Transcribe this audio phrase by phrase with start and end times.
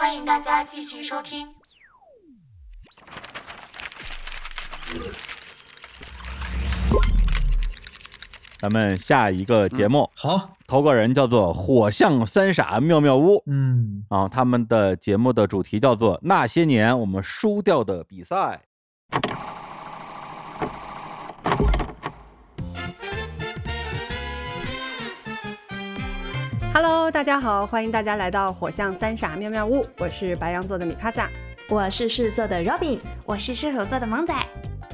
[0.00, 1.46] 欢迎大家继续收听。
[8.58, 18.62] 咱们下一个节目，好，投稿人叫做火象三傻妙妙屋嗯，啊，他们的节目的主题叫做那些年我们输掉的比赛。
[27.10, 31.28] Hello，大家好，欢迎大家来到火象三傻妙妙屋，我是白羊座的米卡萨。
[31.68, 34.32] 我是狮子座的 Robin，我是射手座的萌仔。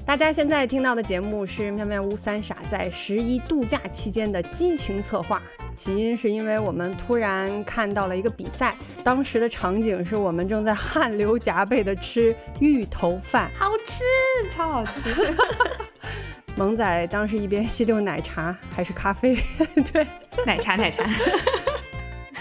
[0.07, 5.43] 大家现在听到的节目是妙妙屋三傻在十一度假期间的激情策划，
[5.75, 14.03] 起因是因为我们突然看到了一个比赛，当时的场景是我们正在汗流浃背的吃芋头饭， 好吃，
[14.49, 15.15] 超好吃。
[16.57, 19.37] 萌仔当时一边吸溜奶茶还是咖啡，
[19.93, 20.07] 对
[20.47, 21.05] 奶茶，奶茶。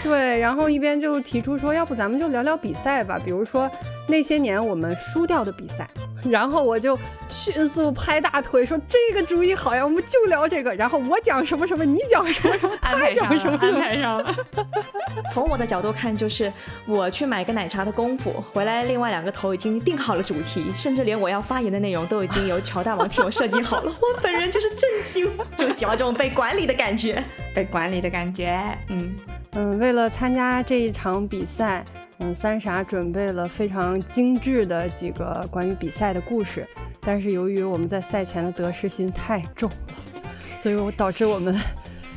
[0.06, 3.68] 对，然后一边就提出说，要不咱们就聊聊比赛吧，比如说
[4.06, 5.88] 那些年我们输掉的比赛。
[6.30, 6.98] 然后我就
[7.28, 13.78] 迅速拍大腿说：“这个主意好呀，我们就聊这个。”然后我讲什么什么，你讲什么什么，他讲什么什么。
[13.78, 14.34] 安排上了。
[15.32, 16.52] 从我的角度看，就是
[16.84, 23.94] 我去买个奶茶的功夫，回来另外两个头已经定好了主题，甚至连我要发言的内容都已经由乔大王替我设计好了。
[24.00, 27.22] 我本人就是震惊，就喜欢这种被管理的感觉，
[27.54, 28.58] 被管理的感觉。
[28.88, 29.14] 嗯
[29.58, 31.84] 嗯，为了参加这一场比赛。
[32.18, 36.66] 嗯，三傻准备了非常精致的几个关于比赛的故事，
[37.02, 39.76] 但是由于我们在赛前的得失心太重了，
[40.56, 41.54] 所以我导致我们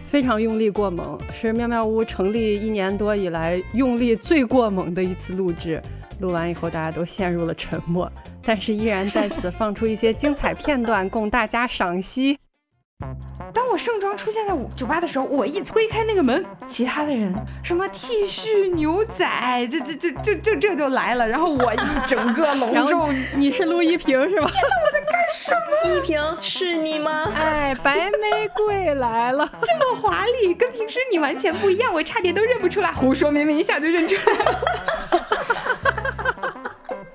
[0.07, 5.81] 非常用力过猛，是妙妙屋成立一年多以来用力最过猛的一次录制。
[6.21, 8.09] 录完以后，大家都陷入了沉默，
[8.41, 12.37] 但是依然在此放出一些精彩片段供大家赏析。
[13.53, 17.33] 当我盛装出现在酒吧的时候，我一推开那个门，其他的人
[17.63, 19.25] 什么 T 恤、牛仔，
[19.71, 21.25] 这这这这就这就来了。
[21.25, 24.47] 然后我一整个 隆重，你是陆一平是吧？
[24.47, 25.95] 天哪，我在干什么？
[25.95, 27.31] 一平是你吗？
[27.35, 32.91] 哎，白玫瑰来了， 这么华丽，跟平时你完全不一样，我差点都认不出来。
[32.91, 34.59] 胡说，明明一下就认出来了。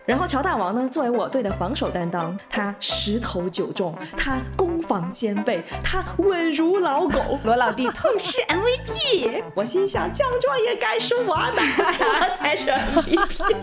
[0.07, 7.39] 然后乔大王呢，作为我队的防守担当，他十投九中，他攻防兼备，他稳如老狗。
[7.45, 11.63] 罗老弟痛失 MVP，我心想奖状也该是我的，
[12.05, 13.55] 我才是 MVP。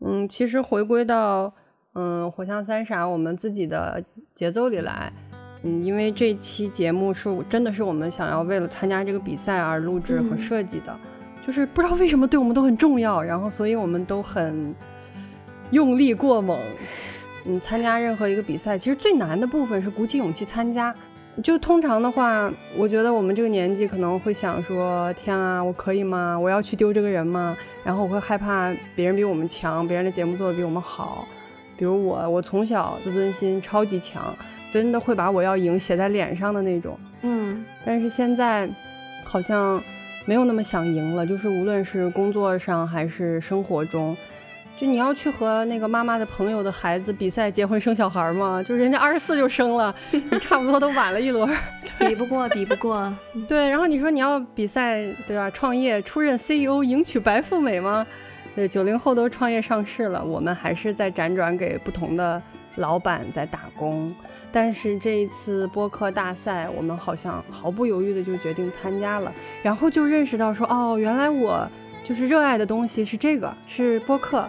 [0.00, 1.52] 嗯，其实回归到
[1.92, 4.02] 嗯火象三傻我们自己的
[4.34, 5.12] 节奏里来，
[5.62, 10.86] 嗯，因为这期节目是真的是我们想要为了参加这个比赛而录制和设计的。
[10.90, 11.11] 嗯
[11.46, 14.74] 就是不知道为什么对我们都很重要，然后所以我们都很
[15.70, 16.58] 用力过猛。
[17.44, 20.94] 嗯，参加任何一个比赛，其实最难的部分是鼓起勇气参加。
[21.42, 26.38] 就通常的话，我觉得我们这个年纪可能会想说：天啊，我可以吗？
[26.38, 27.56] 我要去丢这个人吗？
[27.82, 31.26] 然后我会害怕别人比我们强，别人的节目做的比我们好。
[31.76, 34.32] 比如我，我从小自尊心超级强，
[34.72, 36.96] 真的会把我要赢写在脸上的那种。
[37.22, 38.68] 嗯，但是现在
[39.24, 39.82] 好像。
[40.24, 44.16] 没有那么想赢了，就是无论是工作上还是生活中，
[44.78, 48.62] 就你要去和那个妈妈的朋友的孩子比赛结婚生小孩吗？
[48.62, 51.48] 就人家二十四就生了， 你差不多都晚了一轮，
[51.98, 53.12] 比不过，比不过。
[53.48, 55.50] 对，然后你说你要比赛，对吧？
[55.50, 58.06] 创业出任 CEO 迎娶白富美吗？
[58.54, 62.40] 对，九零后都创业上市了，我们还是在辗转给不同的
[62.76, 64.12] 老板在打工。
[64.52, 71.66] 但是这一次播客大赛，我们好像毫不犹豫的就决定参加了，然后就认识到说，哦，原来我
[72.04, 74.46] 就是热爱的东西是这个，是播客。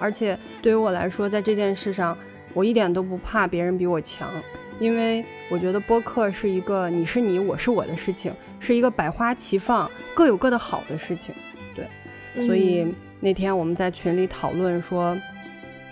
[0.00, 2.16] 而且对于我来说，在这件事上，
[2.54, 4.30] 我一点都不怕别人比我强，
[4.78, 11.34] 因为我觉得播客是一个你是你，我是我的事情，是一个百花齐放、各有各的好的事情。
[11.74, 15.16] 对，所以那天我们在群里讨论说，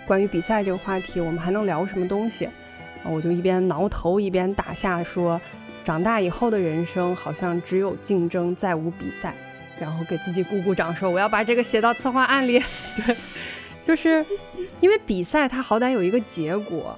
[0.07, 2.47] 关于比赛这个话题，我们还能聊什么东西？
[3.03, 5.39] 我就一边挠头一边打下说，
[5.83, 9.33] 长大以后的人生好像只有竞争，再无比赛。
[9.79, 12.57] 然后给自己鼓鼓掌，说我要把这个写到策划案里。
[13.05, 13.15] 对，
[13.83, 14.25] 就是
[14.79, 16.97] 因为比赛它好歹有一个结果，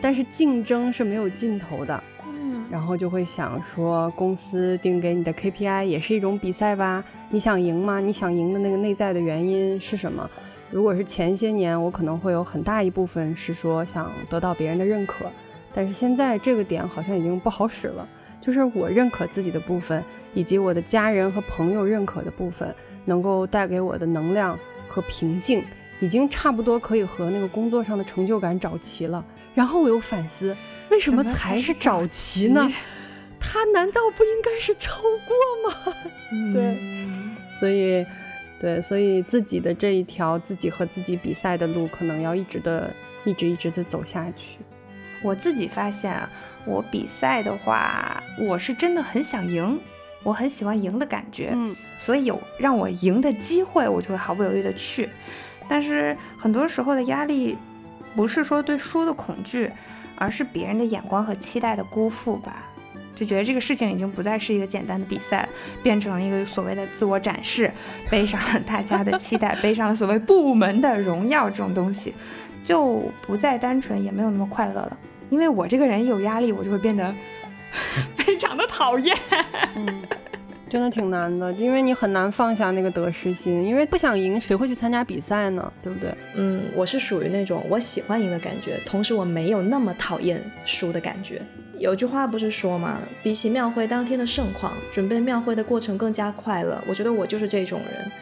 [0.00, 2.00] 但是竞争是没有尽头的。
[2.26, 7.02] 嗯，然后就会想说，公司定给你的 KPI 也是一种比赛吧？
[7.30, 7.98] 你想赢吗？
[7.98, 10.30] 你想赢的那个内在的原因是什么？
[10.70, 15.26] 如果是前些年，我可能会有很大一部分是说想得到别人的认可，
[15.74, 18.08] 但是现在这个点好像已经不好使了。
[18.40, 20.02] 就是我认可自己的部分，
[20.32, 22.74] 以及我的家人和朋友认可的部分，
[23.04, 24.58] 能够带给我的能量
[24.88, 25.62] 和平静，
[26.00, 29.22] 已经差不多可以和那个工作上的成就感找齐了。
[29.54, 30.56] 然后我又反思，
[30.88, 32.66] 为什么才是找齐呢？
[33.38, 35.94] 它难道不应该是超过吗？
[36.54, 36.78] 对，
[37.58, 38.06] 所以
[38.60, 44.58] 对，所以自己的这一条自己和自己比赛的路，可能要一直的、一直一直的走下去。
[45.22, 46.30] 我自己发现啊，
[46.66, 49.80] 我比赛的话，我是真的很想赢，
[50.22, 55.08] 我很喜欢赢的感觉，嗯，所以有让我赢的机会，我就会毫不犹豫的去。
[55.66, 57.56] 但是很多时候的压力，
[58.14, 59.70] 不是说对输的恐惧，
[60.16, 62.69] 而是别人的眼光和期待的辜负吧。
[63.20, 65.46] 就觉得这个事情已经不再是一个简单的比赛，
[65.82, 67.70] 变成了一个所谓的自我展示，
[68.08, 72.14] 背上了大家的期待，背上了所谓部门的荣耀这种东西，
[72.64, 74.96] 就不再单纯，也没有那么快乐了。
[75.28, 77.14] 因为我这个人有压力，我就会变得
[78.16, 79.14] 非常的讨厌。
[79.74, 80.00] 嗯，
[80.70, 85.70] 真的挺难的，因为你很难放下那个得失心，因为不想赢，谁会去参加比赛呢？
[85.82, 86.14] 对不对？
[86.36, 91.42] 嗯，我是属于那种我喜欢赢的感觉，同时我没有那么讨厌输的感觉。
[91.80, 92.98] 有句话不是说吗？
[93.22, 96.78] 比起庙会当天的盛况，准备庙会的过程更加快乐。
[96.86, 98.12] 我觉得我就是这种人。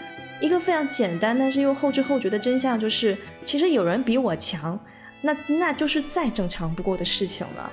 [0.40, 4.78] 一个非常简单，但是又后知后觉的真相就是，其实有人比我强。
[5.20, 7.72] 那那就是再正常不过的事情了，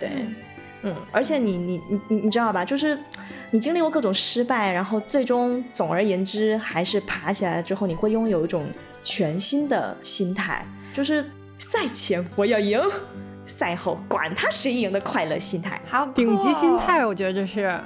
[0.00, 0.08] 对，
[0.84, 2.64] 嗯，而且你你你你你知道吧？
[2.64, 2.98] 就是
[3.50, 8.66] 你经历过各种失败，然后最终总而言之还是爬起来了之后，你会拥有一种
[9.04, 12.80] 全新的心态，就是赛前我要赢，
[13.48, 17.80] 赛后管他谁赢的快乐心态，好顶级心态，我觉得这是。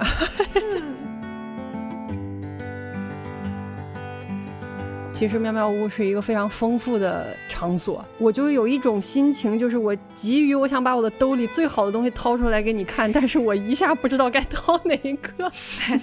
[5.23, 15.49] 其实妙妙屋是一个非常丰富的场所，我就有一种心情，就是我急于我想把我的兜里最好的东西掏出来给你看，但是我一下不知道该掏哪一个，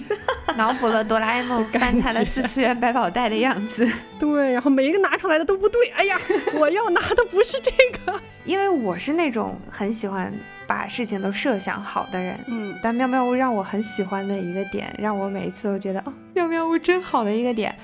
[0.57, 3.87] 脑补了哆啦 A 梦翻开了四次元百宝袋的样子。
[4.17, 6.19] 对，然后每一个拿出来的都不对，哎呀，
[6.57, 7.71] 我要拿的不是这
[8.03, 10.33] 个，因为我是那种很喜欢
[10.65, 17.75] 把事情都设想好的人，嗯，但妙妙屋让我很喜欢的一个点，让我每一次都觉得哦，妙妙屋真好的一个点。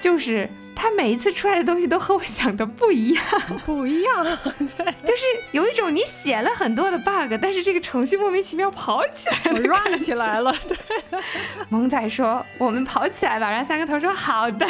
[0.00, 3.24] 就是他每一次出来的东西都和我想的不一样，
[3.66, 5.22] 不一样，对， 就是
[5.52, 10.76] 有一种你写了很多的 bug，但是这个程序莫名其妙跑起来了，run 起来了，对。
[11.68, 14.66] 萌仔说我们跑起来吧，然后三个头说好的，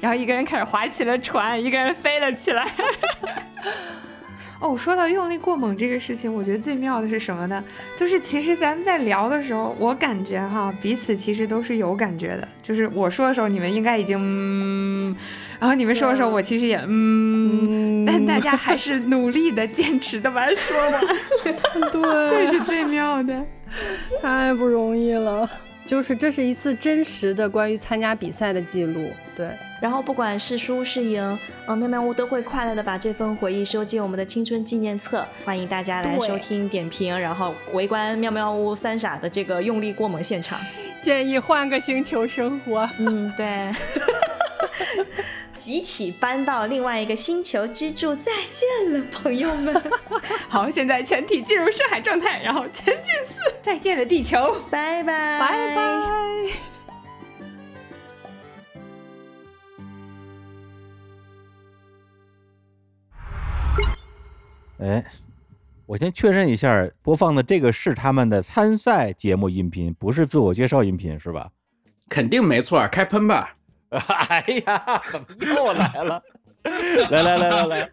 [0.00, 2.66] 然后一个人开始划起了船，一个人飞了起来。
[4.60, 7.62] 哦，说到用力过猛这个事情，我觉得最妙的是什么呢？
[7.96, 12.48] 就是其实咱们在聊的时候，我感觉哈，彼此其实都是有感觉的。
[12.62, 15.14] 就是我说的时候，你们应该已经嗯，
[15.60, 21.00] 然后你们说的时候，我其实也嗯，但大家还是努力的、坚持的把它说完。
[21.92, 23.44] 对，这是最妙的，
[24.22, 25.48] 太不容易了。
[25.86, 29.46] 就是这是一次真实的关于参加比赛的记录，对。
[29.84, 35.26] 然后不管是输是赢，呃，妙妙屋都会快乐的把这份回忆收进我们的青春纪念册。
[35.44, 40.58] 欢迎大家来收听点评，然后围观妙妙屋三傻的这个用力过猛现场。
[41.02, 42.88] 建议换个星球生活。
[42.96, 43.70] 嗯，对。
[45.58, 49.82] 集体搬到另外一个星球居住，再见了，朋友们。
[50.48, 56.73] 好，现在全体进入深海状态，然后前进四，再见了，地球，拜拜，拜拜。
[64.78, 65.04] 哎，
[65.86, 71.50] 我先确认一下，播放的这个是他们的参赛节目音频，不是自我介绍音频，是吧？
[72.08, 73.56] 肯定没错，开喷吧。
[73.90, 76.22] 哎呀，怎么又来了？
[77.10, 77.90] 来来来来来，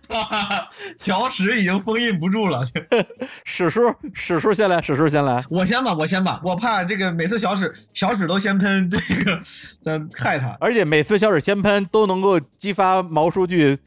[0.98, 2.64] 小史 已经封印不住了。
[3.44, 5.44] 史叔，史叔先来，史叔先来。
[5.50, 9.40] 我先吧，我先吧，我怕这个每次小史小史都先喷，这个
[9.82, 10.56] 咱害他。
[10.60, 13.78] 而且每次小史先喷都能够激发毛书记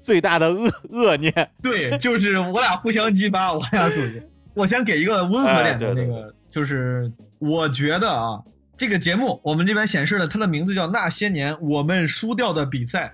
[0.00, 1.32] 最大的恶恶念。
[1.62, 4.22] 对，就是我俩互相激发，我俩属于。
[4.54, 8.38] 我先给一个温和点的那个，就是我觉得啊。
[8.78, 13.06] 这个节目我们这边显示了，它的名字叫《那些年我们输掉的比赛》，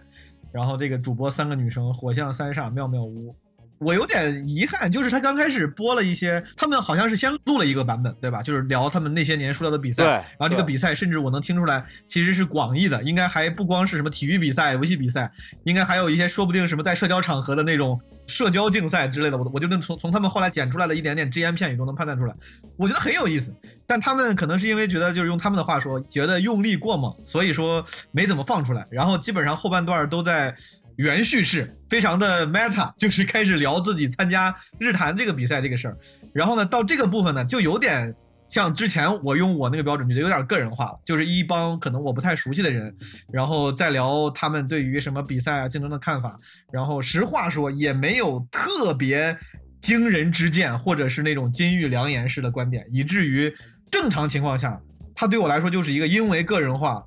[0.52, 3.34] 然后这个主播三个女生，火象三煞妙妙屋。
[3.82, 8.42] 我有点遗憾，就是他刚开始播了一些，他们好像是先录了一个版本，对吧？
[8.42, 10.04] 就是聊他们那些年输掉的比赛。
[10.04, 15.30] 然后这个比赛，甚至我能听出来，其实是广义的，应该还不光是什么体育比赛、游戏比赛，
[15.64, 19.36] 应该还有一些，说不定什么在社交场合的那种社交竞赛之类的。
[19.36, 22.34] 我我就能从从他们后来剪出来的一点点只言片语都能判断出来，
[22.76, 23.54] 我觉得很有意思。
[23.86, 28.86] 但他们可能是因为觉得，就是用他们的话说，觉得用力过猛，所以说没怎么放出来。
[28.90, 30.54] 然后基本上后半段都在。
[31.02, 35.96] 原叙事非常的 meta， 就是开始聊自己参加日坛这个比赛这个事儿，
[36.32, 38.14] 然后呢，到这个部分呢，就有点
[38.48, 42.94] 像之前我用我那个标准，觉得有点个人化了，就是一帮可能我不太熟悉的人，
[43.32, 46.38] 然后再聊他们对于什么比赛啊竞争的看法，
[46.72, 49.36] 然后实话说也没有特别
[49.80, 53.52] 惊人之见，或者是那种金玉良言式的观点，以至于
[53.90, 54.80] 正常情况下，
[55.14, 57.02] 他对我来说就是一个因为个人化。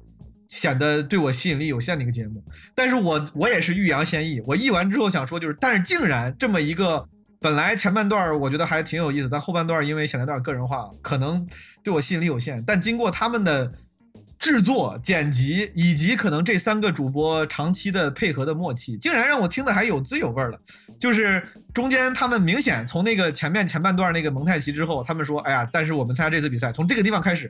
[0.47, 2.43] 显得对我吸引力有限的一个节目。
[2.73, 7.07] 但是我我也是欲扬先抑，我译完之后想说就是，但是竟然这么一个
[7.39, 11.47] 本来前半段我觉得还挺有意思，但后半段因为显得有点个人化，可能
[11.83, 12.63] 对我吸引力有限。
[12.65, 13.71] 但经过他们的。
[14.37, 20.59] 制作、剪辑以及可能这三个主播长期的配合的默契，竟然让我听的还有滋有味了。
[20.99, 21.41] 就是
[21.73, 27.49] 中间他们明显从那个前面前半段那个蒙太奇之后，他们说：“哎呀，但是我们参加这次比赛，从这个地方开始，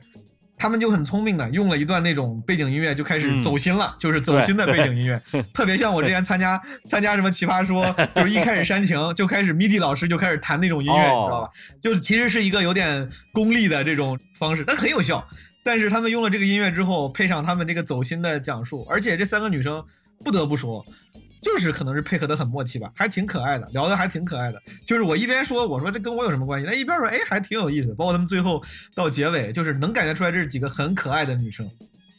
[0.58, 5.20] 他们就很聪明的用了一段那种背景音乐，就开始走心了，就是走心的背景音乐，
[5.52, 7.84] 特别像我之前参加 参加什么奇葩说，
[8.14, 11.50] 就是一开始煽情就开始 MIDI 老师就开始弹那种音乐，你知道吧？
[11.82, 15.26] 就其实是一个有点功利的这种方式，但很有效。”
[15.66, 19.84] 但是他们用了这个音乐之后，配上他们这个走心的讲述，而且这三个女生
[20.24, 20.86] 不得不说，
[21.46, 24.60] 就是可能是配合的很默契吧，还挺可爱的，聊的还挺可爱的。
[24.84, 26.66] 就是我一边说，我说这跟我有什么关系？
[26.66, 27.94] 他一边说，哎，还挺有意思。
[27.94, 28.60] 包括他们最后
[28.96, 31.70] 到结尾，就是能感觉出来这是几个很可爱的女生。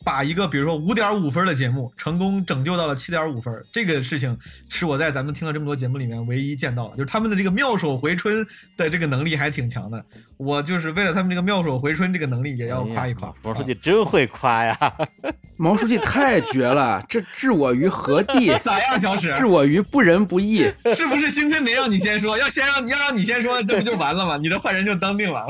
[0.08, 8.48] 把一个比如说五点五分的节目成功拯救到了七点五分，这个事情是我在咱们听了这么多节目里面唯一见到的，就是他们的这个妙手回春
[8.78, 10.02] 的这个能力还挺强的。
[10.38, 13.34] 我就是为了他们这个妙手回春这个能力也要夸一夸。
[13.44, 14.94] 毛书记真会夸呀，
[15.58, 18.58] 毛书记太绝了，这置我于何地？
[18.64, 19.34] 咋样，小史？
[19.34, 20.72] 置我于不仁不义？
[20.96, 22.38] 是不是幸亏没让你先说？
[22.38, 24.38] 要先让要让你先说，这不就完了吗？
[24.38, 25.46] 你这坏人就当定了。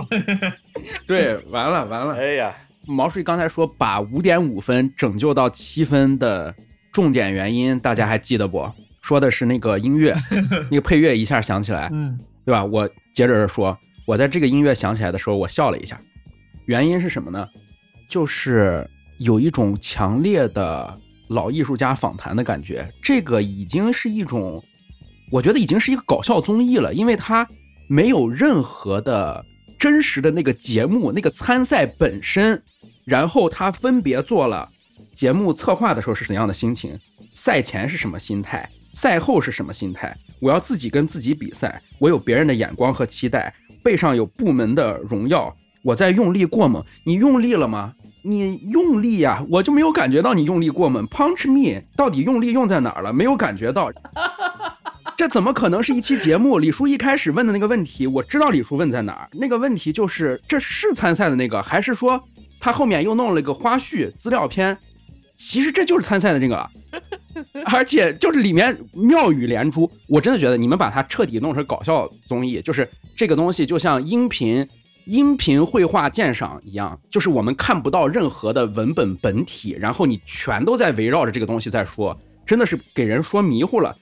[1.05, 2.15] 对，完了完了。
[2.15, 2.55] 哎呀。
[2.87, 6.55] 毛书记刚才说把五点五分拯救到七分的
[6.91, 8.69] 重点原因，大家还记得不？
[9.01, 10.15] 说的是那个音乐，
[10.71, 12.63] 那个配乐一下想起来，嗯，对吧？
[12.63, 15.99] 我接着说，我在这个音乐响起来的时候，我笑了一下。
[16.65, 17.45] 原因是什么呢？
[18.09, 18.89] 就是
[19.19, 20.97] 有一种强烈的
[21.29, 22.89] 老艺术家访谈的感觉。
[23.01, 24.63] 这个已经是一种，
[25.31, 27.47] 我觉得已经是一个搞笑综艺了，因为它
[27.89, 29.45] 没有任何的
[29.77, 32.63] 真实的那个节目，那个参赛本身。
[33.07, 34.69] 然后他分别做了
[35.15, 36.99] 节目策划的时候是怎样的心情，
[37.33, 40.13] 赛前是什么心态，赛后是什么心态？
[40.41, 46.83] 我要自己跟自己比赛，我有别人的眼光和期待，背上有部门的荣耀，我在用力过猛。
[47.05, 47.93] 你用力了吗？
[48.23, 51.07] 你用力呀，我就没有感觉到你用力过猛。
[51.07, 53.13] Punch me，到底用力用在哪儿了？
[53.13, 53.89] 没有感觉到。
[55.15, 56.59] 这怎么可能是一期节目？
[56.59, 59.29] 李叔一开始问的那个问题，我知道李叔问在哪儿。
[59.31, 62.21] 那个问题就是，这是参赛的那个，还是说？
[62.59, 64.77] 他后面又弄了个花絮资料片，
[65.35, 66.69] 其实这就是参赛的这个，
[67.65, 69.89] 而且就是里面妙语连珠。
[70.07, 74.67] 我真的觉得你们把它彻底弄成搞笑综艺，就是这个东西就像音频
[75.05, 83.95] 音频绘画鉴赏一样，就是我们看不到任何的文本本体，然后你全都在围绕着这个东西在说，真的是给人说迷糊了。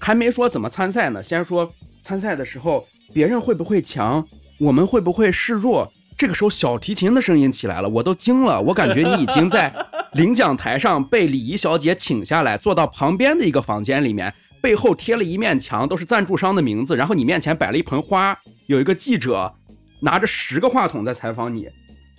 [0.00, 4.26] 还没说怎么参赛呢，先说参赛的时候别人会不会强，
[4.58, 5.92] 我们会不会示弱。
[6.18, 8.60] 这个时候，小提琴的声音起来了，我都惊了。
[8.60, 9.72] 我感觉你已经在
[10.14, 16.96] 领奖台上被礼仪小姐请下来，坐到旁边的一个房间里面，背后贴了一面墙，都是赞助商的名字。
[16.96, 19.54] 然后你面前摆了一盆花，有一个记者
[20.00, 21.68] 拿着十个话筒在采访你，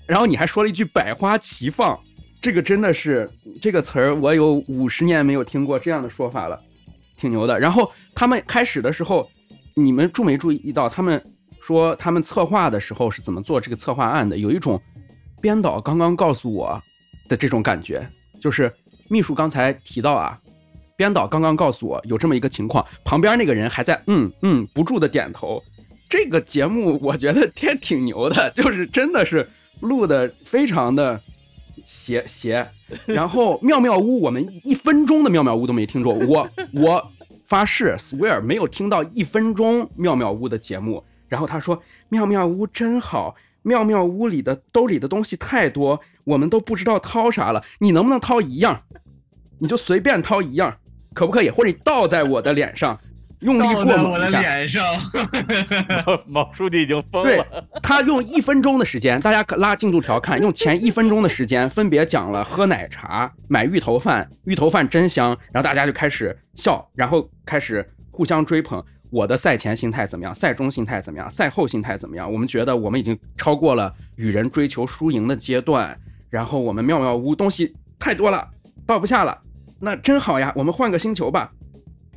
[0.07, 1.99] 然后你还说了一句“百花齐放”，
[2.39, 3.29] 这个真的是
[3.61, 6.57] 这个词儿，我有五十年没有听过这样的说法了，
[7.17, 7.59] 挺牛的。
[7.59, 9.29] 然后他们开始的时候，
[9.73, 11.21] 你们注没注意到他们？
[11.69, 14.35] 说他们策划的时候是怎么做这个策划案的？
[14.35, 14.81] 有一种
[15.39, 16.81] 编导刚刚告诉我
[17.27, 18.09] 的这种感觉，
[18.41, 18.73] 就是
[19.07, 20.39] 秘书刚才提到啊，
[20.97, 25.61] 编导刚刚告诉我有这么一个情况，旁边那个人还在嗯嗯不住的点头。
[26.09, 29.47] 这个节目我觉得天挺牛的，就是真的是
[29.79, 31.21] 录的非常的
[31.85, 32.67] 邪邪。
[33.05, 37.11] 然后妙妙屋我们一分钟的妙妙屋都没听着，我我
[37.45, 41.03] 发誓 swear 没有听到一分钟妙妙屋的节目。
[41.29, 47.63] 然后他说：“妙妙屋真好，妙妙屋里的兜里的东西太多，我们都不知道掏啥了。
[47.79, 48.81] 你能不能掏一样？
[49.59, 50.77] 你就随便掏一样，
[51.13, 51.49] 可不可以？
[51.49, 52.99] 或者你倒在我的脸上，
[53.41, 54.41] 用力过猛一下。
[54.41, 54.83] 脸上，
[56.25, 57.29] 毛书记已经疯了。
[57.29, 57.45] 对
[57.83, 65.37] 他用一分钟的时间，大家可拉进度条看，用前一分钟的时间分别讲了喝奶茶、买芋头饭，芋头饭真香。
[65.51, 70.33] 然后大家就开始笑，然后开始互相追捧。”我的赛前心态怎么样？
[70.33, 71.29] 赛中心态怎么样？
[71.29, 72.31] 赛后心态怎么样？
[72.31, 75.99] 我们觉得我们已经超过了与人追求输赢的阶段，
[76.29, 78.47] 然后我们妙妙屋东西太多了，
[78.85, 79.35] 倒不下了。
[79.79, 81.51] 那真好呀，我们换个星球吧。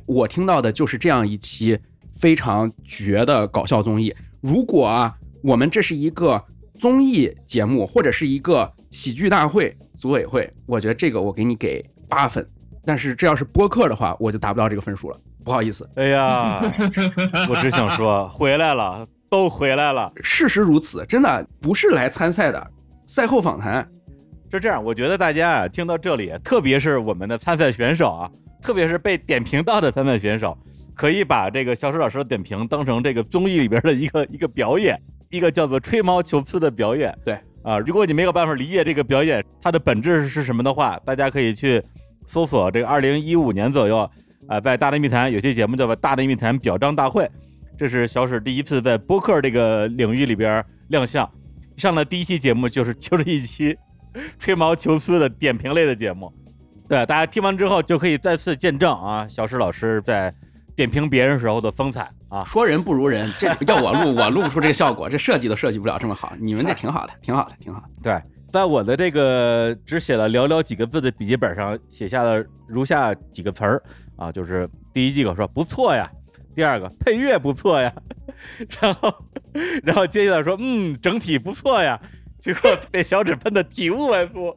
[0.05, 1.79] 我听到的就是这样一期
[2.11, 4.13] 非常绝的搞笑综艺。
[4.41, 6.43] 如果啊，我们这是一个
[6.77, 12.47] 综艺节目或者是一个喜剧大会组委会，我觉得这个我给你给八分。
[12.85, 15.17] 但是这要是播客的话，我就达不到这个分数了。
[15.43, 16.61] 不好意思，哎呀，
[17.49, 20.11] 我只想说回来了，都回来了。
[20.23, 22.71] 事实如此，真的不是来参赛的。
[23.05, 23.87] 赛后访谈，
[24.51, 28.31] 是这样，我觉得大家啊，听到这里，特别是我们的参赛选手啊，
[28.61, 30.57] 特别是被点评到的参赛选手，
[30.95, 37.13] 可以把这个小史老师的点评当成这个综艺里边的一个 一个表演，一个叫做吹毛求疵的表演。
[37.25, 41.83] 对啊，如果你没有办法理解这个表演它的本质是什么的话，大家可以去
[42.25, 44.09] 搜索这个二零一五年左右
[44.47, 47.23] 啊，在大内密谈有些节目叫做《大内密谈表彰大会》，
[47.77, 51.29] 这是小史第一次在播客这个领域里边亮相，
[51.77, 53.77] 上的第一期节目就是就是一期。
[54.37, 56.31] 吹毛求疵的点评类的节目，
[56.87, 60.31] 对大家听完之后就可以再次见证啊，小史老师在
[60.75, 62.43] 点评别人时候的风采啊。
[62.43, 66.31] 说人不如人，这要我录，我录不出这个效果，这设计都设计不了这么好。
[66.39, 67.87] 你们这挺好的，挺好的，挺好的。
[68.03, 68.21] 对，
[68.51, 73.81] 在我的这个只写了寥寥几个字的笔记本上写下了如下几个词儿
[74.23, 76.09] 啊，就是第一季个说不错呀，
[76.55, 77.93] 第二个配乐不错呀，
[78.79, 79.13] 然后
[79.83, 81.99] 然后接下来说嗯整体不错呀。
[82.39, 84.53] 结果被小指喷的体无完肤。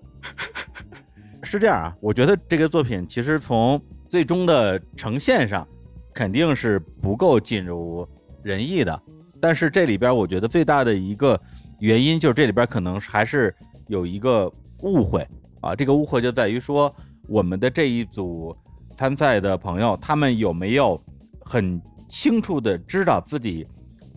[1.45, 5.65] 是这样啊，我觉得这个作品其实从最终的呈现上，
[6.13, 8.05] 肯定是不够尽如
[8.43, 9.01] 人意的。
[9.41, 11.41] 但是这里边我觉得最大的一个
[11.79, 13.55] 原因，就是这里边可能还是
[13.87, 15.25] 有一个误会
[15.61, 15.77] 啊。
[15.77, 16.93] 这个误会就在于说，
[17.29, 18.57] 我们的这一组
[18.97, 21.01] 参赛的朋友，他们有没有
[21.45, 23.67] 很清楚的知道自己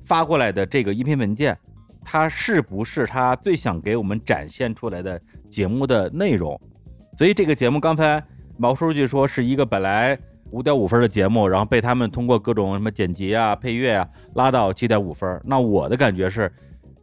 [0.04, 1.56] 发过来的这个音频文件？
[2.04, 6.60] 它是不是他最想给我们展现出来的节目的内容？
[7.18, 8.24] 所以这个节目刚才
[8.58, 10.18] 毛书记说是一个本来
[10.52, 15.40] 五点五分的节目，然后被他们通过各种什么剪辑啊、配乐啊拉到七点五分。
[15.44, 16.52] 那我的感觉是，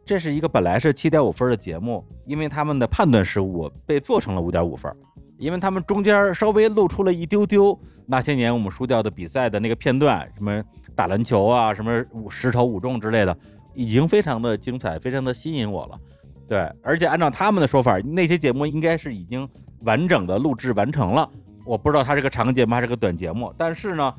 [0.03, 4.91] 这是一个本来是七点五分的节目，因为他们的判断失误被做成了五点五分，
[5.37, 10.63] 因为他们中间稍微露出了一丢丢那些年我们输掉的比赛的那个片段，什么
[10.95, 13.37] 打篮球啊、什么十投五中之类的。
[13.73, 15.99] 已经非常的精彩，非常的吸引我了，
[16.49, 19.47] 对，而且按照他们的说法，那些节目应该是已经
[19.81, 21.29] 完整的录制完成了。
[21.63, 24.11] 我不知道它是个长节目还是个短节目，但是呢，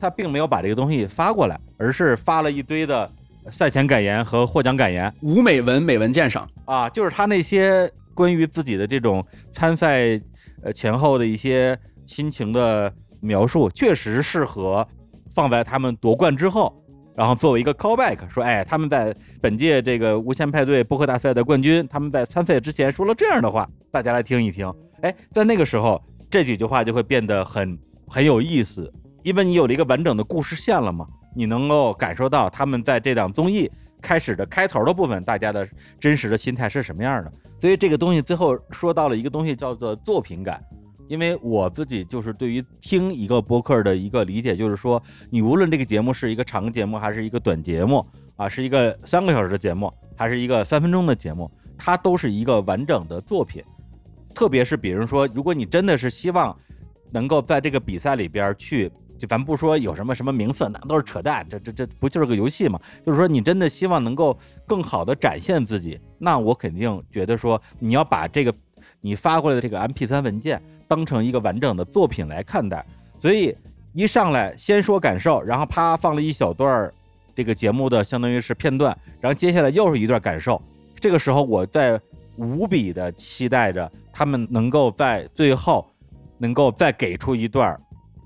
[0.00, 3.10] 他并没有把这个东西发过来，而是发了一堆的
[3.50, 10.18] 赛前感言和获奖感言，无美文美文鉴赏啊，就是他那些关于自己的这种参赛
[10.62, 14.86] 呃前后的一些心情的描述，确实适合
[15.34, 16.74] 放在他们夺冠之后。
[17.14, 24.72] 然后作为一个 callback 说，哎，他们在本届这个无限派对播客大赛的冠军，他们在参赛之前说了这样的话，大家来听一听。
[25.02, 28.90] 哎，在那个时候，这几句话就会变得很很有意思，
[29.22, 33.70] 因为你有了一个完整的故事线了嘛，你能够感受到他们在这档综艺
[34.02, 35.66] 开始的开头的部分，大家的
[35.98, 37.32] 真实的心态是什么样的。
[37.60, 40.62] 所以这个东西最后说到了一个东西，叫做作品感。
[41.08, 53.62] 因为我自己就是对于听一个播客的一个理解，就是说，你无论这个节目是一个长节目还是一个短节目啊，是一个三个小时的节目还是一个三分钟的节目，它都是一个完整的作品。
[54.34, 56.56] 特别是比如说，如果你真的是希望
[57.10, 58.90] 能够在这个比赛里边去，
[59.22, 62.76] 就咱不说有什么什么名次，那都是扯淡，这这这不就是个游戏嘛？
[63.06, 68.52] 就是说，你真的希望能够更好的展现自己，那我肯定觉得说，你要把这个
[69.00, 70.60] 你发过来的这个 MP3 文件。
[70.88, 72.84] 当成一个完整的作品来看待，
[73.18, 73.56] 所以
[73.94, 76.92] 一上来先说感受，然后啪放了一小段儿
[77.34, 80.60] 这个节目的相当于是片段，然后接下来又是一段感受。
[80.96, 81.98] 这个时候我在
[82.36, 85.90] 无比的期待着他们能够在最后
[86.36, 87.80] 能够再给出一段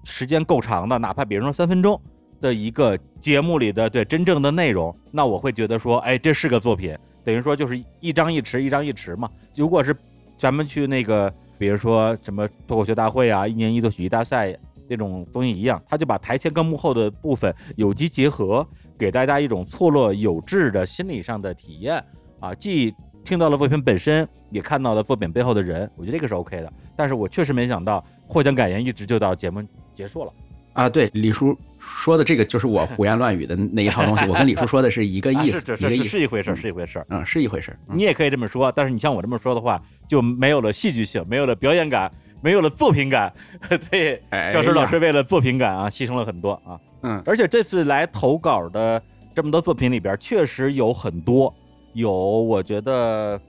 [0.07, 2.01] 时间够长的，哪怕比如说三分钟
[2.41, 9.29] 的一个节目里的对真正的内容，那我会觉得说，哎，这是个作品，等于说就是一张一弛，一张一弛嘛。
[9.55, 9.95] 如果是
[10.37, 11.33] 咱们去那个。
[11.59, 14.55] 比如说什么脱口秀大会啊，一年一度喜剧大赛
[14.91, 21.97] 那种综艺一样，他就把台前跟幕后的部分有机结合，给大家一种错落有致的心理上的体验
[22.41, 26.71] 啊，既听到了作品本身，也看到了作品背后的人，我觉得这个是 OK 的。
[26.95, 29.63] 但是我确实没想到获奖感言一直就到节目
[29.97, 30.33] 结束了。
[30.75, 34.27] 啊，对，李叔说的这个就是我胡言乱语的那一套东西。
[34.27, 37.75] 我跟李叔说的是一个意思，一个意思，是一回事，是一回事，嗯，是一回事。
[37.87, 43.33] 你也可以这么说，但是你像我这么说的话，就没有了戏剧性，没有了表演感，没有了作品感。
[43.91, 46.79] 对，小石老师为了作品感啊，牺牲了很多啊。
[47.01, 49.03] 嗯，而且这次来投稿的
[49.35, 51.55] 这么多作品里边，确实有很多，
[51.95, 53.41] 有我觉得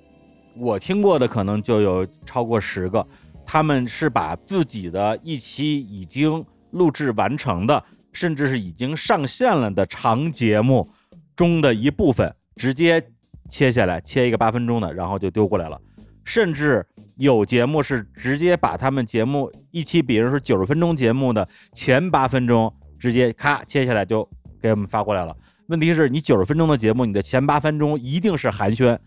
[0.55, 3.05] 我听过的可能就有超过十个，
[3.47, 6.45] 他们是把自己的一期已经。
[6.71, 7.81] 录制完成的，
[8.11, 10.87] 甚至是已经上线了的长节目
[11.33, 13.01] 中的一部分，直接
[13.49, 15.79] 切下来，切一个八分钟的，然后就丢过来了。
[16.25, 24.29] 甚至有节目是直接把他们节目一期，比如说九十分钟节目的前八分钟，直接咔切下来就
[24.61, 25.35] 给我们发过来了。
[25.67, 28.99] 问题是你九十分钟的节目，你的前八分钟一定是寒暄，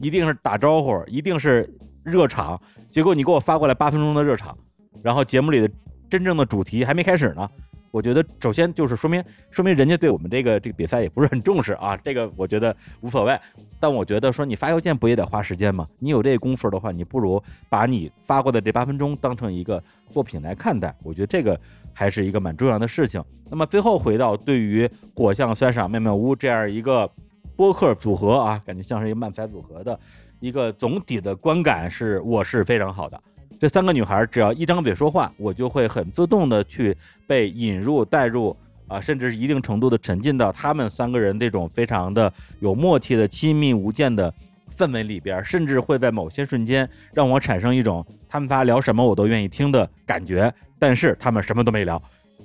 [0.00, 1.68] 一定是打招呼，一定是。
[2.08, 4.56] 热场，结果你给我发过来八分钟的热场，
[5.02, 5.70] 然后节目里的
[6.10, 7.48] 真正的主题还没开始呢。
[7.90, 11.96] 我觉得首先就是说明，说明人家对我们这个这个比赛也不是很重视啊。
[11.96, 13.36] 这个我觉得无所谓，
[13.80, 15.88] 但我觉得说你发邮件不也得花时间吗？
[15.98, 20.94] 你有这功夫的话，你不如把你发过的这八分钟当成一个作品来看待。
[21.02, 21.58] 我觉得这个
[21.94, 23.24] 还是一个蛮重要的事情。
[23.48, 27.10] 那么最后回到对于果酱酸傻妙妙屋这样一个
[27.56, 29.98] 播客组合啊，感觉像是一个漫才组合的
[30.40, 33.20] 一个总体的观感是我是非常好的。
[33.60, 36.96] 这三个女孩只要一张嘴说话，我就会很自动的去
[37.26, 44.32] 被引入、带入啊，甚至是一定程度的沉浸到她们三个人这种非常的有默契的亲密无间的
[44.76, 50.52] 氛围里边，甚至会在某些瞬间让我产生一种他们仨聊什么我都愿意听的感觉。
[50.78, 52.00] 但是他们什么都没聊。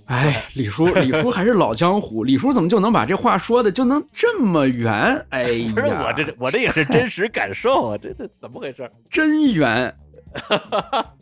[0.06, 4.94] 哎，李叔， 李叔还是老江湖，李叔怎么就能把这话说的就能这么圆？
[5.30, 8.90] 哎呀，不是我这我这也是真实感受啊，这这怎么回事？
[9.10, 9.96] 真圆。
[10.34, 11.14] 哈哈哈，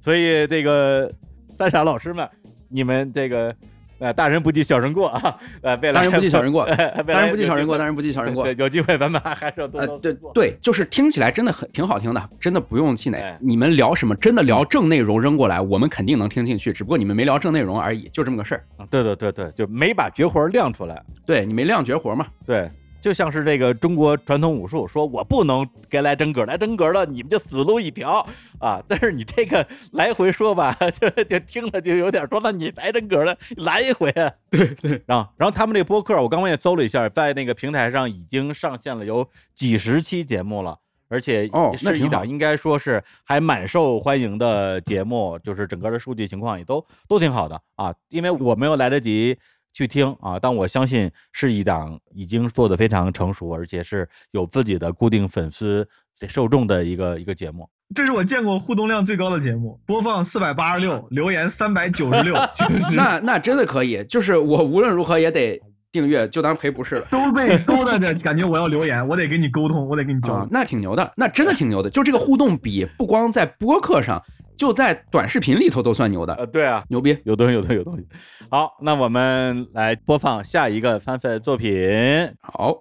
[0.00, 1.12] 所以这个
[1.56, 2.28] 三傻老师们，
[2.68, 3.54] 你们这个
[3.98, 6.66] 呃大人不计小人过啊，呃大人不计小人过，
[7.06, 8.46] 大人不计小人过，大人不计小人过。
[8.52, 13.36] 有机会咱们还是要多对对，就是听起来真的很挺好听的，真的不用气馁。
[13.40, 18.64] 你们聊什么，真的聊正内容扔过来，我们肯定能听进去，只不过你们没聊正内容而已，就这么个事儿。
[18.90, 21.02] 对对对对，就没把绝活亮出来。
[21.26, 22.26] 对你没亮绝活嘛？
[22.44, 22.70] 对。
[23.04, 28.26] 就像是这个中国传统武术，说我不能该来真格，来真格了，你们就死路一条
[28.58, 28.82] 啊！
[28.88, 34.32] 但是你这个来回说吧， 就就听了就有点说，那你来真格了， 来一回啊！
[34.48, 40.74] 对对， 然后然后他们这个播客，我刚刚也搜了一下，在那个平台上已经上线了有几十期节目了，
[41.08, 49.36] 而且是一档应该说是还蛮受欢迎的节目，就是整个的数据情况也都都挺好的啊，因为我没有来得及。
[49.74, 50.38] 去听啊！
[50.40, 55.86] 但我相信是一档已经做的非常成熟，而且是有自己的固定粉丝
[56.28, 57.68] 受众的一个一个节目。
[57.92, 62.34] 这是我见过互动量最高的节目，播放四百八十六，留言三百九十六。
[62.94, 65.60] 那那真的可以，就是我无论如何也得
[65.90, 67.06] 订阅，就当赔不是了。
[67.10, 70.48] 都被勾搭着，感觉我要留言，我得跟你沟通，我得跟你交流。
[70.52, 71.90] 那挺牛的，那真的挺牛的。
[71.90, 74.22] 就这个互动比不光在播客上。
[74.56, 78.06] 就在短视频里头都算牛的，呃，对啊，牛逼，有东西，有东西，有东西。
[78.48, 82.32] 好，那我们来播放下一个翻翻作品。
[82.40, 82.80] 好，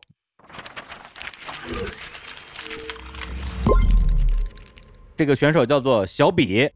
[5.17, 6.69] 这个选手叫做小比，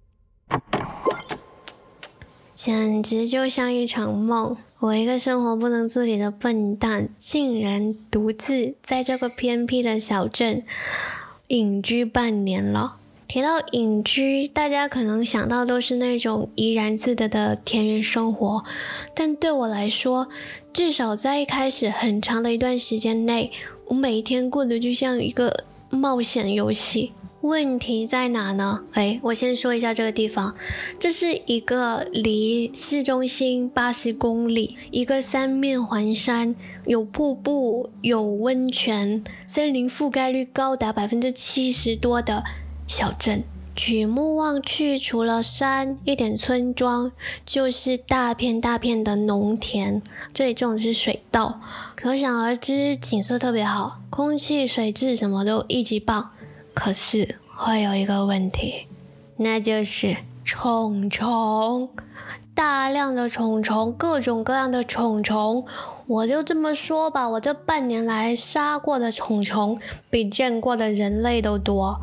[2.53, 4.57] 简直就像一场梦。
[4.79, 10.63] 我一个生活不能自理的笨蛋，竟然独自在这个偏僻的小镇
[11.47, 12.97] 隐居半年了。
[13.27, 18.63] 提到隐居，大家可能想到都是那种怡然自得的田园生活，
[19.13, 20.29] 但对我来说，
[20.71, 23.51] 至少在一开始很长的一段时间内，
[23.87, 27.11] 我每一天过得就像一个冒险游戏。
[27.41, 28.83] 问题在哪呢？
[28.93, 30.55] 哎，我先说一下这个地方，
[30.97, 42.43] 这是一个离市中心八十公里，一个三面环山，有瀑布、有温泉、森林覆盖率高达百分之七十多的。
[42.87, 43.43] 小镇，
[43.75, 47.11] 举目望去，除了山，一点村庄，
[47.45, 50.01] 就是大片大片的农田。
[50.33, 51.59] 这里种的是水稻，
[51.97, 56.31] 可想而知，景色特别好，空气、水质什么都一级棒。
[56.73, 58.87] 可是会有一个问题，
[59.35, 61.89] 那就是虫虫，
[62.55, 65.65] 大量的虫虫，各种各样的虫虫。
[66.05, 69.77] 我就这么说吧，我这半年来杀过的虫虫，
[70.09, 71.99] 比见过的人类都多。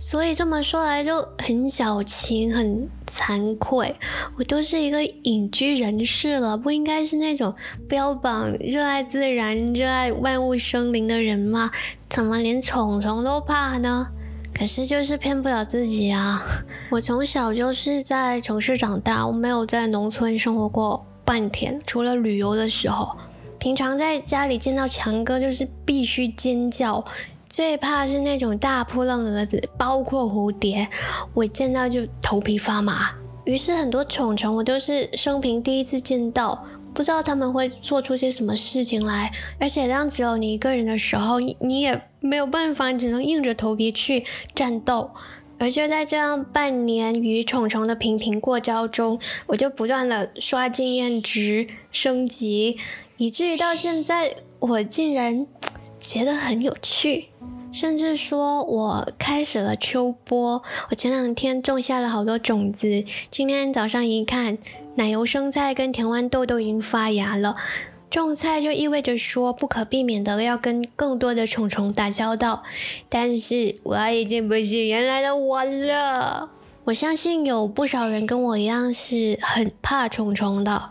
[0.00, 3.94] 所以这么说来就很矫情，很惭愧。
[4.38, 7.54] 我都是一个隐居人士了，不应该是那种
[7.86, 11.70] 标榜热爱自然、热爱万物生灵的人吗？
[12.08, 14.08] 怎么连虫虫都怕呢？
[14.54, 16.42] 可是就是骗不了自己啊！
[16.90, 23.14] 我从小就是在城市长大，我没有在农村生活过半天，除了旅游的时候。
[23.58, 27.04] 平常在家里见到强哥，就是必须尖叫。
[27.50, 30.88] 最怕是那种大扑棱蛾子，包括蝴蝶，
[31.34, 33.10] 我见到就头皮发麻。
[33.44, 39.32] 于是很多虫虫，我都是生平第一次见到，不知道他们会做出些什么事情来。
[39.58, 45.10] 而且当只有你一个人的时候，你也没有办法，只能硬着头皮去战斗。
[45.58, 52.78] 而就在这样半年与虫虫的频频过招中，我就不断的刷经验值升级，
[53.16, 55.48] 以至于到现在，我竟然。
[56.02, 57.26] 觉得很有趣，
[57.72, 60.62] 甚至说我开始了秋播。
[60.90, 64.58] 我前两天种下了好多种子，今天早上一看，
[64.96, 67.56] 奶油生菜跟甜豌豆都已经发芽了。
[68.10, 72.64] 种菜就意味着说不可避免的要跟更多的虫虫打交道，
[73.08, 76.50] 但是我已经不是原来的我了。
[76.84, 80.90] 我相信有不少人跟我一样是很怕虫虫的，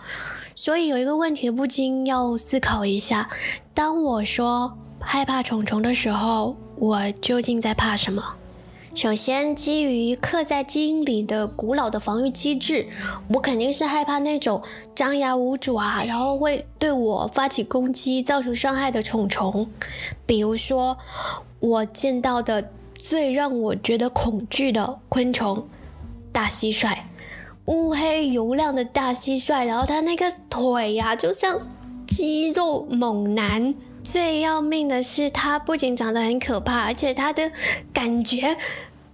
[0.55, 3.29] 所以有一个问题不禁要思考一下：
[3.73, 8.23] 当我说害怕虫虫的时候，我究竟在怕什么？
[8.95, 12.87] 首先，基于刻在基因里的古老的防御机制，
[13.27, 14.63] 我肯定是害怕那种
[14.95, 19.69] 张牙舞爪，然后会对我发起攻击、造成伤害的虫虫。
[20.25, 20.97] 比如说，
[21.59, 25.67] 我见到的最让我觉得恐惧的昆虫——
[26.31, 26.97] 大蟋蟀，
[27.65, 31.59] 乌黑油亮的大蟋蟀，然后它那个腿呀，就像
[32.07, 33.75] 肌肉猛男。
[34.11, 37.51] 最要命的是，它不仅长得很可怕，而且它的
[37.93, 38.57] 感觉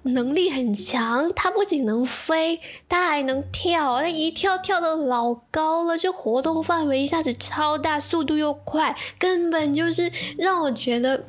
[0.04, 1.30] 能力很强。
[1.36, 4.00] 它不仅能飞，它还能跳。
[4.00, 11.26] 它一跳跳的老高了，就活动范围一下子超大，速度又快，根本就是让我觉得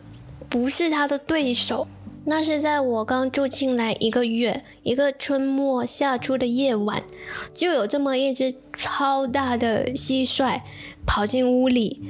[0.48, 1.88] 不是它的对手。
[2.28, 7.02] 那是在我刚住进来一个月，一个春末夏初的夜晚，
[7.52, 10.60] 就有这么一只超大的蟋蟀。
[11.06, 12.02] 跑进屋里，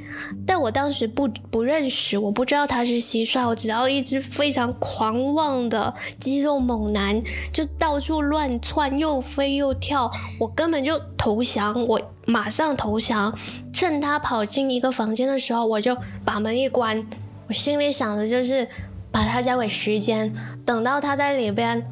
[0.46, 13.36] 但我当时不不认识，我不知道他是蟋蟀，我只要一只非常狂妄的肌肉猛男，就到处乱窜，又飞又跳，我根本就投降，我马上投降。
[13.72, 17.06] 趁他跑进一个房间的时候，我就把门一关，
[17.48, 18.66] 我心里想的就是
[19.12, 21.84] 把他交给时间，等到他在里边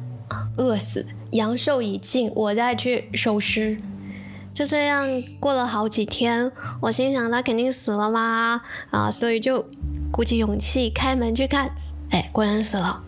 [0.57, 3.77] 饿死，阳寿已尽，我再去收尸。
[4.55, 5.05] 就这样
[5.37, 8.61] 过了好几天，我心想他肯定死了嘛？
[8.89, 9.65] 啊，所以就
[10.09, 11.69] 鼓起勇气开门去看，
[12.09, 13.03] 哎，果然死了。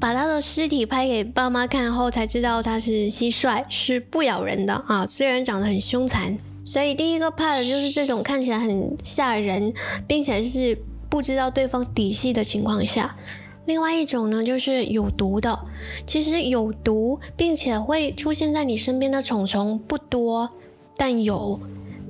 [0.00, 6.38] 把他的尸体拍给爸妈看后，才知道他是蟋蟀，是不咬人的啊，虽然长得很凶残。
[6.64, 9.74] 所以第一个怕的就是这种看起来很吓人，
[10.06, 10.78] 并且是
[11.10, 13.16] 不知道对方底细的情况下。
[13.66, 15.58] 另外一种呢，就是有毒的。
[16.06, 20.50] 其实有毒并且会出现在你身边的虫虫不多。
[20.96, 21.60] 但有，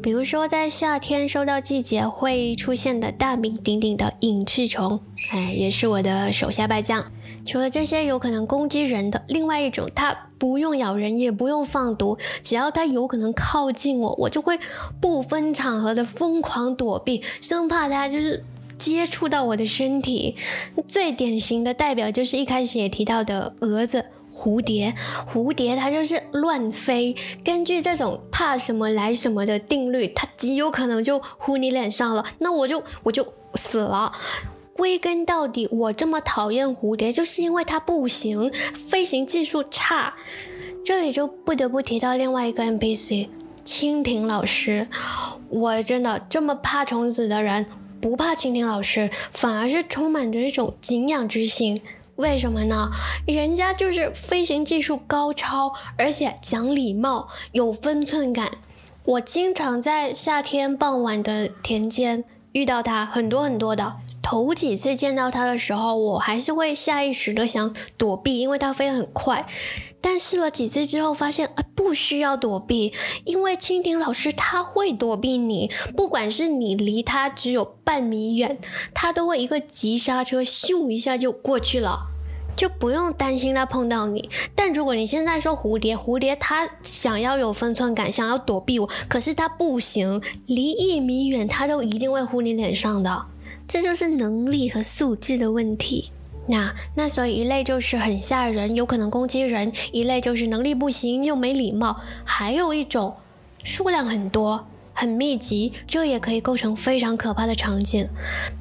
[0.02, 5.00] 比如说在夏天收到季节会出现的大名鼎鼎的隐翅虫，
[5.32, 7.04] 哎，也是我的手下败将。
[7.46, 14.58] 除了这些有可能攻击人的，另外一种它不用咬人，也不用放毒，只要它有可能靠近我，我就会
[15.00, 18.44] 不分场合的疯狂躲避，生怕它就是
[18.78, 20.36] 接触到我的身体。
[20.88, 24.06] 最典型的代表就是一开始也提到的蛾子。
[24.44, 24.94] 蝴蝶，
[25.32, 27.16] 蝴蝶它就是乱飞。
[27.42, 34.12] 根据这种怕什么来什么的定律，它极有可能就呼你脸上了，那我就我就死了。
[34.74, 38.52] 归根到底，我这么讨厌蝴蝶，就是因为它不行，
[38.90, 40.12] 飞行技术差。
[40.84, 43.28] 这里就不得不提到另外一个 NPC，
[43.64, 44.86] 蜻蜓老师。
[45.48, 47.64] 我真的这么怕虫子的人，
[48.02, 51.80] 不怕蜻蜓老师，反而是充满着一种敬仰之心。
[52.16, 52.90] 为什么呢？
[53.26, 58.58] 人家就是飞行技术高超，而且讲礼貌，有分寸感。
[59.04, 63.96] 我经常在夏天傍晚的田间遇到他，很多很多的。
[64.24, 69.46] 头几次见到他的时候，我还是会下意识的想躲避，因为他飞很快。
[70.00, 78.58] 但试了几次之后，发现啊，不需要躲避，因为蜻蜓老师他会躲避你，不管是你离他只有半米远，
[78.94, 82.06] 他都会一个急刹车，咻一下就过去了，
[82.56, 84.30] 就不用担心他碰到你。
[84.54, 93.26] 但如果你现在说蝴蝶，蝴蝶它想要有分寸感，想要躲避我，可是它不行，离一米远它都一定会呼你脸上的，
[93.66, 96.10] 这就是能力和素质的问题。
[96.46, 103.14] 那那所以一类就是很吓人，有可能攻击人；一类就是能力不行又没礼貌；还有一种
[103.62, 108.06] 数量很多、很密集，这也可以构成非常可怕的场景，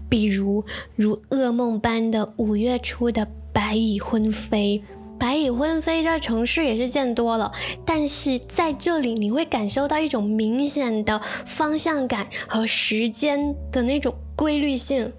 [0.09, 0.63] 比如
[0.95, 4.81] 如噩梦般的五月初的白蚁婚飞。
[5.19, 7.51] 白蚁婚飞在城市也是见多了，
[7.85, 15.13] 但是在这里你会感受到一种明显的方向感和时间的那种规律性。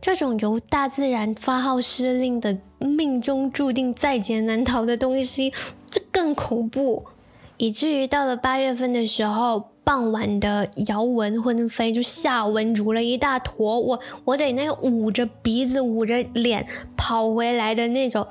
[0.00, 5.52] 这种由大自然发号施令的命中注定在劫难逃的东西，
[5.90, 7.06] 这更恐怖，
[7.56, 18.26] 以至于到了八月份的时候，傍晚的摇蚊昏飞，就下蚊如了一大坨，我我得那个捂着鼻子捂着脸跑回来的那种，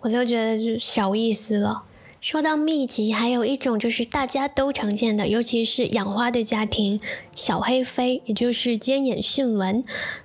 [0.00, 1.82] 我就觉得就小意思了。
[2.26, 7.00] 说到密集，还有一种就是大家都常见的，尤其是养花的家庭，
[7.32, 9.84] 小黑飞，也就是尖眼迅蚊。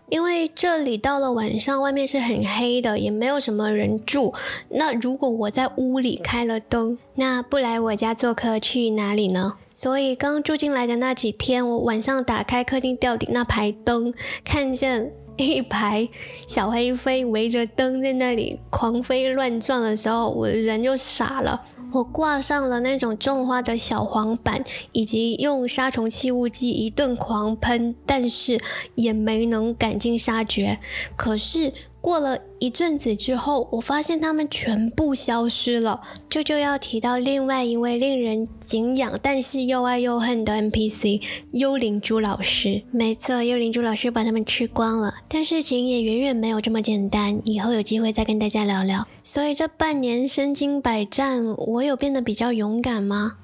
[0.10, 4.34] 因为这里到了晚上，外面是很黑的，也没有什么人住。
[4.70, 9.58] 那如果我在屋里开了灯，那不来我家做客去哪里呢？
[9.72, 14.12] 所以刚住进来的那几天，我晚上打开客厅吊顶那排灯，
[14.44, 16.10] 看见 一排
[16.48, 21.62] 小黑飞围着灯在那里狂飞乱撞的时候，我人就傻了。
[21.94, 28.60] 我挂上了那种种花的小黄板，以及用杀虫气雾剂一顿狂喷，但是
[28.96, 30.80] 也没能赶尽杀绝。
[31.16, 31.74] 可是。
[32.02, 36.02] 过了一阵子之后，我发现他们全部消失了。
[36.28, 42.82] 这就要提到另外一位令人敬仰但是又爱又恨的 NPC—— 幽灵猪老师。
[42.90, 45.14] 没错，幽灵猪老师把他们吃光了。
[45.28, 47.40] 但事情也远远没有这么简单。
[47.46, 49.08] 以后有机会再跟大家聊聊。
[49.24, 53.38] 所以这半年身经百战，我有变得比较勇敢吗？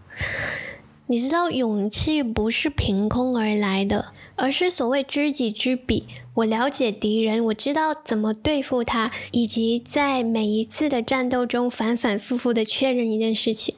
[1.09, 6.05] 你知道，勇气不是凭空而来的，而是所谓知己知彼。
[6.35, 13.75] 我了解敌人，我知道怎么对付他，以及在每一次的战斗中反反复复的确认一件事情：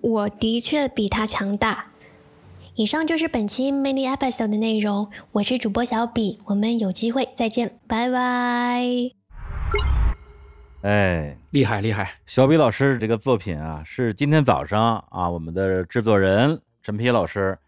[0.00, 1.86] 我的确比他强大。
[2.76, 5.10] 以上就是本期 mini episode 的内容。
[5.32, 8.82] 我是主播小比，我们有机会再见，拜拜。
[10.82, 12.20] 哎，厉害厉害！
[12.24, 17.58] 小比老师这个作品啊，是今天早上啊，我们的制作人陈皮老师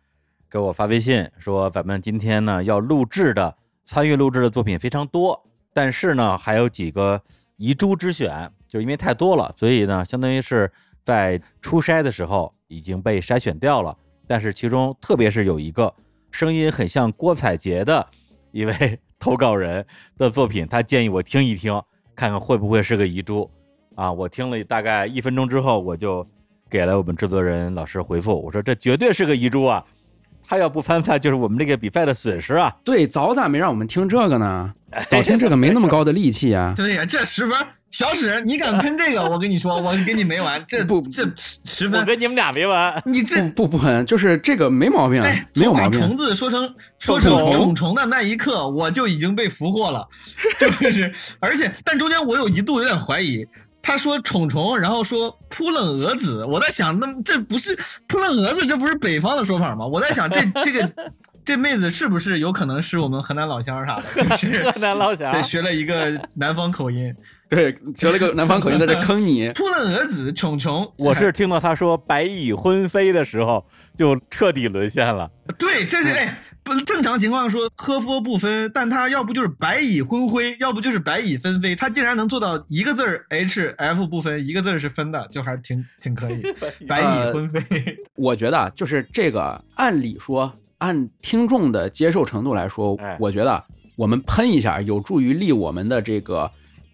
[0.52, 7.18] 给我发微信说，咱们今天呢要录制的、参与录制的作品非常多，但是呢还有几个
[7.56, 10.70] 遗珠之选，就因为太多了，所以呢相当于是
[11.02, 13.96] 在初筛的时候已经被筛选掉了。
[14.26, 15.90] 但是其中特别是有一个
[16.30, 18.06] 声音很像郭采洁的
[18.50, 19.82] 一位投稿人
[20.18, 21.80] 的作品，他建议我听一听。
[22.14, 23.50] 看看会不会是个遗珠
[23.94, 24.12] 啊！
[24.12, 26.24] 我听了大概一分钟之后，我就
[26.68, 29.82] 给了我们制作人老师回复，我说这绝对是个遗珠啊！
[30.46, 32.74] 他要不翻菜，就是我们这个比赛的损失啊！
[32.84, 34.72] 对，早咋没让我们听这个呢？
[35.08, 36.74] 早听这个没那么高的力气啊！
[36.76, 37.56] 对呀，这十分。
[37.90, 39.22] 小史，你敢喷这个？
[39.22, 40.64] 我跟你说，我跟你没完。
[40.66, 43.02] 这不这十分，我跟你们俩没完。
[43.04, 45.22] 你这不不喷，就是这个没毛病，
[45.54, 46.00] 没有毛病。
[46.00, 50.08] 虫子说成说成虫虫的那一刻，我就已经被俘获了。
[50.58, 53.46] 就是，而且，但中间我有一度有点怀疑，
[53.82, 59.84] 他说虫虫，然后说扑棱蛾子，我在想，那这不是扑棱蛾子，这不是北方的说法吗？
[59.84, 60.92] 我在想，这 这个
[61.44, 64.02] 这妹子是不是有可能是我们河南老乡啥的？
[64.72, 67.12] 河南老乡，对，学了一个南方口音。
[67.54, 69.52] 对，学了个南方口音在这坑你。
[69.52, 70.90] 出了蛾子，穷穷。
[70.96, 73.62] 我是听到他说白蚁昏飞的时候，
[73.94, 75.30] 就彻底沦陷了。
[75.58, 86.42] 对，这是哎，不正常情况说科夫不分，但他要不就是白蚁昏灰，要不就是白蚁纷飞，他竟然能做到一个字儿 H F 不分，一个字儿是分的，就还挺挺可以。
[86.88, 87.62] 白蚁昏飞，
[88.14, 93.62] 我觉得就是这个，按理说，按听众的接受程度来说，我觉得
[93.94, 96.50] 我们喷一下，有助于立我们的这个。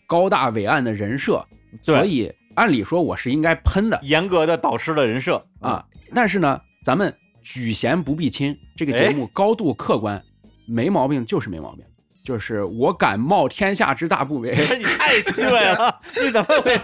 [0.08, 1.44] 高大伟岸的人设，
[1.82, 5.84] 所以按理说我是应该喷的，严格的导师的人设啊。
[6.14, 10.20] 但是呢，咱们举贤不避亲，这个节目高度客观，
[10.66, 11.84] 没毛病就是没毛病，
[12.24, 14.52] 就是我敢冒天下之大不韪。
[14.78, 16.80] 你太虚伪了， 你怎么回事？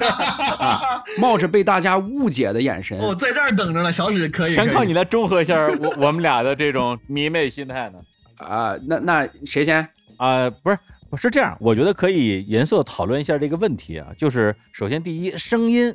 [1.18, 3.90] 冒着被大家误解的眼神，我在这儿等着呢。
[3.90, 7.98] 小史可以，全靠你来中和一下我 我们俩的这种迷妹心态呢。
[8.36, 10.50] 啊，那那谁先啊？
[10.50, 10.78] 不是。
[11.16, 14.08] 是这样，我觉得可以严肃讨论一下这个问题啊。
[14.16, 15.94] 就是首先，第一，声音，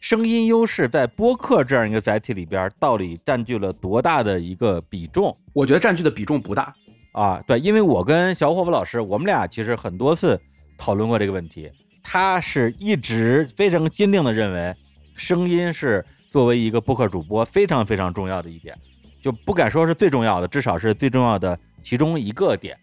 [0.00, 5.36] 声音优势在播客这样一个载体里边，到底占据了多大的一个比重？
[5.52, 6.74] 我觉得占据的比重不大
[7.12, 7.42] 啊。
[7.46, 10.40] 对，因为我跟小伙伴老师，我们俩其实很多次
[10.76, 11.70] 讨论过这个问题。
[12.02, 14.74] 他是一直非常坚定的认为，
[15.14, 18.76] 声音是作为一个播客主播非常非常重要的一点，
[19.20, 22.76] 就不敢说是最重要的，至少是最重要的其中一个点。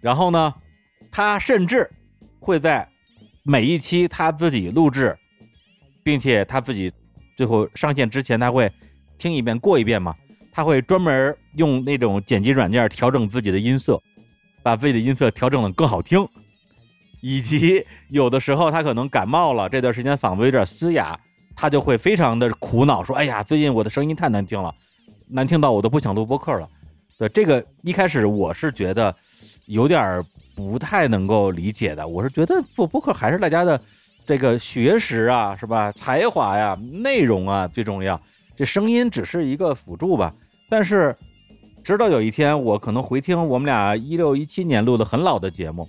[0.00, 0.54] 然后呢？
[1.10, 1.90] 他甚至
[2.38, 2.88] 会在
[3.42, 5.16] 每一期他自己录制，
[6.02, 6.92] 并且他自己
[7.36, 8.70] 最后上线之前，他会
[9.16, 10.14] 听一遍过一遍嘛？
[10.52, 14.00] 他会专门用那种剪辑软件调整自己的音色，
[14.62, 16.26] 把自己的音色调整的更好听。
[17.20, 21.18] 以及有的时候他可能感冒了，这段时间嗓子有点嘶哑，
[21.56, 24.74] 他就会非常的苦恼，说：“哎呀，最近我的声音太难听了，
[25.28, 26.68] 难听到我都不想录播客了。”
[27.18, 29.14] 对这个一开始我是觉得
[29.66, 30.22] 有点。
[30.58, 33.80] 不太能够理解的，我是觉得做播客还是大家的
[34.26, 35.92] 这个学识啊，是吧？
[35.92, 38.20] 才华呀，内容啊最重要，
[38.56, 40.34] 这声音只是一个辅助吧。
[40.68, 41.14] 但是，
[41.84, 45.88] 直到有一天，我可能回听我们俩 一六一七年录的很老的节目，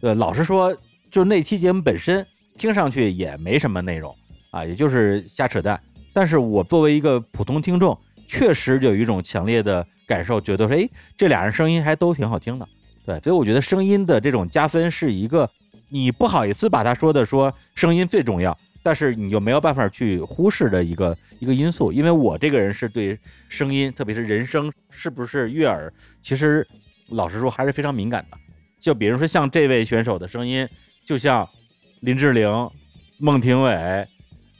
[0.00, 0.74] 呃，老实说，
[1.10, 4.16] 就那期节目本身听上去也没什么内容
[4.50, 5.78] 啊，也就是瞎扯淡。
[6.14, 7.96] 但是我作为一个普通听众，
[8.26, 10.88] 确实有一种强烈的感受，觉得说，哎，
[11.18, 12.66] 这俩人声音还都挺好听的。
[13.06, 15.48] 对，所以我觉得声音的这种加分是一个，
[15.88, 21.92] 你不好意思把他说的说声音最重要，但是你又没有办法去忽视的一个一个因素。
[21.92, 23.16] 因为我这个人是对
[23.48, 26.66] 声音，特别是人声是不是悦耳，其实
[27.10, 28.36] 老实说还是非常敏感的。
[28.80, 30.68] 就比如说像这位选手的声音，
[31.04, 31.48] 就像
[32.00, 32.68] 林志玲、
[33.18, 34.08] 孟庭苇，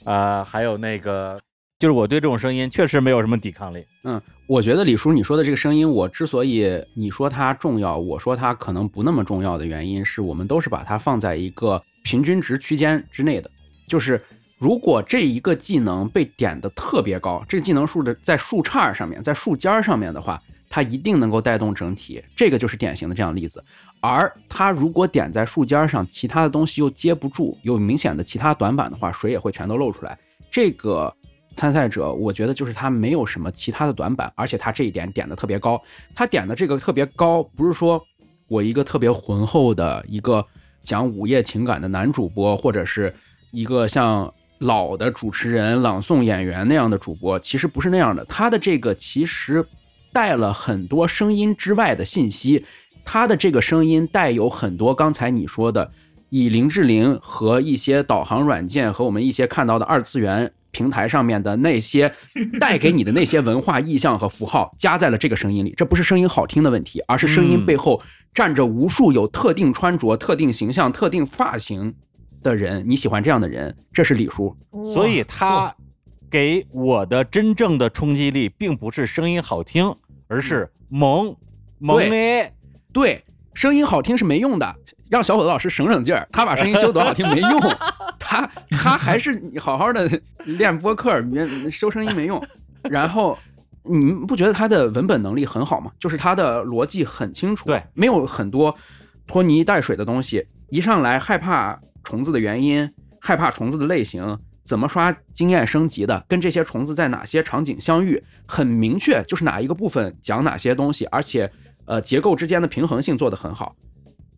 [0.05, 1.37] 啊，还有那个。
[1.79, 3.85] 就是我对这种声音确实没有什么抵抗力。
[4.03, 13.51] 嗯，我觉得李叔你说的这个声音，我之所以你说它重要，我说它可能不那么重要的原因，是我们都是把它放在一个平均值区间之内的。
[13.87, 14.19] 就是
[14.57, 22.23] 如果这一个技能被点的特别高，这个技能数的在树杈上面，在树尖上面的话，它一定能够带动整体。
[22.35, 23.63] 这个就是典型的这样例子。
[24.01, 30.17] 而它如果点在树尖上，其他的东西又接不住，有明显的其他短板的话，水也会全都漏出来。
[30.49, 31.15] 这个。
[31.57, 35.81] 参赛者，我觉得就是他没有什么其他的短板，而且他这一点点的特别高。
[36.13, 37.99] 他点的这个特别高，不是说
[38.47, 40.45] 我一个特别浑厚的一个
[40.83, 43.11] 讲午夜情感的男主播，或者是
[43.49, 48.23] 一个像老的主持人、朗诵演员那样的主播，其实不是那样的。
[48.25, 49.65] 他的这个其实
[50.13, 52.63] 带了很多声音之外的信息，
[53.03, 55.89] 他的这个声音带有很多刚才你说的，
[56.29, 60.53] 以林志玲和一些导航软件和我们一些看到的二次元。
[60.71, 62.11] 平台上面的那些
[62.59, 65.73] 带给你的那些文化意象和符号，加在了这个声音里。
[65.75, 68.01] 这不是声音好听的问题，而是声音背后
[68.33, 71.93] 站着无数有特定穿着、特定形象、特定发型
[72.41, 72.83] 的人。
[72.87, 74.55] 你喜欢这样的人，这是李叔。
[74.93, 75.73] 所以他
[76.29, 79.95] 给我的真正的冲击力，并不是声音好听，
[80.27, 81.35] 而是萌
[81.79, 82.53] 萌咩。
[82.91, 84.75] 对，声音好听是没用的。
[85.09, 87.59] 让小伙子老师省省劲儿，他把声音修多好听没用，
[88.19, 90.09] 他他还是好好的
[90.45, 91.23] 练播客，
[91.69, 92.41] 修声音没用。
[92.83, 93.37] 然后
[93.83, 95.91] 你们不觉得他的文本能力很好吗？
[95.97, 98.75] 就是他的逻辑很清楚，对，没有很多
[99.25, 100.45] 拖泥带水的东西。
[100.69, 102.89] 一上来害怕虫子的原因，
[103.21, 111.49] 害怕虫子的类型，怎么刷经验升级的，跟这些虫子在哪些场景相遇，很明确，就是哪一个部分讲哪些东西，而且
[111.85, 113.73] 呃结构之间的平衡性做得很好。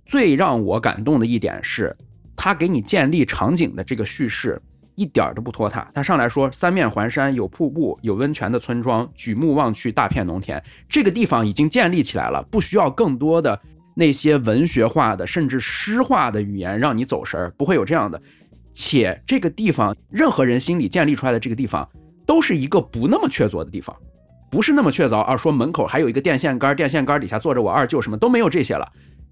[0.09, 1.95] 最让我感动的一点是，
[2.35, 4.59] 他给你建立场景的这个叙事
[4.95, 5.87] 一点都不拖沓。
[5.93, 10.59] 他上来说，三面环山，有瀑布，有温泉的村庄，举目望去，大片农田。
[10.89, 13.61] 这个地方已经建立起来了，不需要更多的
[13.93, 18.19] 那些文学化的甚至诗化的语言让你走神儿，不会有这样的。
[18.73, 21.87] 且这个地方，任何人心里建立出来的这个地方，
[22.25, 23.95] 都是一个不那么确凿的地方，
[24.49, 25.19] 不是那么确凿。
[25.19, 28.91] 而说门口还有一个电线杆，电线杆底下坐着我二舅，什么都没有这些了。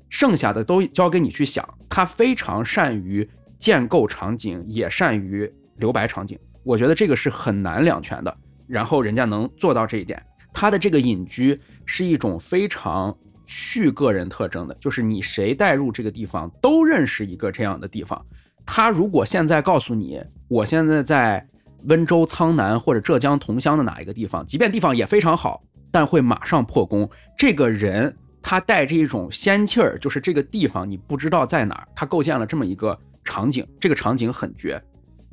[0.10, 3.30] 剩下的都交给你去想，他非常善于
[3.60, 6.40] 建构场景，也善于留白场景。
[6.64, 8.38] 我觉得这个是很难两全的。
[8.68, 10.22] 然后人家能做到这一点，
[10.54, 18.26] 他的这个隐居是一种非常去个人特征的，就是你谁带入这个地方都认识一个这样的地方。
[18.66, 21.48] 他如果现在告诉你，我现在在
[21.84, 27.10] 温州苍南或者浙江桐乡的哪一个地方，即便地方也非常好，但会马上破功。
[27.38, 28.16] 这个人。
[28.50, 34.82] 他带着一种仙气儿，就是这个地方你不知道在哪儿，他构建了这么一个场景，这个场景很绝。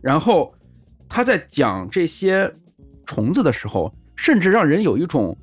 [0.03, 0.53] 然后
[1.09, 2.53] 他在讲这些
[3.07, 5.39] 虫子的时候，甚至让人有一种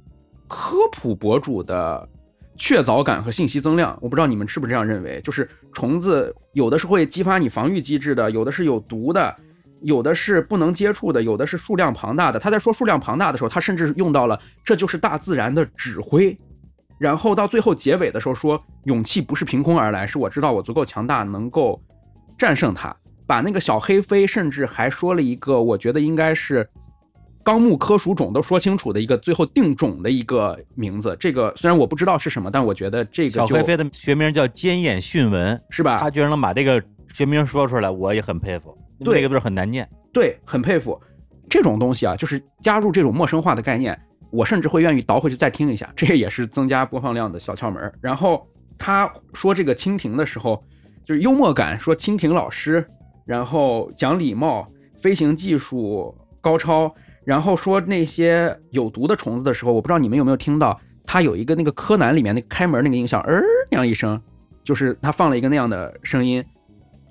[0.50, 2.10] 科普博主的
[2.58, 3.98] 确凿感和信息增量。
[4.02, 9.34] 我不知道你们是不是这样认为，就是虫子有的是会激发你防御机制的，有的是有毒的，
[9.84, 12.38] 有的是不能接触的，有的是数量庞大的。
[12.38, 16.38] 他在说数量庞大的时候，他甚至用到了这就是大自然的指挥。
[17.02, 21.82] 然后到最后结尾的时候说，勇气不是凭空而来，是我知道我足够强大，能够
[22.38, 22.96] 战胜它。
[23.26, 26.70] 把那个小黑飞，甚至还说了一个，我觉得应该是
[27.42, 31.18] 纲目科属种都说清楚的一个最后定种的一个名字。
[31.20, 35.98] 这个虽然我不知道是什么，但我觉得这个小黑飞的学名叫尖眼迅纹，是吧？
[35.98, 36.80] 他居然能把这个
[37.12, 38.78] 学名说出来，我也很佩服。
[39.04, 39.90] 对，这个字很难念。
[40.14, 41.02] 对，很佩服。
[41.50, 44.00] 这种东西啊，就是加入这种陌生化的概念。
[44.32, 47.94] 我甚至会愿意倒回去再听一下，这也是增加播放量的小窍门。
[48.02, 50.64] 然后他说这个蜻蜓的时候，
[51.06, 52.86] 就是幽默感，说蜻蜓老师，
[53.26, 56.94] 然后讲礼貌，飞行技术高超，
[57.26, 64.20] 然后说那些有毒的虫子的时候，我不知道你们有没有听到，他有一个那个柯南里面那个开门那个音效，儿那样一声，
[64.64, 66.44] 就是他放了一个那样的声音。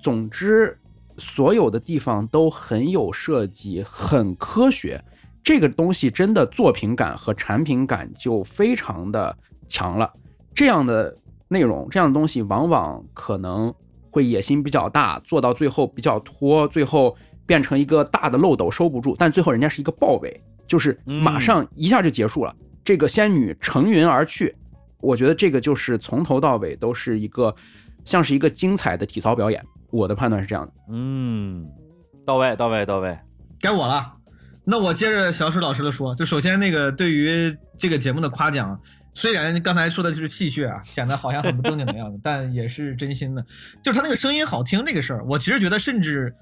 [0.01, 0.75] 总之，
[1.17, 4.99] 所有的地方都很有设计，很科学。
[5.43, 9.35] 这个东西真的作品感和产品感就非常的
[9.67, 10.11] 强了。
[10.53, 11.17] 这样的
[11.47, 13.73] 内容，这样的东西，往往可能
[14.09, 17.15] 会野心比较大，做到最后比较拖，最后
[17.45, 19.15] 变成一个大的漏斗收不住。
[19.17, 22.55] 但最后人家是一个爆尾，就是马上一下就结束了。
[22.83, 24.55] 这个仙女乘云而去，
[24.99, 27.55] 我觉得这个就是从头到尾都是一个
[28.05, 29.63] 像是一个精彩的体操表演。
[29.89, 30.73] 我的判断是这样的。
[30.89, 31.67] 嗯。
[32.25, 33.17] 到位，到位，到位。
[33.59, 34.20] 该我了。
[34.71, 38.79] 那我接着小史老师的说，就首先那个对于这个节目的夸奖，
[39.13, 43.45] 虽然刚才说的就是戏谑啊，显得好像很不正经的样子， 但也是真心的。
[43.83, 46.33] 就是他那个声音好听这个事儿，我其实觉得甚至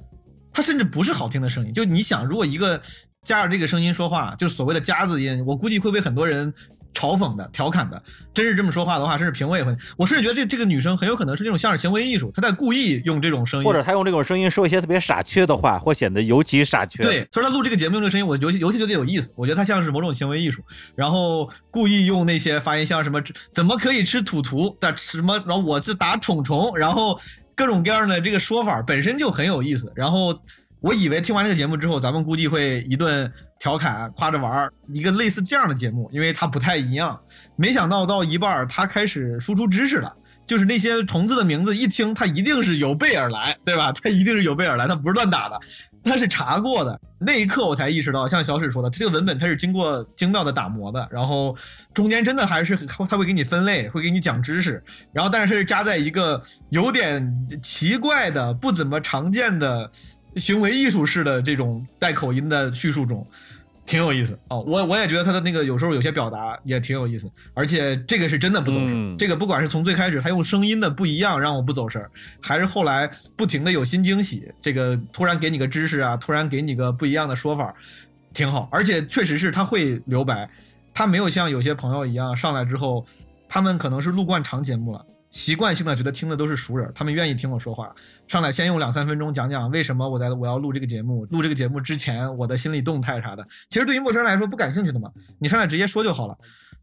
[0.53, 1.73] 他甚至不是好听的声音。
[1.73, 2.79] 就你想，如果一个
[3.23, 6.53] 加上这个声音说话，就是所谓的夹子音，我估计会被很多人。
[6.93, 8.01] 嘲讽的、调侃的，
[8.33, 9.75] 真是这么说话的话，甚至评委会。
[9.97, 17.03] 我甚至觉得这这个女生很有可能是那种相声行为艺术，她在故意用这种声音，或者她用这种声音说一些特别傻缺的话，或显得尤其傻缺。
[17.03, 19.31] 对，所以她录这个节目用这个声音，我尤其尤其觉得有意思。
[19.35, 20.63] 我觉得她像是某种行为艺术，
[20.95, 23.21] 然后故意用那些发音像什么
[23.53, 27.19] 怎么可以吃土图的什么，然后我是打虫虫，然后
[27.55, 29.91] 各种各样的这个说法本身就很有意思。
[29.95, 30.39] 然后
[30.81, 33.31] 我以为听完这个节目之后，咱们估计会一顿。
[33.59, 37.19] 调侃夸着玩儿，一个类似这样的节目，因为它不太一样。
[37.57, 40.09] 没想到到一半儿，他开始输出知识了，
[40.47, 43.91] 就是那些虫子的名字，一听他一定是有备而来，对吧？
[43.91, 45.59] 他一定是有备而来，他不是乱打的，
[46.05, 46.97] 他是查过的。
[47.19, 51.53] 那一刻我才意识到，像小史说的，这个文本它是经过精妙的打磨的，然后
[51.93, 57.29] 中间真的还是他会给你分类，会给你讲知识，然后但是是加在一个有点
[57.61, 59.91] 奇怪的、不怎么常见的
[60.35, 63.25] 行为艺术式的这种带口音的叙述中。
[63.85, 69.17] 挺有意思哦，我我也觉得他的那个有时候有些表达也挺有意思，而且这个是真的不走神。
[69.17, 71.99] 这个不管是从最开始他用声音的不一样让我不走神，
[72.39, 77.73] 还是后来不停的有新惊喜，这个突然给你个知识啊，突然给你个不一样的说法，
[78.31, 78.69] 挺好。
[78.71, 80.47] 而且确实是他会留白，
[80.93, 83.03] 他没有像有些朋友一样上来之后，
[83.47, 85.03] 他们可能是录惯长节目了。
[85.31, 87.91] 习惯性的觉得听的都是熟人，他们愿意听我说话。
[88.29, 93.45] 上来先用两三分钟讲讲为什么我在我要录这个节目，录这个节目之前我的心理动态啥的。
[93.69, 95.09] 其实对于陌生人来说不感兴趣的嘛，
[95.39, 96.37] 你上来直接说就好了。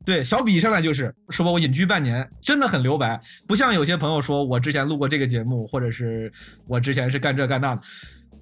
[0.05, 6.33] 对，小比上来就是说我隐居半年，真的很留白，不像有些朋友说我之前录过这个节目，或者是
[6.67, 7.83] 我之前是干这干那的。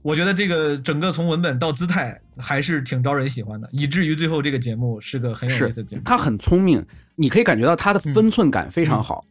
[0.01, 6.03] 我觉得这个整个从文本到姿态还是挺招人喜欢的，以至于最后这个节目是个很有意思的节目。
[6.05, 6.85] 他很聪明，
[7.17, 9.25] 你可以感觉到他的分寸感非常好。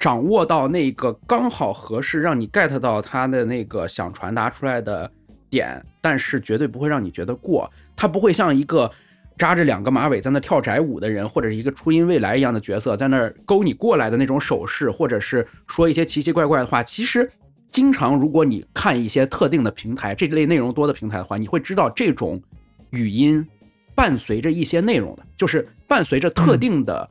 [0.00, 5.08] 掌握到那个刚好合适，让你 get 到他的那个想传达出来的
[5.50, 7.70] 点，但是绝对不会让你觉得过。
[7.94, 8.90] 他不会像一个
[9.36, 16.82] 扎着两个马尾在那跳宅舞的人，或者是一个初音未来一样的角色在那勾你过来的那种手势，或者是说一些奇奇怪怪的话。
[16.82, 17.30] 其实，
[17.70, 22.42] 经常如果你看一些特定的平台，这类内容多的平台的话，你会知道这种
[22.88, 23.46] 语音
[23.94, 27.06] 伴随着一些内容的，就是伴随着特定的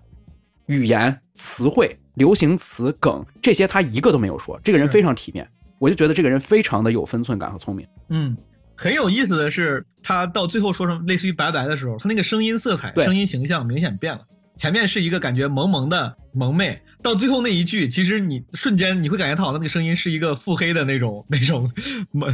[0.66, 1.96] 语言词汇。
[2.20, 5.50] 流行词梗这些他一个都没有说，这个人非常体面，
[5.80, 7.88] 我就觉得这个人非常的有分寸感和聪明。
[8.10, 8.36] 嗯，
[8.76, 14.22] 很有意思的是，他到最后说什么类似于拜拜的时候，他那个声音色彩、声音形象明显变了。
[14.58, 21.72] 前面是一个感觉萌萌的萌妹，到最后那一句，其实你瞬间你会感觉他好像那个声音是一个腹黑的那种那种
[22.12, 22.30] 萌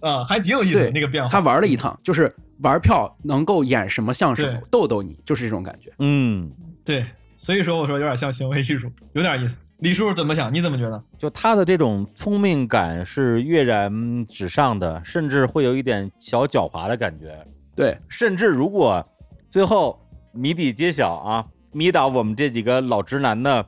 [0.00, 1.28] 啊，还挺有意思那个变化。
[1.28, 5.92] 他玩了一趟，就是玩票能够演什么相声逗逗你，就是这种感觉。
[5.98, 6.50] 嗯，
[6.82, 7.04] 对。
[7.38, 9.56] 所以说，我说有点像行为艺术，有点意思。
[9.78, 10.52] 李叔怎么想？
[10.52, 11.00] 你怎么觉得？
[11.16, 17.46] 就他的这种聪明感是跃然纸上的，甚至会有一点小狡猾的感觉。
[17.76, 19.06] 对，甚至如果
[19.48, 23.64] 最后谜底揭晓啊，迷倒我们这几个老直男的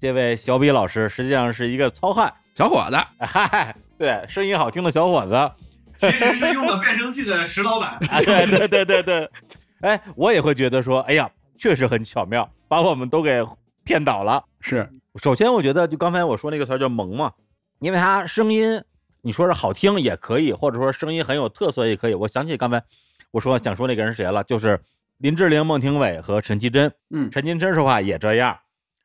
[0.00, 2.96] 这位小比老师，实际上是一个糙汉小伙子。
[3.18, 5.52] 嗨，对，声音好听的小伙子，
[5.98, 7.98] 其实是用了变声器的石老板。
[8.24, 9.30] 对对对对对，
[9.82, 11.30] 哎，我也会觉得说，哎呀。
[11.64, 13.42] 确实很巧妙，把我们都给
[13.84, 14.44] 骗倒了。
[14.60, 17.32] 是，首先我觉得就刚才我说那个词叫萌嘛，
[17.78, 18.84] 因为他声音，
[19.22, 22.12] 你说是好听也可以，或者说声音很有特色也可以。
[22.12, 22.84] 我想起刚才
[23.30, 24.78] 我说想说那个人是谁了，就是
[25.16, 26.92] 林志玲、孟庭苇和陈绮贞。
[27.08, 28.58] 嗯，陈绮贞说话也这样。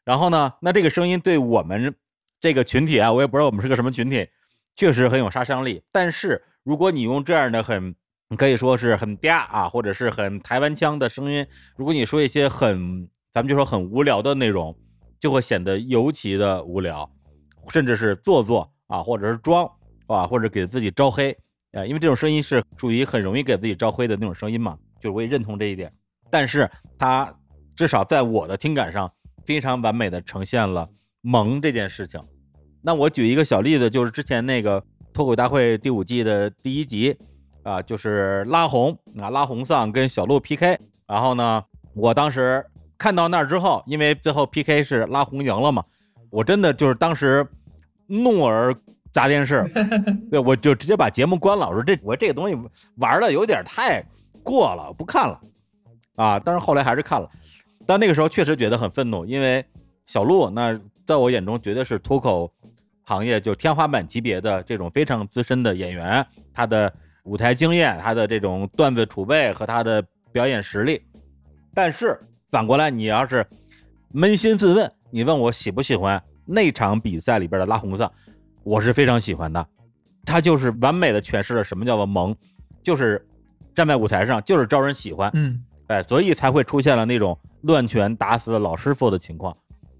[0.03, 1.95] 然后呢，那这个声音对我们
[2.41, 4.27] 这个群体啊，我也不知道我们是个什么群体，
[4.75, 5.81] 确实很有杀伤力。
[5.93, 7.95] 但是如果你用这样的很。
[8.35, 11.45] 可以说是很嗲啊，或者是很台湾腔的声音。
[11.75, 14.77] 如果你说一些很，咱们就说很无聊的内容，
[15.19, 17.09] 就会显得尤其的无聊，
[17.69, 19.67] 甚至是做作啊，或者是装
[20.05, 21.35] 啊，或者给自己招黑
[21.71, 21.83] 啊。
[21.83, 25.91] 因为这种声音是属于很容易给自己招黑的那种声音嘛，就是我也认同这一点。
[26.29, 26.69] 但是
[26.99, 27.35] 它
[27.75, 29.11] 至少在我的听感上，
[29.43, 30.87] 非常完美的呈现了
[31.21, 32.21] 萌这件事情。
[32.83, 37.17] 那我举一个小例子，就是之前那个脱口大会第五季的第一集。
[37.69, 41.63] 啊，就是拉红啊，拉红丧跟小鹿 PK，然后呢，
[41.93, 42.65] 我当时
[42.97, 45.85] 看到那儿之后，因为最后 PK 是拉红赢了嘛，
[46.31, 47.47] 我真的就是当时
[48.07, 48.75] 怒而
[49.11, 49.63] 砸电视，
[50.31, 51.67] 对，我就直接把节目关了。
[51.67, 52.57] 我说这我这个东西
[52.95, 54.03] 玩的有点太
[54.41, 55.39] 过了，不看了
[56.15, 56.39] 啊。
[56.39, 57.29] 但是后来还是看了，
[57.85, 59.63] 但那个时候确实觉得很愤怒，因为
[60.07, 62.51] 小鹿那在我眼中绝对是脱口
[63.03, 66.91] 行业就天花板级别的这种非常资深的演员，他的。
[67.29, 70.99] 舞台经验、他的这种段子储备和他的表演实力。
[71.75, 72.19] 但是
[72.49, 73.45] 反过来，你要是
[74.15, 78.11] 扪心自问，你问我喜不喜欢那场比赛里边的拉红色，
[78.63, 79.63] 我是非常喜欢的。
[80.25, 82.35] 他就是完美的诠释了什么叫做萌，
[82.81, 83.23] 就是
[83.75, 89.55] 站在舞台上就是招人喜欢，嗯，哎，所以才会出现了那种乱拳打死了老师傅的情况。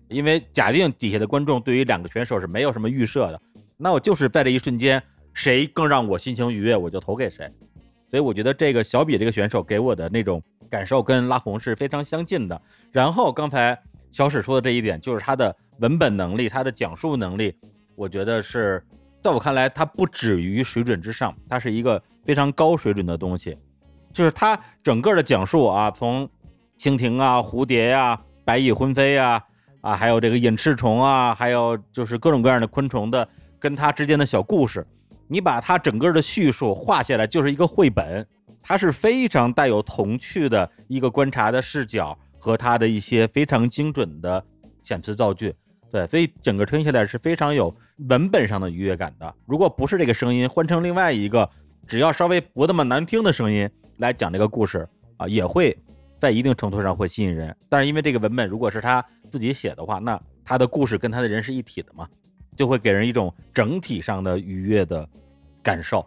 [0.08, 3.40] 因为假定底下的观众对于两个选手是没有什么预设的，
[3.78, 5.02] 那我就是在这一瞬间，
[5.40, 7.50] 谁更让我心情愉悦，我就投给谁。
[8.10, 12.62] 所以我觉得这个小比这个选手给我的那种感受跟拉红是非常相近的。
[12.92, 13.82] 然后刚才
[14.12, 17.56] 小史说的这一点，就是他的文本能力，他的讲述能力，
[17.96, 18.84] 我觉得是
[19.22, 23.58] 在我看来，他不止于水准之上，他是一个非常高水准的东西。
[24.12, 26.30] 就是他整个的讲述啊，从
[26.78, 29.42] 蜻蜓啊、蝴蝶呀、白蚁婚飞呀。
[29.82, 33.26] 啊，还有这个隐翅虫啊，还有就是各种各样的昆虫的
[33.58, 34.86] 跟它之间的小故事，
[35.30, 38.28] 你把它整个的叙述画下来就是一个绘本，
[38.62, 44.44] 它是非常带有童趣的一个观察的视角和它的一些非常精准的
[44.84, 45.56] 遣词造句，
[45.90, 47.74] 对，所以整个听下来是非常有
[48.10, 49.34] 文本上的愉悦感的。
[49.46, 51.50] 如果不是这个声音，换成另外一个
[51.88, 55.78] 只要稍微不那么难听的声音来讲这个故事啊，也会。
[56.20, 62.06] 在一定程度上会吸引人，但是因为这个文本如果是他自己写的话，那他的故事跟他的人是一体的嘛，
[62.60, 65.08] 就会给人一种整体上的愉悦的
[65.64, 66.06] 感受。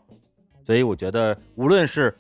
[0.63, 2.15] 所以我觉得，无论是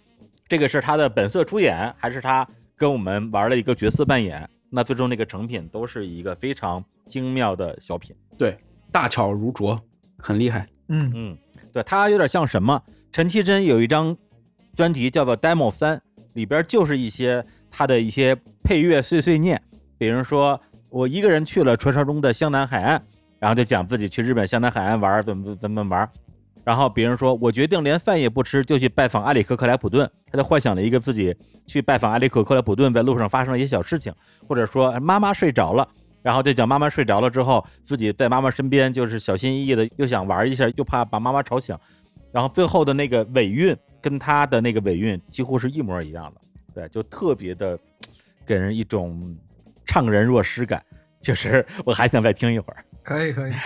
[0.48, 8.16] 这个是他的本色出演，还是他跟我们玩了一个角色扮演，那最终那个成品都是一个非常精妙的小品。
[8.38, 8.56] 对，
[8.90, 9.78] 大巧如拙，
[10.16, 10.66] 很厉害。
[10.88, 11.38] 嗯嗯，
[11.70, 12.82] 对他有点像什么？
[13.12, 14.16] 陈绮贞有一张
[14.74, 15.98] 专辑叫做《Demo 三》，
[16.32, 17.44] 里边就是一些。
[17.74, 19.58] 他的一些配乐碎碎念，
[19.96, 20.60] 比如说
[20.90, 23.02] 我一个人去了传说中的湘南海岸，
[23.42, 26.08] 然后就讲自己去日本湘南海岸玩怎么怎么玩，
[26.62, 31.36] 然后别人说我决定连饭也不吃就去拜访阿里克克莱普顿，他就幻想了一个自己
[31.66, 34.14] 去拜访阿里克克莱普顿，在路上发生了一些小事情，
[34.46, 35.88] 或者说妈妈睡着了，
[36.22, 41.76] 然后就讲妈妈睡着了之后，自己在妈妈身边就是小心翼翼的又想玩一下，又怕把妈妈吵醒，
[42.30, 46.40] 然后最后的那个尾韵跟他的那个尾韵几乎是一模一样的。
[46.72, 47.76] 对，就特别的
[48.46, 49.36] 给人一种
[49.84, 50.80] 怅然若失感，
[51.22, 52.84] 就是我还想再听一会儿。
[53.02, 53.52] 可以，可以。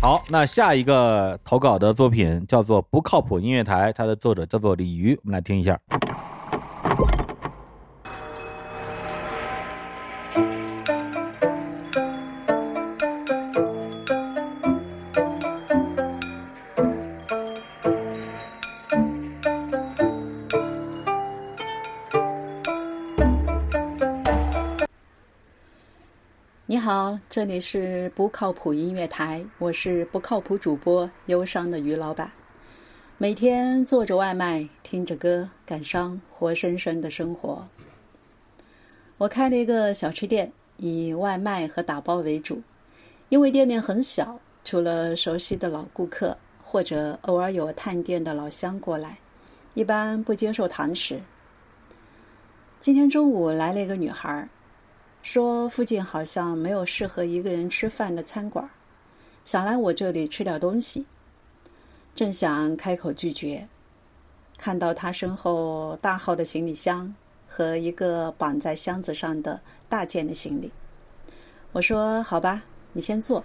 [0.00, 5.76] 好，那下一个投稿的作品叫做《不靠谱音乐台》，它的作者叫做鲤鱼，我们来听一下。
[26.86, 32.30] 好，这里是不靠谱音乐台，我是不靠谱主播忧伤的于老板。
[33.18, 37.66] 每天做着外卖，听着歌，感伤活生生的生活。
[39.18, 42.62] 我开了一个小吃店，以外卖和打包为主。
[43.30, 49.18] 因为店面很小，除了熟悉的老顾客或者偶尔有探店的老乡过来，
[49.74, 51.20] 一般不接受堂食。
[52.78, 54.48] 今天中午来了一个女孩。
[55.26, 58.70] 说附近好像没有适合一个人吃饭的餐馆，
[59.44, 61.04] 想来我这里吃点东西。
[62.14, 63.66] 正想开口拒绝，
[64.56, 67.12] 看到他身后大号的行李箱
[67.44, 70.70] 和一个绑在箱子上的大件的行李，
[71.72, 72.62] 我说：“好吧，
[72.92, 73.42] 你先坐。”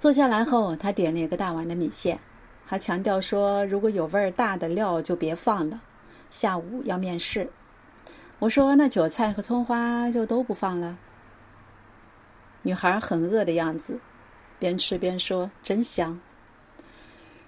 [0.00, 2.18] 坐下来后，他点了一个大碗的米线，
[2.66, 5.80] 还强调说：“如果有味儿大的料就别放了，
[6.28, 7.48] 下午要面试。”
[8.42, 10.98] 我说：“那韭菜和葱花就都不放了。”
[12.62, 14.00] 女孩很饿的样子，
[14.58, 16.20] 边吃边说：“真香。”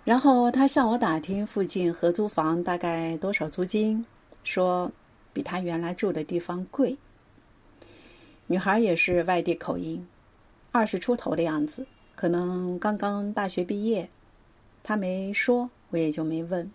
[0.05, 4.07] 然后她向我打听附近合租房大概多少租金，
[4.45, 4.89] 说
[5.33, 6.97] 比她原来住的地方贵。
[8.47, 10.07] 女孩也是外地口音，
[10.71, 11.85] 二十出头的样子，
[12.15, 14.09] 可能刚刚大学毕业。
[14.85, 16.71] 她没说，我也就没问。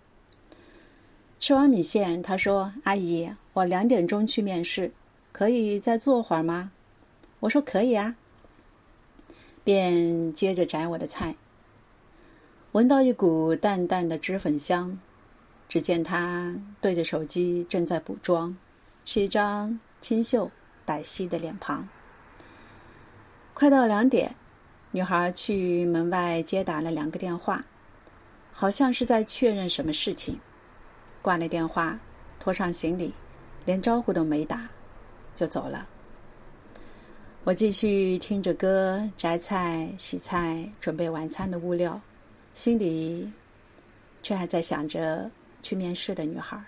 [1.39, 4.89] 吃完米线，她说：“阿姨。”我两点钟去面试，
[5.33, 6.71] 可以再坐会儿吗？
[7.41, 8.15] 我说可以啊。
[9.65, 11.35] 便接着摘我的菜，
[12.71, 14.97] 闻到一股淡淡的脂粉香。
[15.67, 18.55] 只见他对着手机正在补妆，
[19.03, 20.49] 是一张清秀
[20.85, 21.85] 白皙的脸庞。
[23.53, 24.33] 快到两点，
[24.91, 27.65] 女孩去门外接打了两个电话，
[28.53, 30.39] 好像是在确认什么事情。
[31.21, 31.99] 挂了电话，
[32.39, 33.13] 拖上行李。
[33.69, 34.67] 连招呼都没打，
[35.35, 35.87] 就走了。
[37.43, 42.01] 我继续听着歌，摘菜、洗菜、准备晚餐的物料，
[42.55, 43.31] 心里
[44.23, 45.29] 却还在想着
[45.61, 46.59] 去面试的女孩。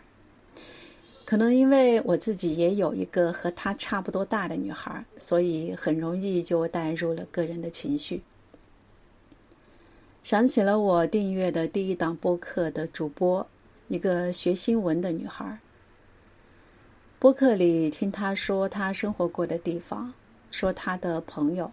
[1.26, 8.22] 可能因为我自己也有一个和她差不多大的女孩，所以很容易就带入了个人的情绪。
[10.22, 13.44] 想起了我订阅的第一档播客的主播，
[13.88, 15.60] 一个学新闻的女孩。
[17.22, 20.12] 播客里听他说他生活过的地方，
[20.50, 21.72] 说他的朋友，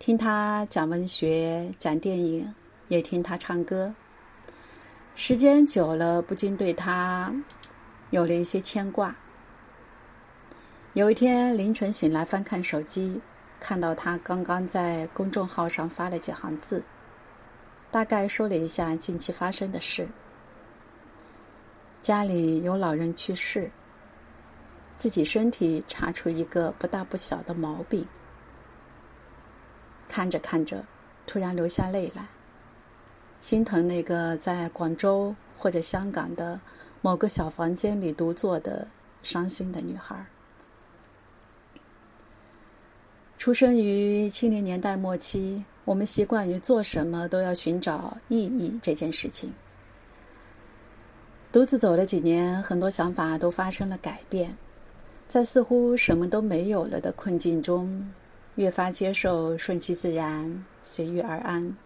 [0.00, 2.52] 听他讲文学、讲电影，
[2.88, 3.94] 也听他唱歌。
[5.14, 7.32] 时间久了，不禁对他。
[8.10, 9.16] 有了一些牵挂。
[10.94, 13.20] 有一天凌晨醒来，翻看手机，
[13.60, 16.84] 看到他刚刚在公众号上发了几行字，
[17.92, 20.08] 大概说了一下近期发生的事：
[22.02, 23.70] 家里有老人去世，
[24.96, 28.06] 自己身体查出一个不大不小的毛病。
[30.08, 30.84] 看着看着，
[31.26, 32.28] 突然流下泪来，
[33.40, 36.60] 心疼那个在广州或者香港的。
[37.04, 38.88] 某个小房间里独坐的
[39.22, 40.24] 伤心的女孩。
[43.36, 49.52] 出生于七零年代末期，我们习惯于做什么都要寻找意义这件事情。
[51.52, 54.56] 独自走了几年，很多想法都发生了改变，
[55.26, 58.12] 在似乎什么都没有了的困境中，
[58.54, 61.76] 越发接受顺其自然、随遇而安。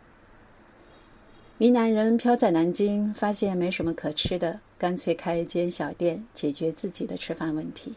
[1.59, 4.61] 云南人漂在南京，发现没什么可吃的。
[4.79, 7.93] 干脆开一间小店，解决自己的吃饭问题。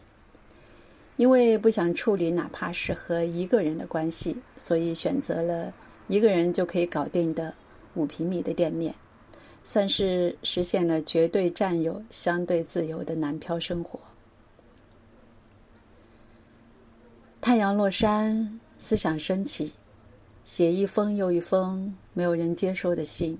[1.16, 5.72] 因为不想处理哪怕是和一个人的关系，所以选择了
[6.08, 7.54] 一个人就可以搞定的
[7.94, 8.92] 五平米的店面，
[9.62, 14.00] 算是实现了绝对占有、相对自由的南漂生活。
[17.42, 19.72] 太阳落山，思想升起，
[20.44, 23.36] 写一封又一封没有人接收的信。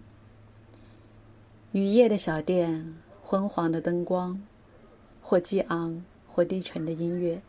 [1.70, 2.94] 雨夜的小店。
[3.22, 4.38] 昏黄的灯光，
[5.22, 7.40] 或激昂，或低沉的音乐。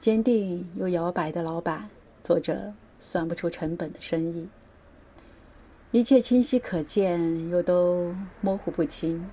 [0.00, 1.88] 坚定又摇摆的老板，
[2.22, 4.46] 做着算不出成本的生意。
[5.92, 9.24] 一切清晰可见，又都模糊不清。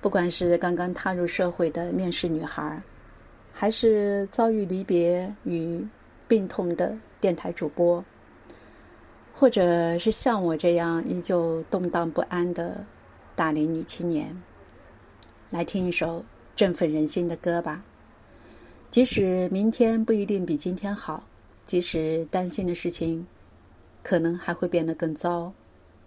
[0.00, 2.82] 不管是刚刚踏入社会的面试女孩，
[3.58, 5.82] 还是遭遇离别与
[6.28, 8.04] 病痛的电台主播，
[9.32, 12.84] 或者是像我这样依旧动荡不安的。
[13.34, 14.34] 大龄女青年，
[15.50, 17.82] 来听一首振奋人心的歌吧。
[18.90, 21.22] 即使明天不一定比今天好，
[21.66, 23.26] 即使担心的事情
[24.02, 25.52] 可能还会变得更糟，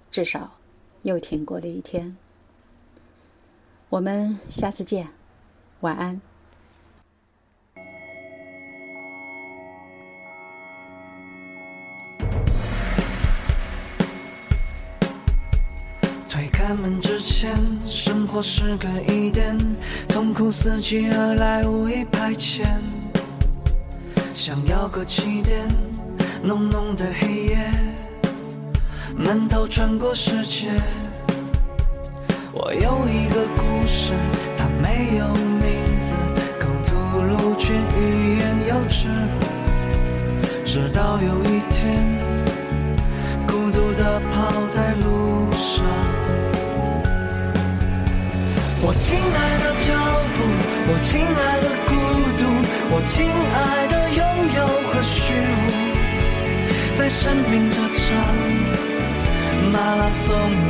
[0.09, 0.55] 至少
[1.03, 2.15] 又挺过了一天。
[3.89, 5.07] 我们下次见，
[5.81, 6.28] 晚安。
[16.69, 17.57] 开门之前，
[17.87, 19.57] 生活是个疑点，
[20.07, 22.63] 痛苦伺机而来，无意排遣。
[24.35, 25.67] 想要个起点，
[26.43, 27.71] 浓浓的黑夜，
[29.17, 30.67] 闷头穿过世界。
[32.53, 34.13] 我有一个故事，
[34.55, 36.13] 它没有名字，
[36.59, 39.07] 口吐露却欲言又止。
[40.63, 42.05] 直到有一天，
[43.47, 45.18] 孤独的跑在路
[49.09, 49.89] 亲爱的脚
[50.35, 50.37] 步，
[50.85, 51.91] 我亲爱的孤
[52.37, 52.41] 独，
[52.93, 53.25] 我亲
[53.57, 53.57] 爱
[53.87, 54.21] 的拥
[54.53, 55.65] 有和虚无，
[56.95, 58.05] 在生命这场
[59.73, 60.27] 马拉松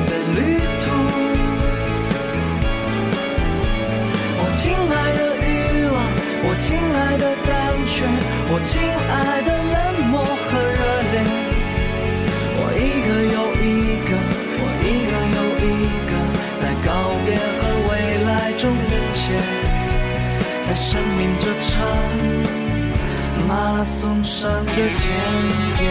[0.07, 0.39] 的旅
[0.79, 0.87] 途。
[4.39, 5.47] 我亲爱的欲
[5.91, 5.99] 望，
[6.47, 7.51] 我亲爱的胆
[7.91, 8.07] 怯，
[8.47, 9.75] 我亲爱的冷
[10.07, 10.79] 漠和热
[11.11, 11.15] 烈，
[12.55, 13.37] 我一个又
[21.79, 21.87] 命
[22.43, 24.79] 这场马拉松上的田
[25.81, 25.83] 野。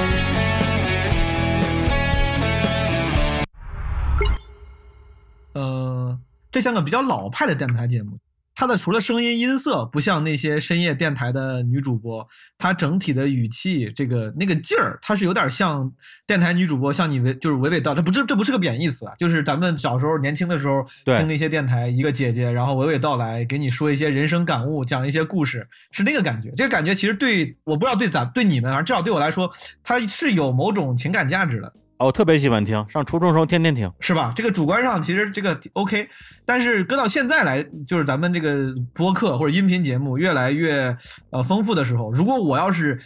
[5.55, 6.18] 呃，
[6.53, 8.18] 这像个比较老派的电台节目。
[8.59, 12.26] 它的除了声音音色不像那些深夜电台的女主播，
[12.59, 15.88] 他整体的语气这个那个劲儿，它是有点像
[16.26, 26.52] 电台女主播，像你娓就是娓娓道，这不这这不是个贬义词啊，就是咱们小时候年轻的时候听那些电台，一个姐姐然后娓娓道来给你说一些人生感悟，讲一些故事，是那个感觉。
[26.56, 29.48] 这个感觉其实对我不知道对咱对你们，反正至少对我来说，
[29.84, 31.72] 它是有某种情感价值的。
[31.99, 34.32] 哦，特别喜欢听，上初中时候天天听，是吧？
[34.36, 36.09] 这个主观上其实这个 OK，
[36.44, 40.96] 但是搁到现在来，就是咱们这个播客或者音频节目越来越
[41.30, 42.96] 呃丰富的时候，如果我要是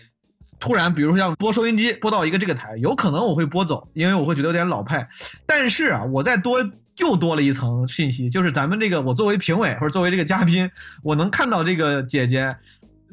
[0.60, 5.08] 突然，比如说像播收音机播到一个这个台，有可能我会播走，因为我会觉得有点老派。
[5.46, 6.58] 但是啊，我再多
[6.98, 10.70] 又多了一层信息，就是咱们这个我作为评委或者作为这个嘉宾，
[11.02, 12.54] 我能看到这个姐姐。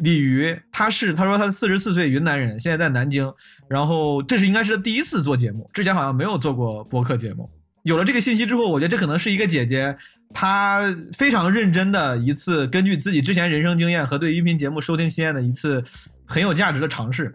[0.01, 3.29] 鲤鱼，他是他说他四十四岁云南人，现在在南京，
[3.69, 7.49] 然后这是应该是第一次做节目，之前好像没有做过播客节目。
[7.83, 9.95] 有了这个信息之后，我觉得这可能是一个姐姐，
[10.33, 10.81] 她
[11.13, 15.83] 非常认真的一次，根据自己之前人生经验和对音频节目收听经验的一次
[16.25, 17.33] 很有价值的尝试。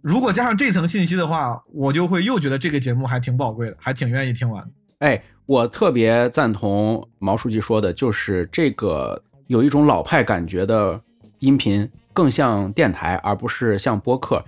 [0.00, 4.64] 如果加上这层信息的话，我就会又觉得这个节目还挺宝贵的，还挺愿意听完。
[4.98, 11.00] 哎，我特别赞同毛书记说的，就是这个有一种老派感觉的。
[11.42, 14.40] 音频更像电台，而不是像播客。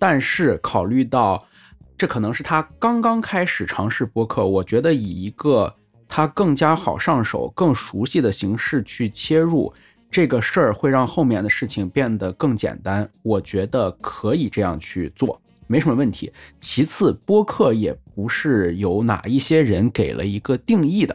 [0.00, 1.46] 但是考虑到
[1.98, 5.72] 这可能是他刚刚开始尝试播客，我觉得以一个
[6.08, 9.70] 他更加好上手、更熟悉的形式去切入
[10.10, 13.06] 这个事儿，会让后面的事情变得更简单。
[13.22, 16.32] 我觉得可以这样去做，没什么问题。
[16.58, 21.14] 其次，播客也不是有哪一些人给了一个定义的，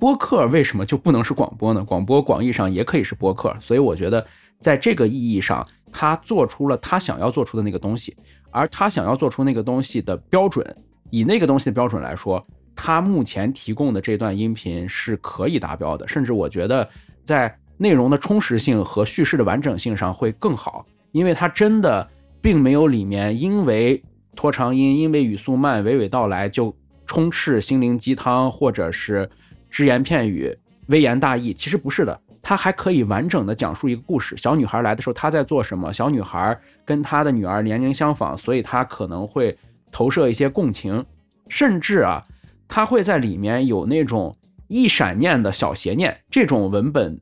[0.00, 1.84] 播客为什么就不能是广播呢？
[1.84, 4.26] 广播广义上也可以是播客，所以我觉得。
[4.60, 8.16] 在这个意义上，他做出了他想要做出的那个东西，
[8.50, 10.64] 而他想要做出那个东西的标准，
[11.10, 12.44] 以那个东西的标准来说，
[12.74, 16.88] 他目前提供的这段音频是可以达标的，甚至我觉得
[17.24, 22.08] 在内容的充实性和叙事的完整性上会更好，因为它真的
[22.40, 24.02] 并没有里面因为
[24.34, 29.28] 拖长音、因为语速慢、娓娓道来就充斥心灵鸡汤或者是
[29.70, 32.20] 只言片语、微言大义，其实不是的。
[32.48, 34.36] 他还可以完整的讲述一个故事。
[34.36, 35.92] 小女孩来的时候，她在做什么？
[35.92, 39.58] 小女孩跟她的女儿年龄相仿，所以她可能会
[39.90, 41.04] 投射一些共情，
[41.48, 42.22] 甚至啊，
[42.68, 44.32] 她会在里面有那种
[44.68, 46.16] 一闪念的小邪念。
[46.30, 47.20] 这种文本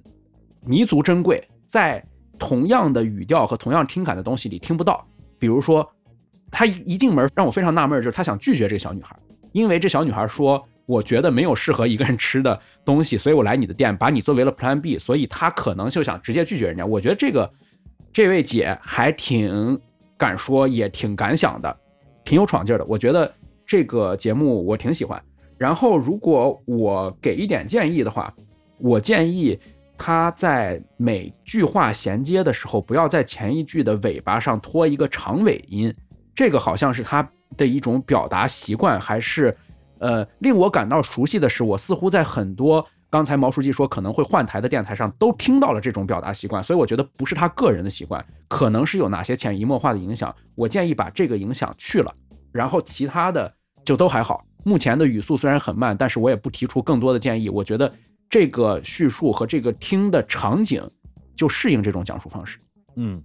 [0.60, 2.04] 弥足珍贵，在
[2.38, 5.06] 同样的语调和同样听感的东西里听不到。
[5.38, 5.90] 比如说，
[6.50, 9.18] 他一进门让我非常纳闷，就是他想拒绝这个小女孩，
[9.52, 10.62] 因为这小女孩说。
[10.86, 16.84] 我觉得没有适合一个人吃的东西，所以我来你的店，把你作为了 Plan B，所以他可能就想直接拒绝人家。
[16.84, 17.50] 我觉得这个
[18.12, 19.80] 这位姐还挺
[20.18, 21.74] 敢说，也挺敢想的，
[22.22, 22.84] 挺有闯劲的。
[22.84, 23.32] 我觉得
[23.66, 25.22] 这个节目我挺喜欢。
[25.56, 28.34] 然后如果我给一点建议的话，
[28.78, 29.58] 我建议
[29.96, 35.94] 他在每句话衔接的时候，不要在前一句的尾巴上拖一个长尾音，
[36.34, 37.26] 这个好像是他
[37.56, 39.56] 的一种表达习惯，还是？
[40.04, 50.34] 呃，令我感到熟悉的是，我似乎在很多刚才毛书记说可能会换台的电台上都听到了这种表达习惯，所以我觉得不是他个人的习惯，可能是有哪些潜移默化的影响。
[50.54, 52.14] 我建议把这个影响去了，
[52.52, 53.50] 然后其他的
[53.82, 54.44] 就都还好。
[54.62, 57.48] 目前的语速虽然很慢，但是我也不提出更多的建议。
[57.48, 57.90] 我觉得
[58.28, 60.86] 这个叙述和这个听的场景
[61.34, 62.58] 就适应这种讲述方式。
[62.96, 63.22] 嗯，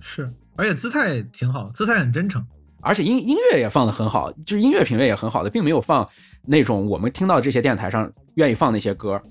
[0.00, 2.42] 是，而且姿态挺好，姿态很真诚。
[2.82, 6.06] 而且音音乐也放的很好，就是音乐品味也很好的，并没有放
[6.44, 9.22] 那种我们听到这些电台上愿意放那些歌。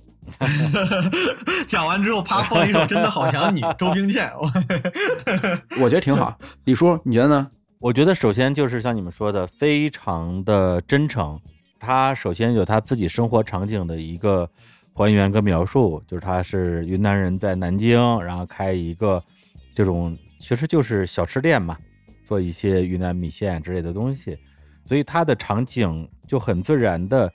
[1.67, 4.31] 讲完之后，啪放一首《真的好想你》，周冰倩，
[5.81, 6.37] 我觉得挺好。
[6.65, 7.47] 李叔，你觉得呢？
[7.79, 11.39] 我觉得首先就是像你们说的，非常的真诚。
[11.79, 14.47] 他首先有他自己生活场景的一个
[14.93, 19.21] 还原跟描述，就是他是云南人，在南京，然后开一个
[19.73, 21.75] 这种其实就是小吃店嘛。
[22.31, 24.37] 做一些云南米线之类的东西，
[24.85, 27.29] 所以它的场景就很自然的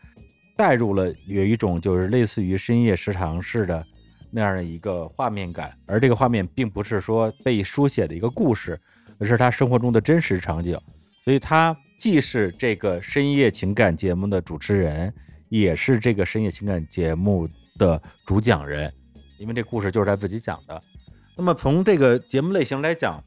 [0.56, 3.86] 带入了有一种就是类似于深夜食堂式的
[4.30, 8.80] 那样的一个画面感，而这个画面并不是说被书写的一个故事，
[9.18, 10.80] 而是他生活中的真实场景，
[11.22, 15.12] 所以他既是这个深夜情感节目的主持人，
[15.50, 17.46] 也是这个深夜情感节目
[17.78, 18.90] 的主讲人，
[19.38, 20.82] 因为这故事就是他自己讲的。
[21.36, 23.22] 那么从这个节目类型来讲，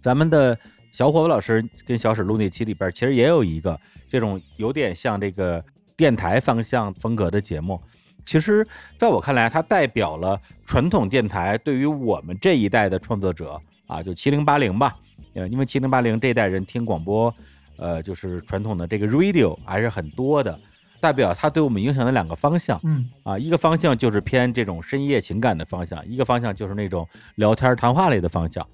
[0.00, 0.56] 咱们的。
[0.98, 3.78] 小伙子老师跟小史录那期里边，其实也有一个
[4.08, 5.64] 这种有点像这个
[5.96, 7.80] 电台方向风格的节目。
[8.26, 8.66] 其实，
[8.98, 10.36] 在我看来，它代表了
[10.66, 14.96] 传统电台对于我们这一代的创作者啊，就七零八零吧。
[15.34, 17.32] 呃，因为七零八零这一代人听广播，
[17.76, 20.58] 呃，就是传统的这个 radio 还是很多的，
[21.00, 22.76] 代表它对我们影响的两个方向。
[22.82, 28.66] 嗯，啊，一个方向就是偏这种深夜情感的方向，一个方向就是那种聊天谈话类的方向。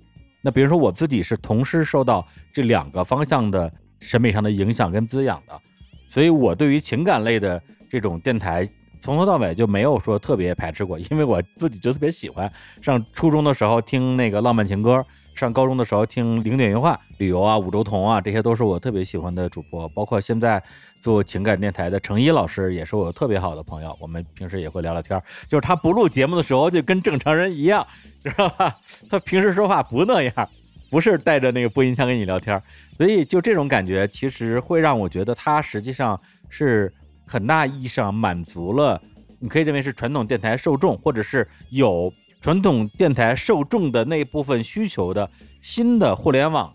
[0.45, 5.59] 那比如说我自己是同时受到这两个方向的审美上的影响跟滋养的，
[6.07, 8.69] 所以我对于情感类的这种电台
[9.01, 12.51] 从头到尾就没有说特别排斥过，因为我自己就特别喜欢。
[12.83, 15.03] 上初中的时候听那个浪漫情歌，
[15.35, 19.89] 上高中的时候听零点原话、旅游啊、五洲同啊，这些都是我特别喜欢的主播。
[19.89, 20.63] 包括现在
[21.01, 23.97] 做情感电台的程一老师，也是我特别好的朋友。
[24.01, 27.85] 我们平时也会聊聊天，就是他不录节目的时候就跟正常人一样，
[28.23, 28.77] 知道吧？
[29.11, 30.49] 他平时说话不那样，
[30.89, 32.63] 不是带着那个播音腔跟你聊天。
[32.97, 36.19] 所以就这种感觉，其实会让我觉得他实际上
[36.49, 36.93] 是
[37.27, 39.03] 很大意义上满足了，
[39.41, 42.13] 你可以认为是传统电台受众，或者是有。
[42.45, 45.31] 传统电台受众的那部分需求的
[45.63, 46.71] 新的互联网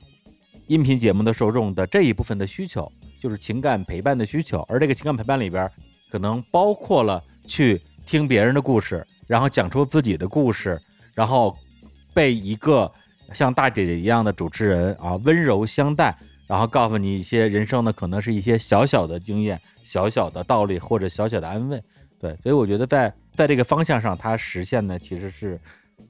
[0.65, 4.65] 音频节目的受众的这一部分的需求，就是情感陪伴的需求。
[4.67, 5.69] 而这个情感陪伴里边，
[6.09, 10.81] 可能包括了去听别人的故事，然后讲出自己的故事，
[11.13, 11.55] 然后
[12.15, 12.91] 被一个
[13.31, 16.17] 像大姐姐一样的主持人啊温柔相待，
[16.47, 21.79] 然后告诉你一些人生的可能是一些小小的经验、小小的道理或者小小的安慰。
[22.19, 25.59] 对，所以我觉得在在这个方向上，它实现的其实是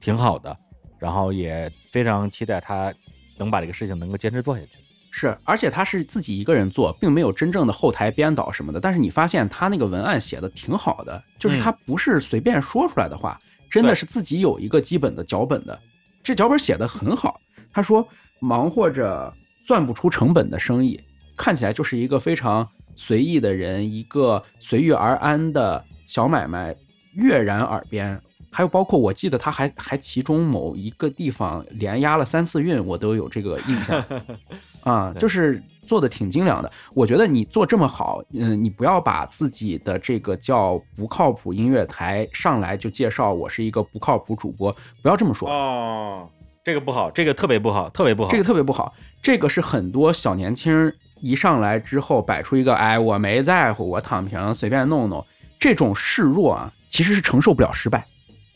[0.00, 0.56] 挺好的，
[0.98, 2.92] 然后也非常期待他
[3.38, 4.70] 能把这个事情能够坚持做下去。
[5.12, 8.80] 是，而且他是自己一个人做，并没有真正的后台编导什么的。
[8.80, 13.38] 但是你发现他那个文案写的挺好的，就是他不是随便说出来的话，
[13.70, 15.78] 真的是自己有一个基本的脚本的。
[16.22, 17.40] 这脚本写的很好。
[17.72, 18.06] 他说，
[18.40, 19.32] 忙活着
[19.66, 21.00] 算不出成本的生意，
[21.36, 25.84] 看起来就是一个非常随意的人，一个随遇而安的。
[26.06, 26.74] 小买卖
[27.14, 34.04] 跃然耳边，还有包括我记得他还还其中某一个地方连押了三次韵，我都有这个印象
[34.84, 36.70] 啊，就是做的挺精良的。
[36.94, 46.28] 我觉得你做这么好，嗯，你不要把自己的这个叫不靠谱音乐台上来就介绍我是一个不靠谱主播，不要这么说哦，
[46.64, 48.92] 这个不好，这个特别不好，特别不好，这个特别不好，
[49.22, 55.24] 这个是很多小年轻一上来之后摆出一个哎我没在乎，我躺平随便弄弄。
[55.58, 58.06] 这种示弱啊，其实是承受不了失败，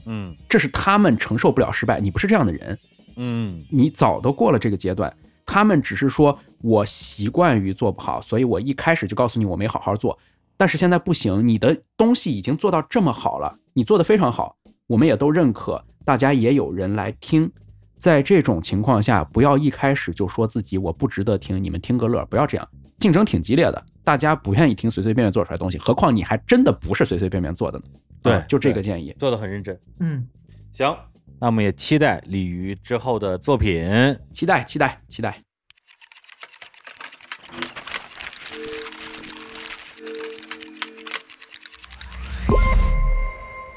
[0.05, 2.01] 嗯，这是他们承受不了失败。
[2.01, 2.78] 你不是这样的人，
[3.16, 5.11] 嗯，你早都过了这个阶段。
[5.47, 10.18] 他们只是说我习惯于做不好，所以我一开始就告诉你我没好好做。
[10.57, 14.57] 但是现在不行，你的东西已经做到这么好了，你做的非常好，
[14.87, 17.51] 我们也都认可，大家也有人来听。
[17.97, 22.68] 在这种情况下，不要一开始就说自己我不值得听，你们听个乐，不要这样。
[22.99, 23.87] 竞争挺激烈的。
[24.03, 27.85] 大家不愿意听随随便便做出来的东西，何况你还真的不是随随便便做的呢？
[28.24, 29.78] 对，就这个建议，做的很认真。
[30.00, 30.26] 嗯，
[30.72, 30.96] 行，
[31.38, 33.84] 那我们也期待鲤鱼之后的作品，
[34.32, 35.42] 期待，期待，期待。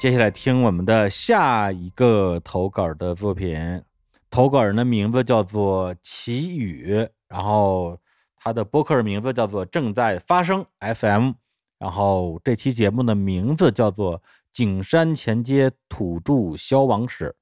[0.00, 3.82] 接下来听我们的下一个投稿的作品，
[4.30, 7.98] 投稿人的名字叫做齐宇，然后。
[8.40, 11.32] 他的播客的名字叫做正在发生 FM，
[11.76, 14.22] 然后这期节目的名字叫做
[14.58, 17.32] 景山前街土著消亡史。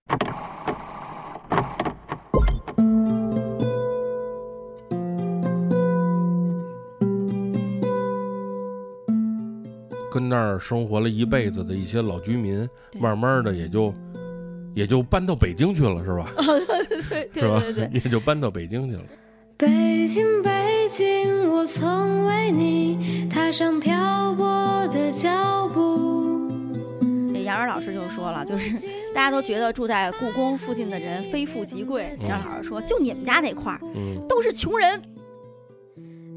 [10.12, 12.68] 跟那儿生活了一辈子的一些老居民，
[13.00, 13.94] 慢慢的也就
[14.74, 16.30] 也就搬到北京去了，是吧？
[17.32, 17.62] 对，是吧？
[17.94, 19.02] 也就搬到北京去了。
[19.56, 24.46] 北京，北京，我曾为你踏上漂泊
[24.88, 26.25] 的脚步。
[27.46, 28.72] 这杨元老师就说了，就是
[29.14, 32.18] 大家都觉得住在故宫附近的人非富即贵。
[32.28, 33.80] 杨老师说，就你们家那块儿，
[34.28, 35.00] 都是穷人。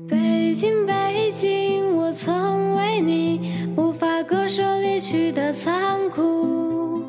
[0.07, 7.03] 北京，北京，我曾为你无法割舍离去的残酷。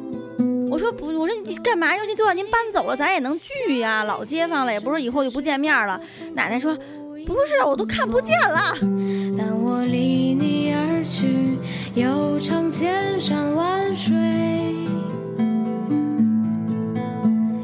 [0.70, 1.94] 我说不，我说你干嘛？
[1.94, 6.00] 尤其就算您搬走了，咱也能聚呀，老街坊了，也不是以后就不见面了。
[6.32, 6.74] 奶奶说，
[7.26, 8.74] 不是，我都看不见了。
[9.36, 10.29] 但我离
[11.94, 14.14] 去，又尝千山万水，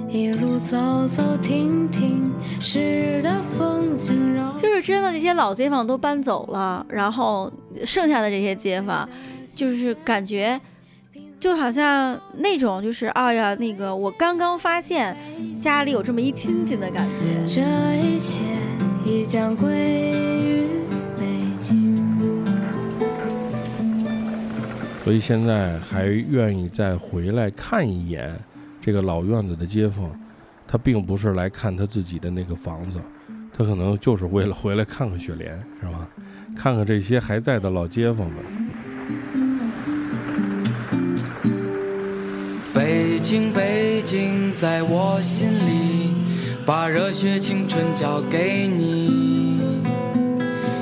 [0.09, 0.77] 一路走
[1.09, 4.43] 走停停，诗的风景柔。
[4.59, 7.53] 就是真的，那些老街坊都搬走了，然后
[7.85, 9.09] 剩下的这些街坊，
[9.55, 10.61] 就是感觉。
[11.39, 15.15] 就好像那种就是，哎呀，那个我刚刚发现
[15.61, 17.47] 家里有这么一亲戚的感觉。
[17.47, 17.61] 这
[18.01, 18.41] 一切
[19.05, 20.67] 已将归于
[25.07, 28.37] 所以现在还愿意再回来看一眼
[28.83, 30.11] 这个老院子的街坊，
[30.67, 32.99] 他并不是来看他自己的那个房子，
[33.57, 36.09] 他可能就是为了回来看看雪莲，是吧？
[36.57, 38.37] 看看这些还在的老街坊们。
[42.75, 46.11] 北京，北京，在我心里，
[46.67, 49.55] 把热血青春交给你。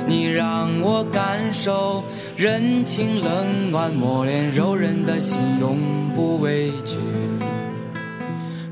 [0.07, 2.03] 你让我感受
[2.37, 5.79] 人情冷暖，磨练柔韧的心，永
[6.13, 6.97] 不畏惧。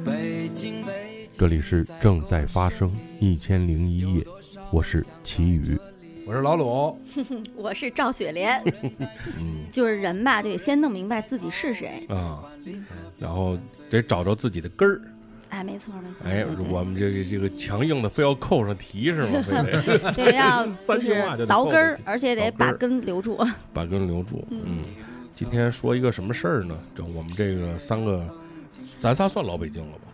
[0.04, 1.40] 北京，北京。
[1.40, 4.26] 这里是正在发生一千零一夜，
[4.70, 5.80] 我是齐宇，
[6.28, 7.00] 我是老鲁，
[7.56, 8.62] 我是赵雪莲。
[9.40, 12.06] 嗯就是人吧，得先弄明白自己是谁。
[12.10, 12.44] 啊，
[13.18, 13.58] 然后
[13.90, 15.02] 得找着自己的根儿。
[15.54, 16.26] 哎，没错没错。
[16.28, 19.40] 哎我们这个这个强硬的非要扣上题是吗？
[19.46, 23.38] 非得对，要 就是倒根而且得把根留住。
[23.72, 24.44] 把根留住。
[24.50, 24.80] 嗯，
[25.36, 26.76] 今天说一个什么事儿呢？
[26.96, 28.28] 就我们这个三个，
[29.00, 30.08] 咱仨算老北京了吧？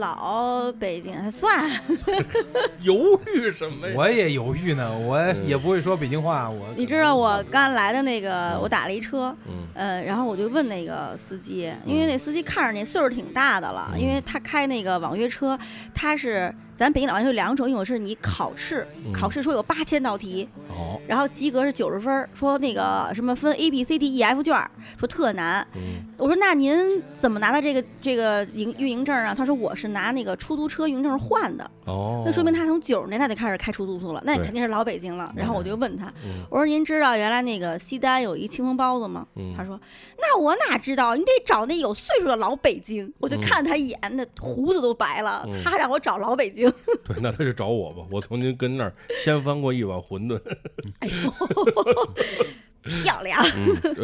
[0.00, 1.70] 呃，老北京还算，
[2.82, 3.94] 犹豫什么呀？
[3.96, 9.60] 我也犹豫呢，我也不会说北京话，我你知道我刚来的那个，我打了一车，嗯。
[9.74, 15.58] 呃，然后我就问那个司机，因为那司机看着那岁数挺大的了，因为他开那个网约车，
[15.94, 25.60] 他是咱北京老网约有两种，一种是你考试，嗯考试说有八千道题，哦，然后及格是九十分儿，说那个什么分 A B C D E F 卷儿，说特难。
[25.74, 29.34] 嗯我说那您怎么拿的这个这个营运营证啊？
[29.34, 31.70] 他说我是拿那个出租车运营证换的。
[31.84, 35.32] 哦，那说明他从九十年代就开始开出租车了，那对肯定是老北京了。
[35.36, 39.26] 然后我就问他，嗯我说您知道原来那个西单有一清风包子吗？
[39.36, 39.78] 嗯他说
[40.18, 43.12] 那我哪知道，你得找那有岁数的老北京。
[43.18, 46.69] 我就嗯看他一眼，那胡子都白了，嗯他让我找老北京。
[47.04, 48.02] 对，那他就找我吧。
[48.10, 50.40] 我曾经跟那儿掀翻过一碗馄饨。
[51.00, 51.32] 哎呦，
[52.82, 53.44] 漂亮！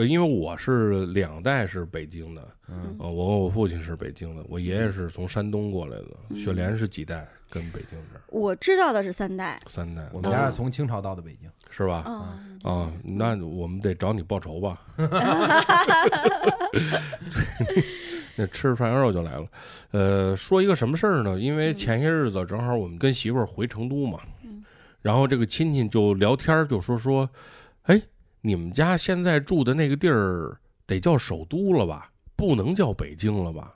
[0.07, 12.05] 因为我是两代是北京的，嗯呃，我我父亲是北京的，我爷爷是从山东过来的，嗯雪莲是几代跟北京这儿我知道的是三代，三代，我们家是从清朝到的北京，是吧？
[12.07, 14.79] 嗯啊，那我们得找你报仇吧。
[18.37, 19.47] 那吃着涮羊肉就来了，
[19.91, 21.41] 呃，说一个什么事儿呢？
[21.41, 24.21] 因为前些日子正好我们跟媳妇儿回成都嘛，
[25.03, 27.29] 然后这个亲戚就聊天儿就说说，
[27.85, 28.01] 哎，
[28.43, 32.11] 你们家现在住的那个地儿得叫首都了吧？
[32.37, 33.75] 不能叫北京了吧？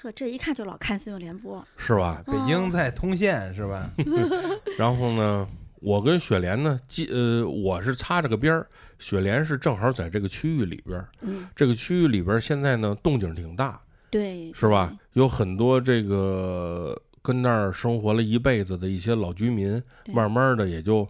[0.00, 1.66] 呵，这一看就老看新闻联播。
[1.76, 2.22] 是吧？
[2.26, 3.90] 北京在通县是吧？
[4.78, 5.48] 然后呢，
[5.80, 11.08] 我跟雪莲呢，既呃，我是擦着个边儿，雪莲是正好在这个区域里边儿。
[11.22, 13.80] 嗯，这个区域里边儿现在呢动静挺大，
[14.10, 14.92] 对，是吧？
[15.14, 21.06] 有很多这个跟那儿生活了一辈子的一些老居民，对慢慢的也就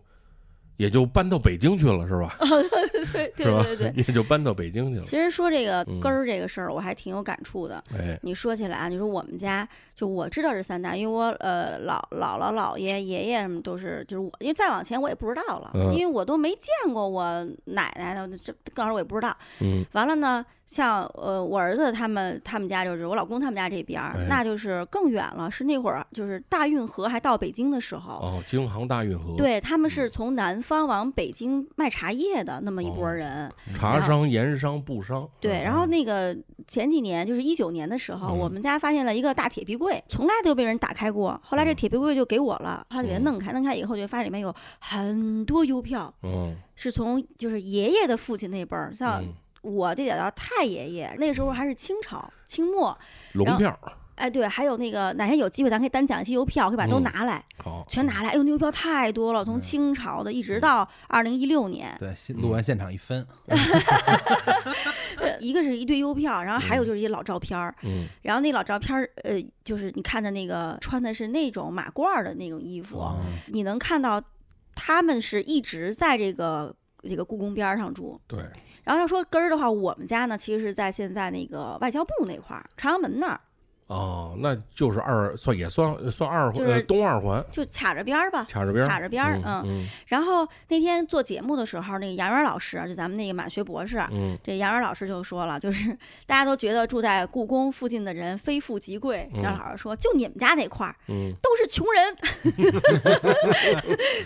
[0.77, 2.37] 也就搬到北京去了，是吧？
[3.13, 3.93] 对对对对？
[3.97, 5.05] 也就搬到北京去了。
[5.05, 7.83] 其实说这个嗯根儿这个事儿，我还挺有感触的。
[7.97, 19.35] 哎，你说起来啊，你说我们家就我知道是三代，因为我呃老姥姥姥爷爷爷什么都是，就是我，因为再往前我也不知道了，嗯因为我都没见过我奶奶的，这更好我也不知道。
[19.61, 28.15] 嗯，完了呢，像呃我儿子他们他们家就是我老公他们家这边儿，哎那就是更远了，是那会儿就是大运河还到北京的时候。
[28.15, 36.37] 哦，京杭大运河，，对，他们是从南方往北京卖茶叶的那么一拨哦人，茶商、盐商、布商，对，然后那个
[36.67, 38.39] 前几年，就是一九年的时候，嗯。
[38.39, 41.41] 我们家发现了一个大铁皮柜，从来都被人打开过。
[41.45, 49.33] 后来这铁皮柜就给我了，后来就给它弄开，弄开以后就发现里面有很多邮票，嗯，是从就是爷爷的父亲那辈儿，像嗯
[49.63, 52.97] 我这点叫太爷爷，那时候还是清朝清末。
[53.33, 53.79] 龙票，
[54.15, 58.31] 哎，对，还有那个哪天有机会咱可以单讲一些邮票，可以把它都嗯拿来，好，全拿来。
[58.31, 61.95] 哎呦，那邮票太多了，从清朝的一直到二零一六年。
[61.99, 63.27] 对， 新录完现场一分，
[65.19, 69.35] 呃一个是一堆邮票，然后还有就是一些老照片儿，嗯，然后那老照片儿，呃，
[69.65, 74.23] 就是你看着那个穿的是那种马褂儿的那种衣服，哦你能看到
[74.75, 78.19] 他们是一直在这个这个故宫边儿上住。
[78.27, 78.41] 对，
[78.87, 83.41] 然后要说根儿的话，我们家呢其实是在现在那个外交部那块儿，朝阳门那儿，
[83.89, 95.91] 哦，那就是二算也算算二环，就是呃，东二环，就卡着边儿吧，卡着边儿，卡着边儿，嗯嗯然后那天做节目的时候，那个杨元老师，就咱们那个满学博士，嗯这杨元老师就说了，就是
[96.25, 99.29] 大家都觉得住在故宫附近的人非富即贵。
[99.35, 102.17] 嗯杨老师说，就你们家那块儿嗯都是穷人，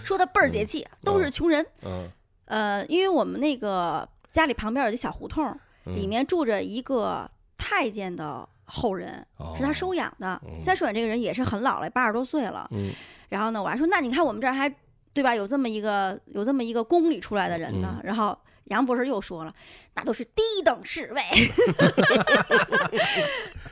[0.05, 1.65] 说的倍儿解气，都是穷人。
[1.85, 2.09] 嗯
[2.47, 5.45] 呃，因为我们那个家里旁边有一小胡同，
[5.87, 7.29] 嗯里面住着一个
[7.59, 9.25] 太监的后人，
[9.57, 10.41] 是他收养的。
[10.55, 12.69] 现在收养这个人也是很老了，八十多岁了。
[12.73, 12.91] 嗯
[13.31, 14.73] 然后呢，我还说，那你看我们这儿还
[15.13, 15.35] 对吧？
[15.35, 17.97] 有这么一个有这么一个宫里出来的人呢。
[17.99, 19.55] 嗯然后杨博士又说了，
[19.95, 21.21] 那都是低等侍卫，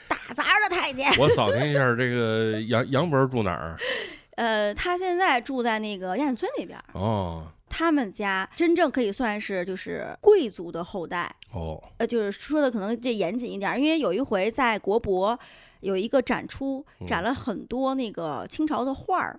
[0.08, 1.10] 打杂的太监。
[1.18, 3.76] 我扫听一下这个杨杨博士住哪儿？
[4.36, 6.84] 呃，他现在住在那个亚运村那边儿。
[6.92, 15.38] 哦他们家真正可以算是就是贵族的后代，哦，呃，就是说的可能这严谨一点儿，因为有一回在国博
[15.80, 19.38] 有一个展出，展了很多那个清朝的画儿，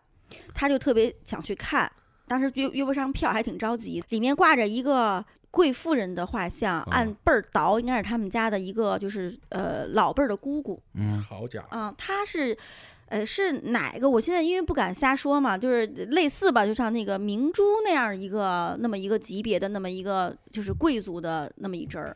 [0.53, 1.91] 他就特别想去看。
[2.27, 4.03] 当时约约不上票，还挺着急。
[4.10, 10.81] 里面挂着一个贵妇人的画像，按辈儿倒应该是他们家的一个就是呃老辈儿的姑姑。
[10.93, 12.57] 嗯，好家伙，嗯，他是。
[13.10, 14.10] 呃，是哪个？
[14.10, 22.15] 我现在因为不敢瞎说嘛，就是类似吧，就像那个明珠那样一个那么一个级别的那么一个就是贵族的那么一支儿。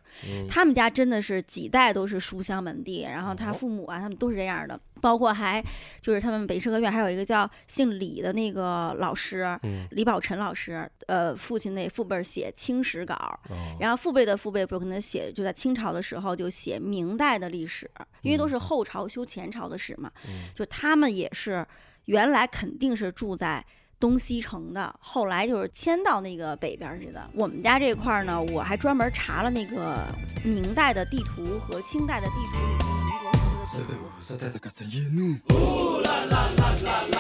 [0.50, 4.80] 他们家真的是几代都是书香门第，然后他父母啊，他们都是这样的。
[5.02, 5.62] 包括还
[6.00, 9.46] 就是他们北师科院还有一个叫姓李的那个老师，
[9.92, 13.38] 李宝臣老师，呃，父亲那父辈写清史稿，
[13.82, 17.90] 然后父辈的父辈不可能写就在清朝的时候就写明代的历史，
[18.22, 20.10] 因为都是后朝修前朝的史嘛，
[20.56, 21.66] 就他们也是
[22.06, 23.66] 原来肯定是住在
[24.00, 27.30] 东西城的，后来就是迁到那个北边去的。
[27.34, 30.06] 我们家这块儿呢，我还专门查了那个
[30.44, 35.56] 明代的地图和清代的地图里面的民国时的地图。
[35.56, 37.20] 哦啦啦啦啦啦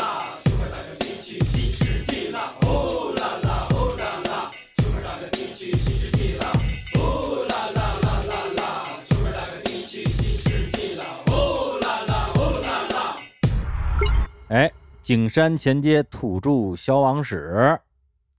[14.53, 14.71] 哎，
[15.01, 17.75] 景山前街土著消亡史，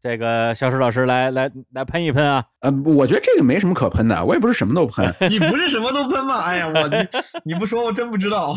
[0.01, 2.45] 这个肖石老师来来来喷一喷啊！
[2.61, 5.12] 呃，我觉得这个没什么可喷的，我也不是什么都喷。
[5.28, 6.39] 你不是什么都喷吗？
[6.39, 6.97] 哎呀，我你
[7.53, 8.57] 你不说我真不知道。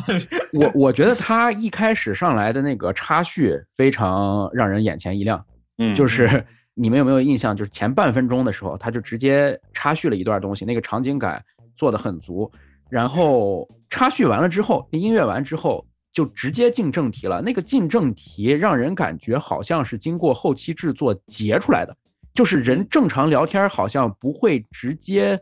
[0.54, 5.44] 我我觉得他一开始上来的那个插叙非常让人眼前一亮，
[5.80, 7.56] 嗯就是你们有没有印象？
[7.56, 11.44] 就是前半分钟的时候，他就直接插叙了一段东西，那个场景感
[11.76, 12.52] 做的很足。
[12.88, 15.84] 然后插叙完了之后，音乐完之后
[16.18, 17.44] 就直接进正题了。
[17.44, 21.96] 那个进正题让人感觉好像是经过后期制作截出来的，
[22.34, 25.40] 就是人正常聊天好像不会直接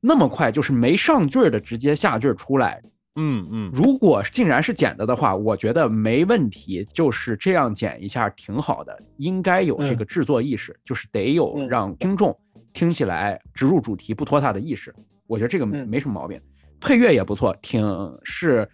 [0.00, 2.82] 那么快，就是没上句儿的直接下句儿出来。
[3.14, 12.36] 嗯嗯，如果竟然是剪的的话，我觉得没问题，就是这样剪一下挺好的，应该有这个制作意识，就是得有让听众
[12.72, 14.92] 听起来植入主题不拖沓的意识，
[15.28, 16.40] 我觉得这个没没什么毛病。
[16.80, 17.84] 配乐也不错，挺
[18.24, 18.68] 是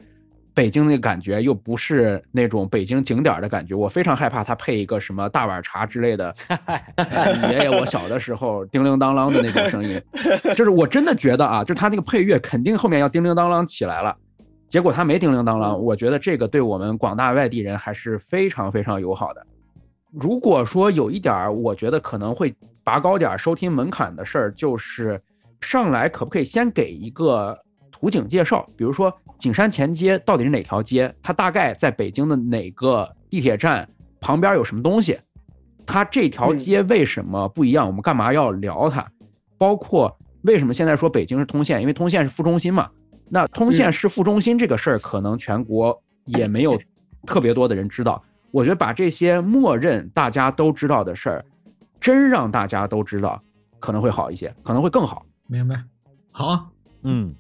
[0.56, 3.74] 北京那个感觉，又不是那种北京景点儿的感觉。
[3.74, 6.34] 我非常害怕他配一个什么大碗茶之类的，
[6.96, 10.00] 呃 爷爷我小的时候叮铃当啷的那种声音，
[10.56, 14.16] 就是我真的觉得啊，就他那个配乐肯定后面要叮铃当啷起来了。
[14.66, 19.46] 结果他没叮铃当啷，我觉得这个对我们广大外地人还是非常非常友好的。
[20.10, 25.20] 如果说有一点儿，我觉得可能会拔高点收听门槛的事儿，就是
[25.60, 27.56] 上来可不可以先给一个
[27.98, 33.89] 图景介绍，比如说景山前街到底是哪条街，它大概在北京的哪个地铁站
[34.20, 35.18] 旁边有什么东西，
[35.86, 39.06] 它这条街为什么不一样，我们干嘛要聊它？
[39.56, 42.90] 包括为什么现在说北京是通县，因为通县是副中心嘛。
[43.28, 46.78] 那通县是副中心这个事儿，可能全国也没有
[47.27, 48.23] 特别多的人知道。
[48.51, 51.44] 我觉得把这些默认大家都知道的事儿，
[52.01, 53.43] 真让大家都知道，
[53.81, 55.24] 可能会好一些，可能会更好。
[55.47, 55.82] 明白？
[56.31, 56.70] 好，
[57.02, 57.35] 嗯，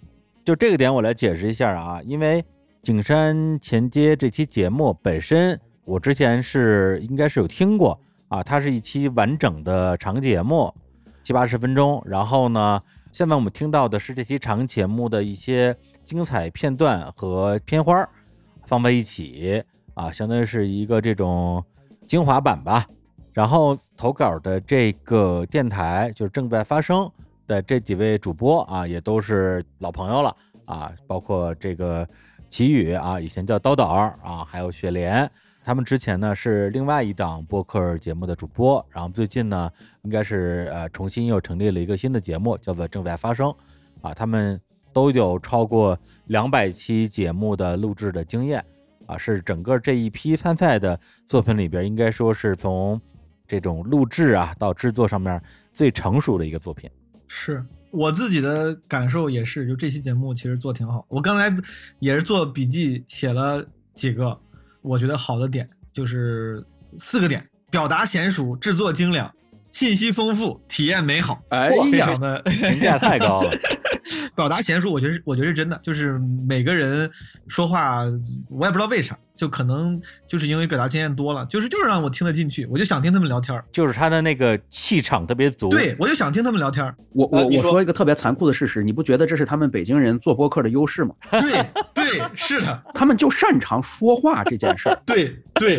[0.46, 2.42] 就这个点我来解释一下啊，因为
[2.80, 10.72] 景山前街这期节目本身，我之前是应该是有听过啊，它是一期完整的长节目，
[11.24, 12.00] 七八十分钟。
[12.06, 18.08] 然后呢，现在我们听到的是这期长节目的一些精彩片段和片花
[18.68, 19.60] 放在一起
[19.94, 21.60] 啊，相当于是一个这种
[22.06, 22.86] 精华版吧。
[23.32, 27.10] 然后投稿的这个电台就是正在发生
[27.46, 32.06] 的这几位主播啊，也都是老朋友了啊，包括这个
[32.50, 35.30] 齐宇啊，以前叫刀导啊，还有雪莲，
[35.64, 39.70] 他们之前呢是另外一档播客节目的主播，然后最近呢
[40.02, 43.54] 应该是呃重新又成立了一个新的节目，叫做正在发生
[44.02, 44.60] 啊，他们
[44.92, 48.64] 都有超过两百期节目的录制的经验
[49.06, 50.98] 啊，是整个这一批参赛的
[51.28, 53.00] 作品里边，应该说是从
[53.46, 55.40] 这种录制啊到制作上面
[55.72, 56.90] 最成熟的一个作品。
[57.38, 61.04] 是我自己的感受也是，就这期节目其实做挺好。
[61.08, 61.54] 我刚才
[61.98, 63.62] 也是做笔记写了
[63.94, 64.36] 几个，
[64.80, 66.64] 我觉得好的点就是
[66.98, 69.30] 四个点：表达娴熟，制作精良，
[69.70, 71.38] 信息丰富，体验美好。
[71.50, 73.50] 哎呀非常的评价太高了。
[74.36, 77.10] 表达娴熟，我觉得是我觉得是真的，就是每个人
[77.48, 78.04] 说话，
[78.50, 83.64] 我也不知道为啥，就可能就是因为表达经验多了，就是就是让我听得进去，我就想听他们聊天儿。
[83.72, 85.70] 就是他的那个气场特别足。
[85.70, 86.94] 对，我就想听他们聊天儿。
[87.12, 91.14] 我我我说一个特别残酷的事实，你不觉得这是他们北京人做播客的优势吗？
[91.30, 95.02] 对对，是的，他们就擅长说话这件事儿。
[95.06, 95.76] 对对，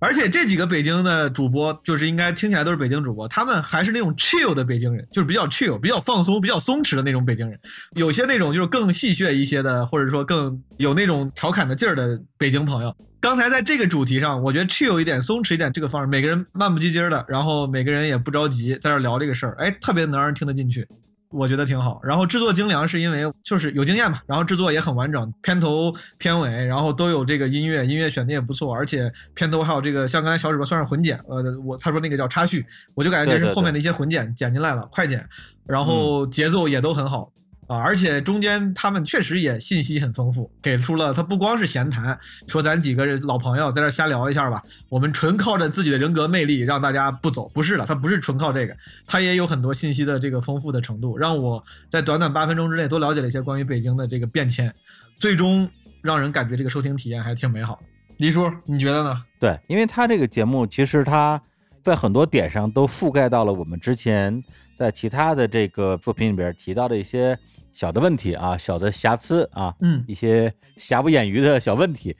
[0.00, 7.60] 而且这几个北京的主播，就是应该听起来都是北京主播，他们还是那种 chill 的北京人，就是比较 chill、比较放松、比较松弛的那种北京人。
[7.92, 12.96] 有些那种就是更戏谑一些的，或者说更有那种调侃的劲儿的北京朋友。
[13.20, 20.88] 刚才在这个主题上，我觉得 chill 一点、松弛一点这个方式，每个人慢不唧唧的，然后每个人也不着急，在这聊这个事儿，哎，特别能让人听得进去。
[21.30, 35.24] 我觉得挺好，然后制作精良是因为就是有经验嘛，然后制作也很完整，片头片尾然后都有这个音乐，音乐选的也不错，而且片头还有这个像刚才小指播算是混剪，呃，我他说那个叫插叙，我就感觉这是后面的一些混剪剪进来了，快剪，
[35.66, 37.32] 然后节奏也都很好。
[37.70, 42.18] 啊，而且中间他们确实也信息很丰富，给出了他不光是闲谈，
[42.48, 48.76] 说咱几个人老朋友在这瞎聊一下吧，我们纯靠着自己的人格魅力让大家不走，不是的，他不是纯靠这个，
[49.06, 54.74] 他也有很多信息的这个丰富的程度，让我在短短八分钟之内多了解了一些关于北京的这个变迁，
[55.20, 55.70] 最终
[56.02, 57.82] 让人感觉这个收听体验还挺美好的。
[58.16, 59.22] 黎叔，你觉得呢？
[59.38, 61.40] 对，因为他这个节目其实他
[61.84, 64.42] 在很多点上都覆盖到了我们之前
[64.76, 67.38] 在其他的这个作品里边提到的一些。
[67.80, 72.14] 小的问题啊，小的瑕疵啊，嗯，一些瑕不掩瑜的小问题，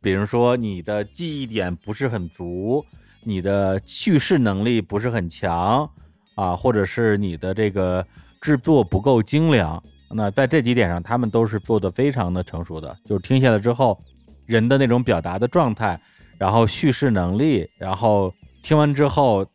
[0.00, 2.82] 比如说你的记忆点不是很足，
[3.22, 5.86] 你的叙事能力不是很强
[6.34, 8.02] 啊，或者是你的这个
[8.40, 9.82] 制作不够精良。
[10.10, 14.00] 那在这几点上，他们都是做的非常的成熟的，就是听下来之后，
[14.46, 16.00] 人的那种表达的状态，
[16.38, 18.32] 然后叙事能力，然后
[18.62, 19.46] 听完之后，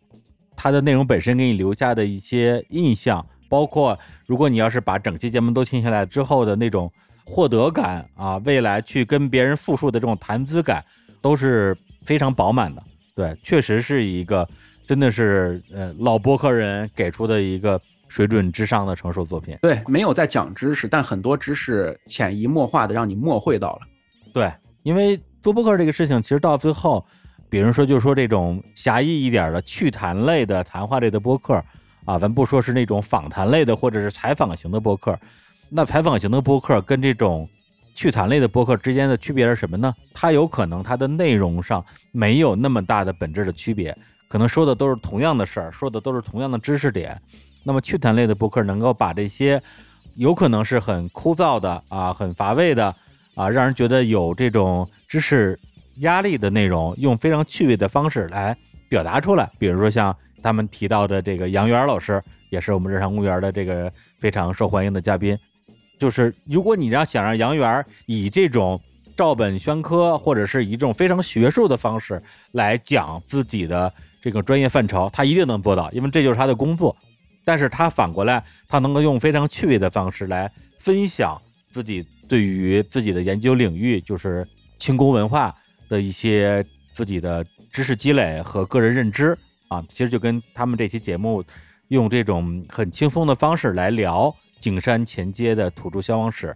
[0.55, 3.25] 它的内容本身给你留下的一些印象。
[3.49, 6.91] 包括，如果你要是把整期节目都听下来之后的那种
[7.25, 10.83] 获得感啊，未来去跟别人复述的这种谈资感，
[11.21, 12.81] 都是非常饱满的。
[13.15, 14.47] 对，确实是一个
[14.85, 19.57] 真的是呃老播客人给出的一个水准之上的成熟作品。
[19.61, 23.79] 对，没有在讲知识，但很多知识潜移默化的让你默会到了。
[24.33, 24.51] 对，
[24.83, 27.05] 因为做播客这个事情，其实到最后，
[27.49, 31.61] 比如说就是说这种狭义一点的趣谈类的谈话类的播客。
[32.07, 35.19] 啊，咱不说是那种访谈类的，或者是采访型的播客，
[35.67, 37.47] 那采访型的播客跟这种
[37.93, 39.93] 趣谈类的播客之间的区别是什么呢？
[40.13, 43.93] 它有可能它的内容上没有那么大的本质的区别，
[44.29, 47.21] 可能说的都是同样的事儿，说的都是同样的知识点。
[47.61, 49.61] 那么趣谈类的播客能够把这些
[50.15, 52.95] 有可能是很枯燥的啊、很乏味的
[53.35, 55.59] 啊、让人觉得有这种知识
[55.95, 58.55] 压力的内容，用非常趣味的方式来
[58.87, 60.15] 表达出来，比如说像。
[60.41, 65.37] 他们提到的这个杨元老师，也是我们日常公园的这个非常受欢迎的嘉宾。
[65.99, 68.79] 就是如果你让想让杨元以这种
[69.15, 73.91] 照本宣科，或者是以这种非常学术的方式来讲自己的
[74.21, 76.95] 这个专业范畴，他一定能做到，因为这就是他的工作。
[77.43, 84.47] 但是他反过来，他能够用非常趣味的方式来分享自己对于自己的研究领域，就是
[84.77, 85.55] 清宫文化
[85.89, 89.35] 的一些自己的知识积累和个人认知。
[89.67, 91.43] 啊，其实就跟他们这期节目
[91.89, 96.55] 用这种很轻松的方式来聊景山前街的土著消亡史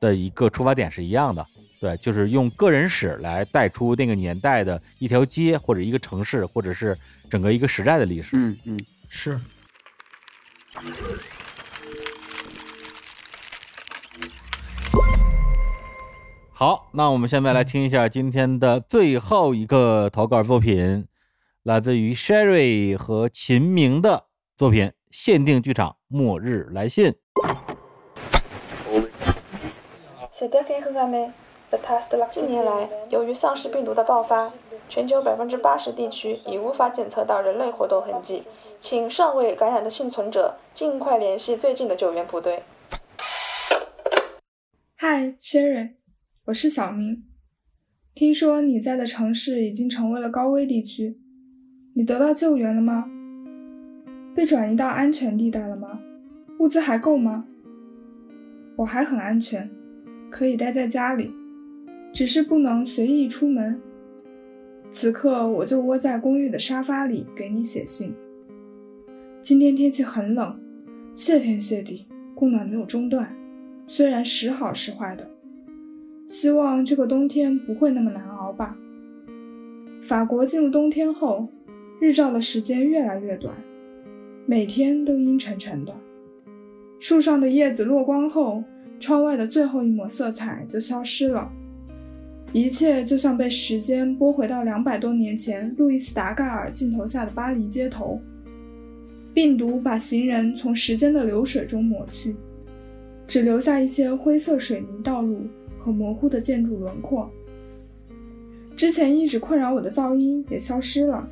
[0.00, 1.46] 的一个出发点是一样的，
[1.80, 6.96] 对，就是用个人史来带出那个年代的一条街或者一个城市或者是
[7.28, 8.30] 整个一个时代的历史。
[8.36, 9.40] 嗯嗯，是。
[16.52, 21.04] 好，那我们现在来听一下今天的最后一个投稿作品。
[21.64, 24.24] 来自于 Sherry 和秦明的
[24.56, 27.12] 作品《限定剧场末日来信》。
[32.32, 34.52] 近年来，由于丧尸病毒的爆发，
[34.88, 38.42] 全球百分之八十地区已无法检测到人类活动痕迹，
[38.80, 42.64] 请尚未感染的幸存者尽快联系最近的救援部队。
[44.96, 45.92] 嗨，Sherry，
[46.46, 47.22] 我是小明。
[48.16, 51.21] 听说你在的城市已经成为了高危地区。
[51.94, 53.04] 你得到救援了吗？
[54.34, 56.00] 被转移到安全地带了吗？
[56.58, 57.44] 物资还够吗？
[58.76, 59.68] 我还很安全，
[60.30, 61.30] 可以待在家里，
[62.10, 63.78] 只是不能随意出门。
[64.90, 68.14] 此刻我就窝在公寓的沙发里给你写信。
[69.42, 70.58] 今天天气很冷，
[71.14, 73.36] 谢天谢地，供暖没有中断，
[73.86, 75.28] 虽然时好时坏的。
[76.26, 78.78] 希望这个冬天不会那么难熬吧。
[80.00, 81.51] 法国进入冬天后。
[82.02, 83.54] 日照的时间越来越短，
[84.44, 85.94] 每天都阴沉沉的。
[86.98, 88.64] 树上的叶子落光后，
[88.98, 91.48] 窗外的最后一抹色彩就消失了，
[92.52, 98.20] 一切就像被时间拨回到两百多年前路易斯·达盖尔镜头下的巴黎街头。
[99.32, 102.34] 病毒把行人从时间的流水中抹去，
[103.28, 105.42] 只留下一些灰色水泥道路
[105.78, 107.30] 和模糊的建筑轮廓。
[108.74, 111.28] 之前一直困扰我的噪音也消失了，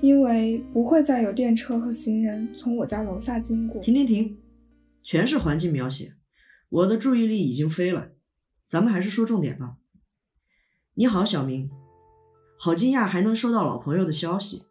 [0.00, 3.80] 因为不会再有电车和行人从我家楼下经过。
[3.80, 4.36] 停停停，
[5.02, 6.14] 全是环境描写，
[6.68, 8.12] 我的注意力已经飞了，
[8.68, 9.76] 咱们还是说重点吧。
[10.94, 11.70] 你好，小明，
[12.58, 14.64] 好惊讶还能收到老朋友的消息。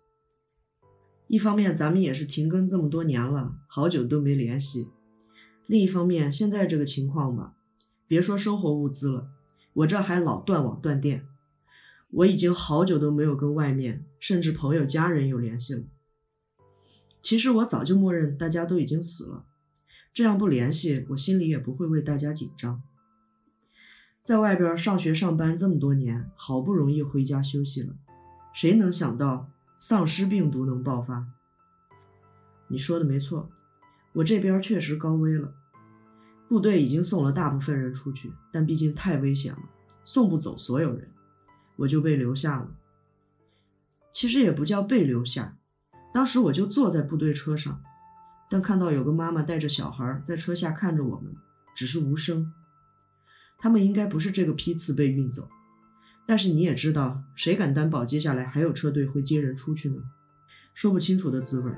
[1.27, 4.87] 一方面，咱们也是停更这么多年了，好久都没联系；
[5.65, 7.55] 另一方面，现在这个情况吧，
[8.07, 9.27] 别说生活物资了，
[9.73, 11.25] 我这还老断网断电。
[12.15, 15.83] 我已经好久都没有跟外面，甚至朋友、家人有联系了。
[17.21, 19.45] 其实我早就默认大家都已经死了，
[20.13, 22.81] 这样不联系，我心里也不会为大家紧张。
[24.23, 27.93] 在外边上学上班这么多年，好不容易回家休息了，
[28.53, 31.27] 谁能想到丧尸病毒能爆发？
[32.69, 33.49] 你说的没错，
[34.13, 35.53] 我这边确实高危了。
[36.47, 39.59] 部队已经送了大部分人出去，但毕竟太危险了，
[40.05, 41.09] 送不走所有人。
[41.77, 42.67] 我就被留下了。
[44.13, 45.57] 其实也不叫被留下，
[46.13, 47.81] 当时我就坐在部队车上，
[48.49, 51.35] 但看到有个妈妈带着小孩在车下看着我们，
[51.75, 52.53] 只是无声。
[53.57, 55.49] 他们应该不是这个批次被运走，
[56.25, 60.01] 但是你也知道，谁敢担保接下来还有车队会接人出去呢？
[60.73, 61.71] 说不清楚的滋味。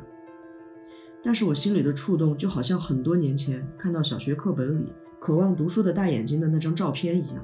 [1.24, 7.44] 但是我心里的触动，就好像很多年前看到小学课本里渴望读书的大眼睛的那张照片一样。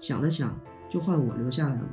[0.00, 0.56] 想了想。
[0.88, 1.88] 就换我留下来了。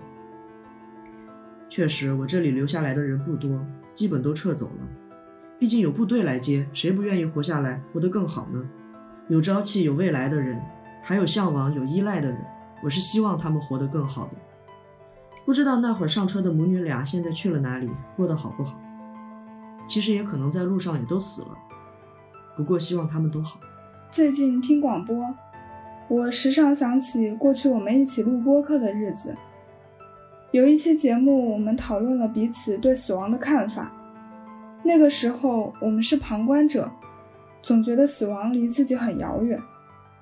[1.69, 3.59] 确实，我这里留下来的人不多，
[3.93, 4.87] 基本都撤走了。
[5.57, 8.69] 毕竟有部队来接，谁不愿意活下来，活得更好呢？
[9.27, 10.61] 有朝气、有未来的人，
[11.01, 12.37] 还有向往、有依赖的人，
[12.83, 14.33] 我是希望他们活得更好的。
[15.45, 18.79] 不知道那会儿上车的母女俩现在去了哪里，过得好不好？
[19.87, 21.49] 其实也可能在路上也都死了。
[22.55, 23.59] 不过希望他们都好。
[24.11, 25.15] 最近听广播。
[26.07, 29.35] 我时常想起过去我们一起录播客的日子。
[30.51, 33.91] 有一期节目，我们讨论了彼此对死亡的看法。
[34.83, 36.89] 那个时候，我们是旁观者，
[37.63, 39.59] 总觉得死亡离自己很遥远，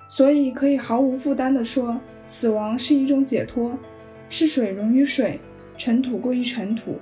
[0.08, 1.94] 所以可以毫无负担地说，
[2.24, 3.76] 死亡是一种解脱，
[4.30, 5.38] 是水溶于水，
[5.76, 6.98] 尘土归于尘土。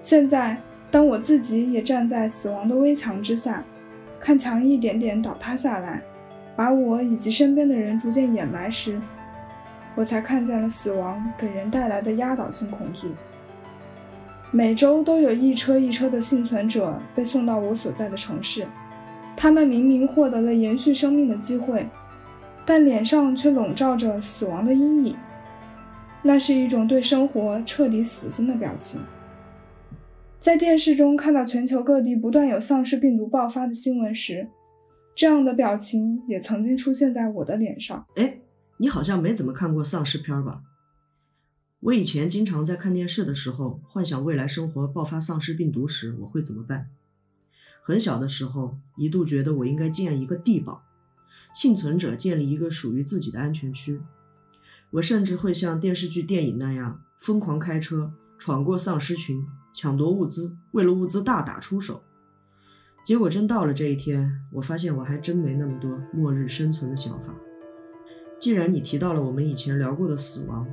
[0.00, 0.60] 现在，
[0.90, 3.64] 当我自己也站在死亡的危墙之下，
[4.18, 6.02] 看墙一点点倒塌下来。
[6.58, 9.00] 把我以及身边的人逐渐掩埋时，
[9.94, 13.12] 我才看见了死亡给人带来的压倒性恐惧。
[14.50, 18.66] 每周都有一车一车的幸存者被送到我所在的城市，
[19.36, 21.86] 他们明明获得了延续生命的机会，
[22.66, 25.16] 但脸上却笼罩着死亡的阴影。
[26.22, 29.00] 那是一种对生活彻底死心的表情。
[30.40, 34.48] 在电视中看到全球各地不断有丧尸病毒爆发的新闻时，
[35.18, 38.06] 这样的表情也曾经出现在我的脸上。
[38.14, 38.38] 哎，
[38.76, 40.62] 你好像没怎么看过丧尸片吧？
[41.80, 46.88] 我以前经常在看电视的时候，幻想未来生活爆发丧尸病毒时我会怎么办。
[47.82, 50.84] 很小的时候，一度觉得我应该建一个地堡，
[51.52, 54.00] 幸存者建立一个属于自己的安全区。
[54.90, 62.04] 我甚至会像电视剧、电影那样疯狂开车，闯过丧尸群，抢夺物资，为了物资大打出手。
[63.08, 67.34] 结果真到了这一天，我发现我还真没那么多末日生存的想法。
[68.38, 70.66] 既然你提到了我们以前聊过的死亡，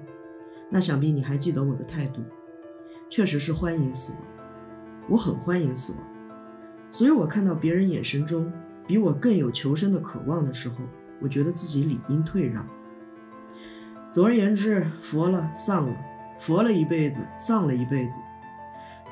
[0.69, 2.21] 那想必你还记得我的态度，
[3.09, 4.21] 确实是欢迎死亡，
[5.07, 6.01] 我很欢迎死亡。
[6.91, 8.51] 所以我看到别人眼神中
[8.85, 10.75] 比我更有求生的渴望的时候，
[11.21, 12.67] 我觉得自己理应退让。
[14.11, 15.95] 总而言之，佛了丧了，
[16.41, 18.19] 佛了一辈子，丧了一辈子。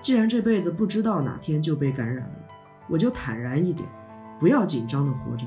[0.02, 2.43] 既然这辈子不知道哪天就被感染了。
[2.88, 3.88] 我就坦然一点，
[4.40, 5.46] 不要紧张的活着，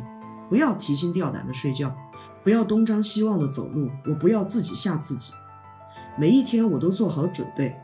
[0.49, 1.95] 不要提心吊胆的睡觉，
[2.43, 5.33] 不要东张西望的走路，我不要自己吓自己。
[6.19, 7.77] 每一天我都做好准备，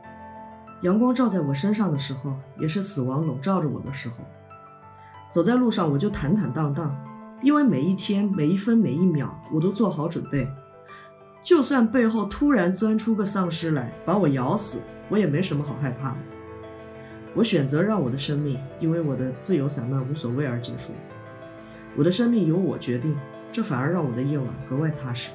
[0.82, 4.16] 阳光照在我身上的时候，也是死亡笼罩着我的时候。
[5.30, 6.94] 走在路上我就坦坦荡荡，
[7.42, 10.48] 因为每一天每一分每一秒我都做好准备，
[11.42, 16.16] 就算背后突然钻出个丧尸来把我咬死，我也没什么好害怕的。
[17.34, 20.92] 我选择让我的生命因为我的自由散漫无所谓而结束。
[21.96, 23.16] 我的生命由我决定，
[23.50, 25.30] 这反而让我的夜晚格外踏实。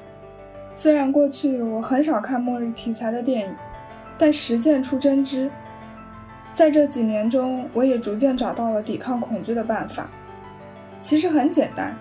[0.74, 3.54] 虽然过去我很少看末日题材的电影，
[4.16, 5.50] 但实践出真知。
[6.52, 10.08] 在这几年中，我也逐渐找到了抵抗恐惧的办法。
[11.00, 11.96] 其实很简单，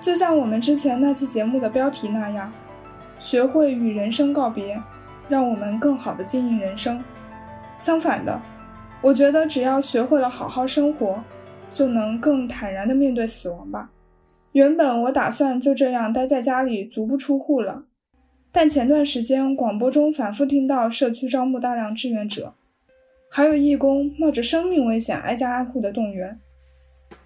[0.00, 2.52] 就像我们之前那期节目的标题那样，
[3.18, 4.78] 学会与人生告别，
[5.28, 7.02] 让我们更好的经营人生。
[7.76, 8.40] 相反的。
[9.00, 11.22] 我觉得只要学会了好好生活，
[11.70, 13.90] 就能更坦然地面对死亡吧。
[14.52, 17.84] 原本我打算就这样待在家里，足不出户了。
[18.50, 22.54] 但前段时间广播中反复听到社区招募大量志愿者，
[23.30, 26.38] 还有义工冒着生命危险挨家挨户的动员。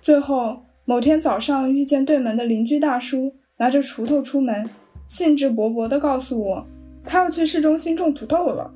[0.03, 4.69] 最后某天早上遇见对门的邻居大叔拿着锄头出门，
[5.07, 6.67] 兴致勃勃地告诉我，
[7.05, 8.71] 他要去市中心种土豆了。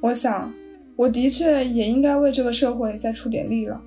[0.00, 0.52] 我想，
[0.96, 3.80] 我的确也应该为这个社会再出点力了。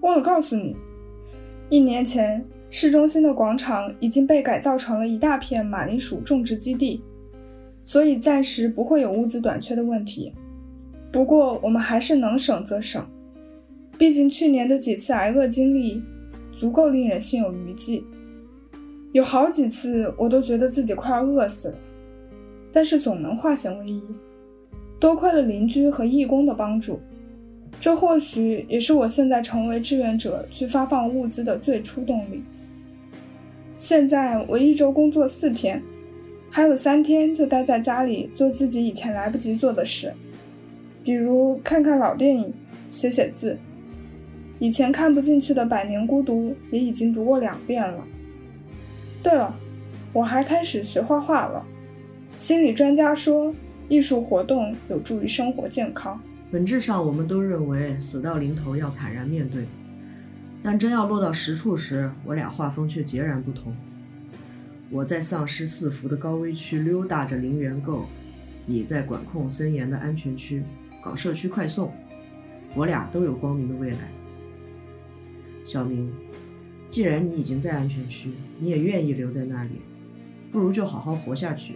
[0.00, 0.74] 忘了告诉你，
[1.68, 7.02] 一年前市中心的广场已经被改造成了一大片马铃薯种植基地，
[7.82, 10.32] 所以暂时不会有物资短缺的问题。
[11.12, 13.04] 不过我们还是能省则省，
[13.98, 16.02] 毕竟去年的几次挨饿经历，
[16.52, 18.04] 足够令人心有余悸。
[19.12, 21.74] 有好几次我都觉得自己快要饿死了，
[22.72, 24.02] 但是总能化险为夷。
[25.00, 27.00] 多亏了邻居和义工的帮助，
[27.80, 32.42] 这或许也是我现在成为志愿者去发放物资的最初动力。
[33.78, 35.82] 现在我一周工作四天，
[36.50, 40.12] 还有三天就待在家里做自己以前来不及做的事，
[41.02, 42.52] 比如看看老电影、
[42.90, 43.56] 写写字。
[44.58, 48.04] 以前看不进去的《百年孤独》也已经读过两遍了。
[49.22, 49.58] 对了，
[50.12, 51.64] 我还开始学画画了。
[52.38, 53.54] 心理专家说。
[53.90, 56.22] 艺术活动有助于生活健康。
[56.48, 59.66] 本质上，我们都认为死到临头要坦然面对，
[60.62, 63.74] 但真要落到实处时，我俩画风却截然不同。
[64.90, 68.06] 我在丧尸四伏的高危区溜达着零元购，
[68.64, 70.62] 你在管控森严的安全区
[71.02, 71.92] 搞社区快送。
[72.76, 73.98] 我俩都有光明的未来。
[75.64, 76.12] 小明，
[76.92, 78.30] 既然你已经在安全区，
[78.60, 79.80] 你也愿意留在那里，
[80.52, 81.74] 不如就好好活下去。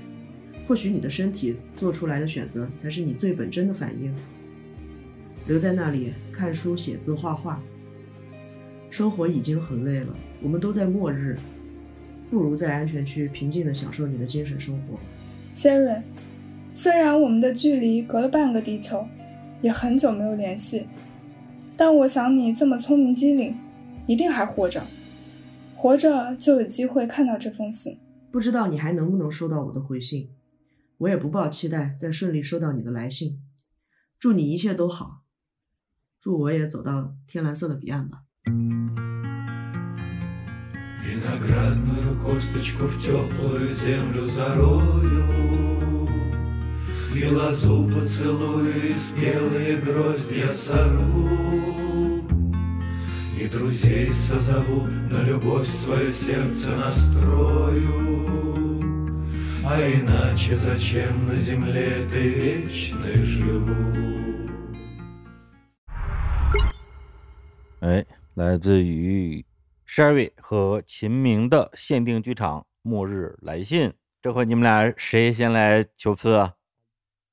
[0.67, 4.15] 或许你的身体做出来的选择才是你最本真的反应。
[5.47, 7.61] 留在那里看书、写字、画画，
[8.89, 10.17] 生活已经很累了。
[10.43, 11.39] 我们都在末日，
[12.31, 14.99] 不如在安全区平静地享受你的精神生活。
[15.53, 16.01] 谢瑞，
[16.73, 19.07] 虽然我们的距离隔了半个地球，
[19.61, 20.87] 也很久没有联系，
[21.77, 23.55] 但我想你这么聪明机灵，
[24.07, 24.83] 一定还活着。
[25.77, 27.99] 活着就有机会看到这封信。
[28.31, 30.27] 不知道你还能不能收到我的回信。
[30.99, 33.41] 我也不抱期待再顺利收到你的来信，
[34.19, 35.25] 祝你一切都好，
[36.21, 38.23] 祝我也走到天蓝色的彼岸吧。
[59.64, 63.76] 啊，иначе зачем на земле ты вечно живу？
[67.82, 68.06] 哎，
[68.36, 69.46] 来自于
[69.88, 73.90] Sherry 和秦明的限定剧场《末日来信》，
[74.22, 76.54] 这回你们俩谁先来求赐啊？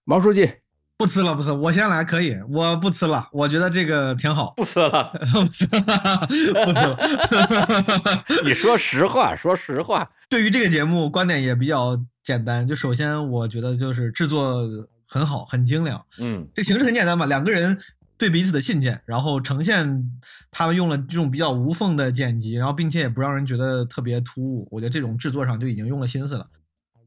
[0.04, 0.50] 毛书记。
[0.98, 4.54] 不吃了，不吃，我先来可以，我不吃了，我觉得这个挺好。
[4.56, 6.26] 不吃了， 不吃了，
[6.64, 8.24] 不吃了。
[8.42, 10.10] 你说实话，说实话。
[10.30, 12.67] 对于这个节目，观点也比较 简单。
[12.67, 14.67] 就首先，我觉得就是制作
[15.07, 16.03] 很好，很精良。
[16.19, 17.77] 嗯，这形式很简单嘛，两个人
[18.17, 20.19] 对彼此的信件，然后呈现
[20.51, 24.67] 他们用了这种比较无缝的剪辑，然后并且也不让人觉得特别突兀。
[24.71, 26.47] 我觉得这种制作上就已经用了心思了。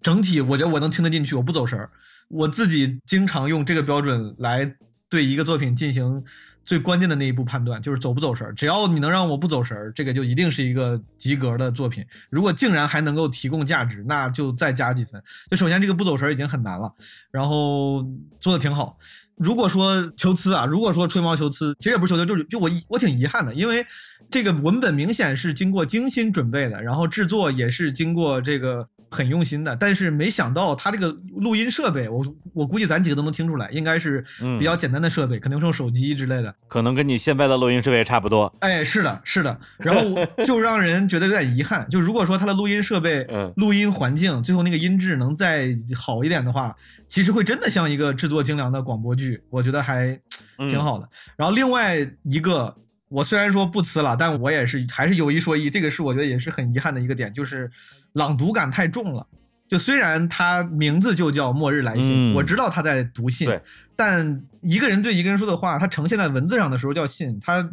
[0.03, 1.91] 整体我觉得我能听得进去，我不走神儿。
[2.29, 4.75] 我自己经常用这个标准来
[5.09, 6.25] 对一个作品进行
[6.65, 8.55] 最关键的那一步判断，就是走不走神儿。
[8.55, 12.05] 只要你能让我不走神儿，这个就一定是一个及格的作品。
[12.31, 15.23] 如果竟然还能够提供价值，那就再加几分。
[15.51, 16.93] 就首先这个不走神儿已经很难了，
[17.31, 18.05] 然后
[18.41, 18.99] 做的挺好。
[19.37, 23.85] 如果说求疵啊，如果说吹毛求疵，其实也不是求疵，就是就我我挺遗憾的，因为
[24.31, 28.89] 这个文本明显是经过精心准备的，然后制作也是经过这个。
[29.15, 34.25] 很用心的，但是没想到他这个录音设备，我我估计咱几个都能听出来，应该是
[34.59, 38.53] 比较简单的设备，可能是用手机之类的，可能跟你现在的录音设备差不多。
[38.59, 40.03] 哎，是的，是的，然后
[40.45, 41.89] 就让人觉得有点遗憾。
[41.89, 43.25] 就如果说他的录音设备、
[43.57, 46.75] 录音环境，最后那个音质能再好一点的话，
[47.09, 50.19] 其实会真的像一个制作精良的广播剧，我觉得还
[50.59, 51.09] 挺好的。
[51.37, 52.77] 然后另外一个。
[53.11, 57.71] 我虽然说不呲了，但我也是还是有一说一，这个是我觉得也是很遗憾的一个点，就是
[58.15, 59.25] 朗读感太重了。
[59.67, 63.49] 就虽然他名字就叫《末日来信》，我知道他在读信，
[63.97, 67.69] 但一个人对一个人说的话，他呈现在文字上的时候叫信，他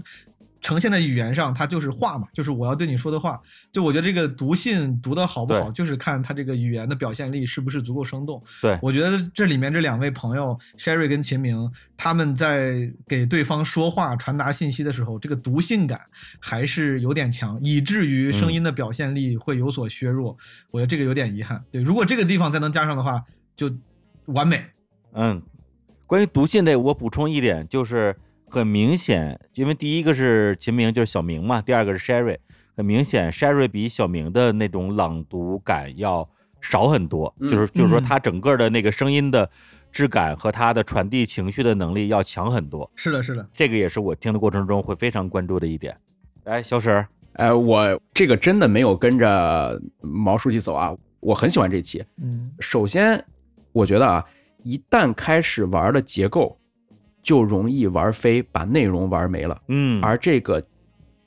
[0.61, 3.41] 呈现在语言上，它就是话嘛，就是我要对你说的话。
[3.71, 8.41] 就我觉得这个读信读的好不好，就是看他这个语言的表现力是不是足够生动。
[8.61, 15.99] 对我觉得这里面这两位朋友 Sherry 跟秦明，他们在给对方说话、传达信息的时候，这个读信感
[16.39, 20.37] 还是有点强，以至于声音的表现力会有所削弱。
[20.69, 21.63] 我觉得这个有点遗憾。
[21.71, 23.23] 对，如果这个地方再能加上的话，
[23.55, 23.71] 就
[24.25, 24.63] 完美。
[25.13, 25.41] 嗯，
[26.05, 28.15] 关于读信这，我补充一点，就是
[28.51, 32.37] 很明显，因为第一个是秦明，就是小明嘛，第二个是 Sherry，
[32.75, 36.29] 很明显，Sherry 比小明的那种朗读感要
[36.59, 39.49] 少很多，嗯就是就是说嗯他整个的那个声音的
[39.89, 42.91] 质感和他的传递情绪的能力要强很多。
[42.95, 45.97] 是的，是的，这个也是我听的过程中会非常关注的一点。
[46.43, 52.03] 哎，小沈儿，呃，我这个真的没有跟着毛书记走啊，我很喜欢这期。
[52.21, 53.23] 嗯首先，
[53.71, 54.25] 我觉得啊，
[54.63, 56.57] 一旦开始玩了结构，
[57.21, 59.61] 就容易玩飞，把内容玩没了。
[59.67, 60.61] 嗯，而这个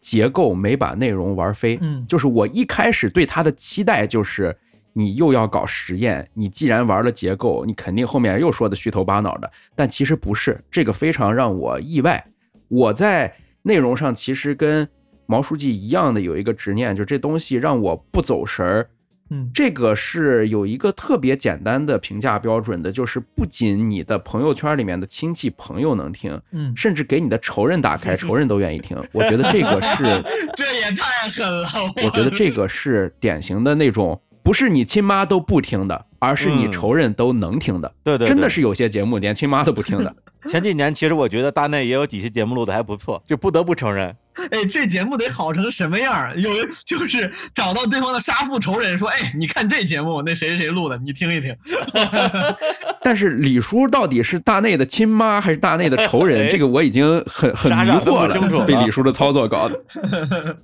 [0.01, 4.57] 结构没把内容玩飞，嗯就是我一开始对它的期待就是。
[4.97, 9.51] 你又要搞实验，你既然玩了结构，你肯定后面又说的虚头巴脑的。
[9.75, 12.25] 但其实不是，这个非常让我意外。
[12.69, 14.89] 我在内容上其实跟
[15.27, 18.89] 毛书记一样的有一个执念，就这东西让我不走神儿。
[19.31, 28.97] 嗯，这个是有一个特别简单的评价标准的，就是不仅你的朋友圈里面的亲戚朋友能听，嗯甚至给你的仇人打开， 仇人都愿意听。
[29.13, 30.05] 我觉得这个是，
[30.55, 31.69] 这也太狠了。
[32.05, 37.93] 我觉得这个是典型的那种，不是你亲妈都不听的，而是你嗯仇人都能听的。
[38.03, 40.15] 对对对真的是有些节目连亲妈都不听的。
[40.49, 44.15] 前几年其实我觉得大内也有几期节目录的还不错，就不得不承认。
[44.51, 46.35] 哎，这节目得好成什么样儿？
[46.37, 46.51] 有
[46.85, 51.57] 就是找到对方的杀父仇人，说：“哎，你看这节目，那谁谁谁录的，你听一听。
[53.01, 56.47] 但是李叔到底是大内的亲妈还是大内的仇人？
[56.47, 59.81] 哎这个我已经很很迷傻傻分惑了，被李叔的操作搞的。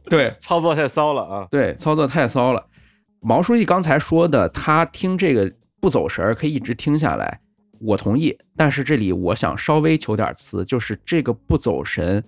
[0.08, 1.46] 对，操作太骚了啊！
[1.50, 2.66] 对，操作太骚了。
[3.20, 7.38] 毛书记刚才说的，他听这个不走神儿，可以一直听下来，
[7.80, 8.36] 我同意。
[8.56, 12.22] 但是这里我想稍微求点词，就是这个不走神，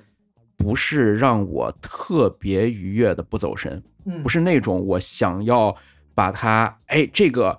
[0.57, 5.74] 不是让我特别愉悦的不走神，嗯不是那种我想要
[6.15, 7.59] 把它，哎，这个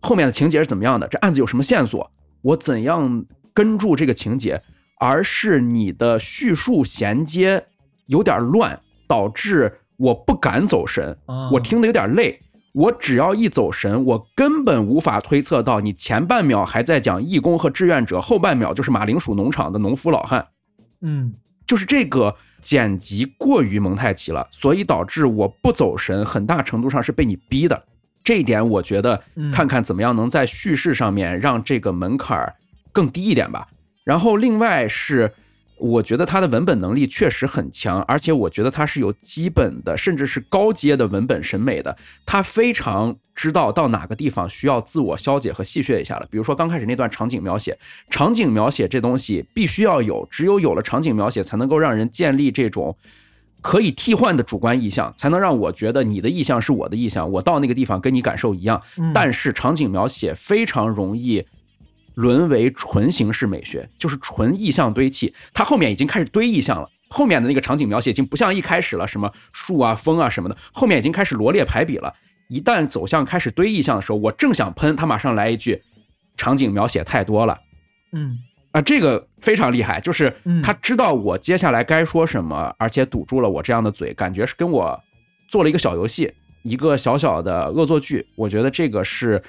[0.00, 2.10] 后面的情节是怎么样的，这案子有什么线索，
[2.42, 4.60] 我怎样跟住这个情节，
[4.98, 7.66] 而是你的叙述衔接
[8.06, 12.40] 有点乱，导致我不敢走神，啊我听得有点累。
[12.74, 20.44] 我只要一走神，我根本无法推测到你前半秒还在讲义工和志愿者，后半秒就是马铃薯农场的农夫老汉。
[21.00, 21.32] 嗯
[21.64, 27.84] 就是这个剪辑过于蒙太奇了，所以导致我不走神，很大程度上是被你逼的。
[28.24, 32.54] 这一点我觉得嗯看看怎么样能在叙事上面让这个门槛儿
[32.90, 33.68] 更低一点吧。
[34.02, 35.32] 然后另外是，
[35.76, 41.96] 我觉得他的文本能力确实很强，而且我觉得他是有基本的，甚至是高阶的文本审美的。
[42.24, 46.26] 他非常知道到哪个地方需要自我消解和戏谑一下了。
[46.30, 47.76] 比如说刚开始那段场景描写，
[48.08, 52.96] 场景描写这东西必须要有，只有有了场景描写，才能够让人建立这种
[53.60, 58.80] 可以替换的主观意向，才能让我觉得你的意向是我的意向，我到那个地方跟你感受一样。
[59.12, 61.44] 但是场景描写非常容易
[62.14, 65.34] 沦为纯形式美学，就是纯意象堆砌。
[65.52, 72.12] 它后面已经开始堆意象了，后面的那个场景描写已经不像一开始了，什么树啊、风啊什么的，后面已经开始罗列排比了。
[72.48, 75.82] 一旦走向开始堆意象的时候，我正想喷，他马上来一句
[76.36, 77.58] ：“场景描写太多了。”
[78.12, 78.38] 嗯
[78.72, 85.00] 啊，这个非常厉害，就是嗯他知道我接下来该说什么，而且堵住了我这样的嘴，感觉是跟我
[85.48, 86.32] 做了一个小游戏，
[86.62, 88.26] 一个小小的恶作剧。
[88.36, 89.42] 我觉得这个是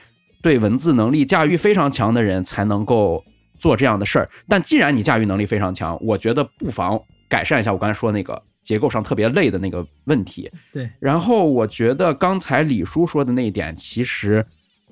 [0.46, 3.26] 对文字能力驾驭非常强的人才能够
[3.58, 4.30] 做这样的事儿。
[4.48, 10.52] 但既然你驾驭能力非常强，我觉得不妨改善一下我刚才说那个结构上特别累的那个问题。
[10.72, 14.46] 对，然后我觉得刚才李叔说的那一点，其实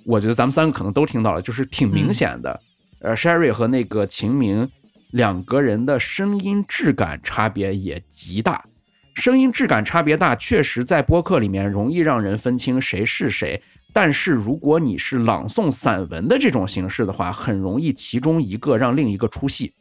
[0.07, 2.59] 我觉得咱们三个可能都听到了，就是挺明显的。
[3.01, 4.67] 呃，Sherry 和那个秦明
[5.11, 8.65] 两个人的声音质感差别也极大，
[9.13, 13.61] 声音质感差别大，确实在播客里面容易让人分清谁是谁。
[13.93, 19.71] 但是如果你是朗诵散文的这种形式的话，很容易其中一个让另一个出戏。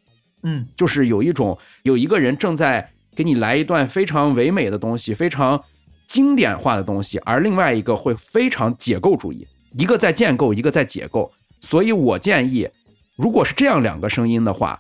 [0.45, 5.63] 嗯就是有一种有一个人正在给你来一段非常唯美的东西，非常
[6.07, 9.47] 经典化的东西，而另外一个会非常解构主义，
[9.79, 11.33] 一个在建构，一个在解构。
[11.61, 12.69] 所以我建议，
[13.17, 14.79] 如果是这样两个声音的话，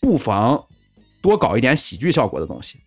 [0.00, 0.64] 不妨
[1.20, 2.78] 多搞一点喜剧效果的东西，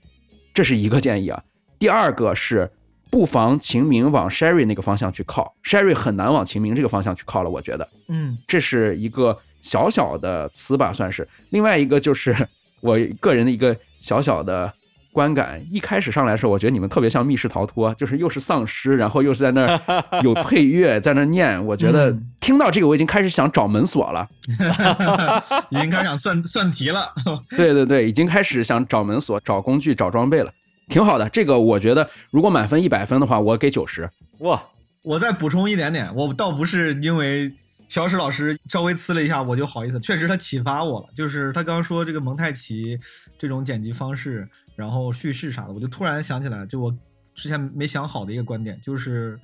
[0.54, 1.42] 这是一个建议啊。
[1.78, 2.70] 第二个是，
[3.10, 7.88] 不妨秦明往 Sherry 那个方向去靠，Sherry 很难往秦明这个方向去靠了，我觉得。
[8.10, 11.28] 嗯这是一个小小的词吧，算是。
[11.50, 12.36] 另外一个就是
[12.82, 14.72] 我个人的一个小小的
[15.12, 15.66] 观感。
[15.72, 21.64] 一开始上来的时候，我觉得你们特别像密室逃脱，就是又是丧尸，然后又是在那儿有配乐在那儿念。
[21.66, 24.28] 我觉得听到这个，我已经开始想找门锁了，
[25.72, 27.14] 已经开始想算算题了。
[27.56, 30.52] 对对对，已经开始想找门锁、找工具、找装备了，
[30.88, 31.30] 挺好的。
[31.30, 34.10] 这个我觉得，如果满分一百分的话，我给九十。
[34.40, 34.64] 哇，
[35.04, 37.54] 我再补充一点点，我倒不是因为。
[37.88, 40.00] 小史老师稍微呲了一下，我就好意思。
[40.00, 41.08] 确实，他启发我了。
[41.16, 43.00] 就是他刚说这个蒙太奇
[43.38, 44.46] 这种剪辑方式，
[44.76, 46.94] 然后叙事啥的，我就突然想起来，就我
[47.36, 49.40] 之前没想好的一个观点，就是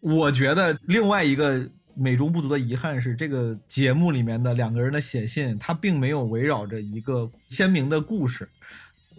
[0.00, 8.46] 我觉得另外一个美中不足的遗憾是，这个节目里面的两个人的写信，他并没有围绕着一个鲜明的故事，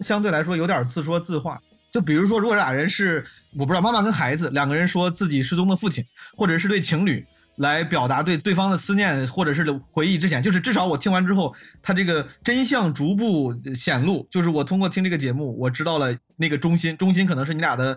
[0.02, 1.60] 相对来说有点自说自话。
[1.90, 6.04] 就比如说，如果俩人是我不知道妈妈跟孩子两个人说自己失踪的父亲，
[6.36, 7.24] 或者是对情侣。
[7.56, 14.26] 来表达对对方的思念，或者是回忆之前，就是至少我听完之后，他这个真相逐步显露。
[14.30, 17.96] 就是我通过听这个节目，我知道了那个中心，中心可能是你俩的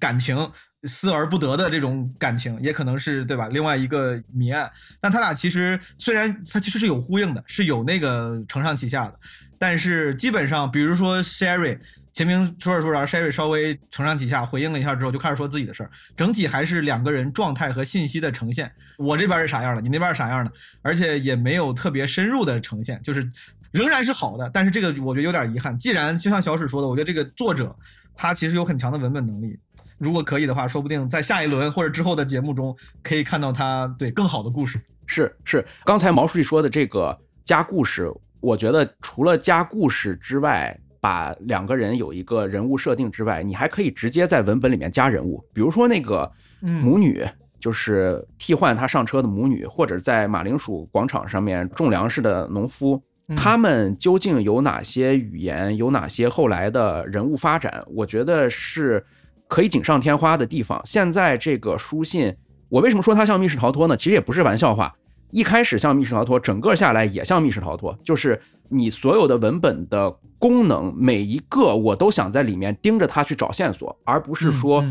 [0.00, 0.50] 感情，
[0.82, 3.46] 思而不得的这种感情，也可能是对吧？
[3.46, 4.68] 另外一个谜案，
[5.00, 9.14] 但他俩其实虽然他其实是有呼应的，是有那个承上启下的，
[9.58, 11.78] 但是基本上，比如说 Sherry。
[12.12, 15.90] 秦明说着说着，Sherry 稍微承上启下回应了一下之后，就开始说自己的事儿。
[16.16, 18.72] 整体还是两个人状态和信息的呈现。
[18.96, 20.50] 我这边是啥样的，你那边是啥样的，
[20.80, 23.30] 而且也没有特别深入的呈现，就是
[23.70, 24.48] 仍然是好的。
[24.48, 25.76] 但是这个我觉得有点遗憾。
[25.76, 27.76] 既然就像小史说的，我觉得这个作者
[28.14, 29.58] 他其实有很强的文本能力。
[29.98, 34.80] 如果可以的话，说不定在下一轮或者之后的节目中可以看到他对更好的故事。
[35.04, 37.14] 是是，刚才毛书记说的这个
[37.44, 38.10] 加故事，
[38.46, 40.78] 我觉得除了加故事之外。
[40.98, 46.28] 把两个人有一个人物设定之外，你还可以直接在文本里面加人物，比如说那个
[46.58, 47.24] 母女，
[47.60, 53.00] 就是替换他上车的母女，或者在马铃薯广场上面种粮食的农夫，
[53.36, 57.84] 他们究竟有哪些语言，有哪些后来的人物发展？
[57.86, 59.04] 我觉得是
[59.46, 60.80] 可以锦上添花的地方。
[60.84, 62.34] 现在这个书信，
[62.68, 63.96] 我为什么说它像密室逃脱呢？
[63.96, 64.92] 其实也不是玩笑话，
[65.30, 70.16] 一开始像密室逃脱，整个下来也像密室逃脱，就是你所有的文本的。
[70.38, 74.84] 功能每一个我都想在里面盯着它去找线索，而不是说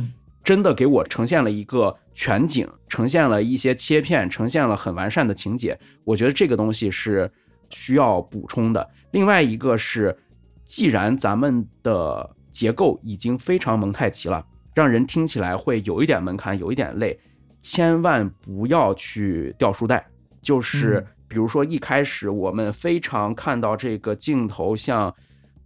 [0.44, 5.78] 真的给我呈现了一个全景，呈现了一些切片，呈现了很完善的情节。
[6.04, 7.32] 我觉得这个东西是
[7.70, 8.90] 需要补充的。
[9.12, 10.18] 另外一个是，
[10.66, 14.44] 既然咱们的结构已经非常蒙太奇了，
[14.74, 17.18] 让人听起来会有一点门槛，有一点累，
[17.62, 20.04] 千万不要去掉书袋。
[20.46, 25.14] 就是比如说一开始我们非常看到这个镜头像。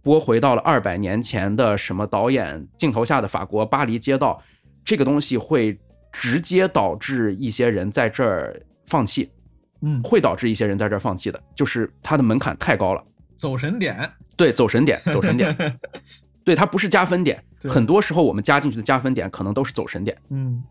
[0.02, 4.42] 拨回到了二百年前的什么导演镜头下的法国巴黎街道，
[4.82, 5.78] 这个东西会
[6.10, 9.30] 直接导致一些人在这儿放弃，
[9.82, 13.04] 嗯，会导致一些人在这儿放弃的，就是它的门槛太高了。
[13.36, 15.54] 走神点，对，走神点，走神点，
[16.42, 20.16] 对，它不是加分点，很多时候我们加进去的加分点可能都是走神点。
[20.30, 20.64] 嗯，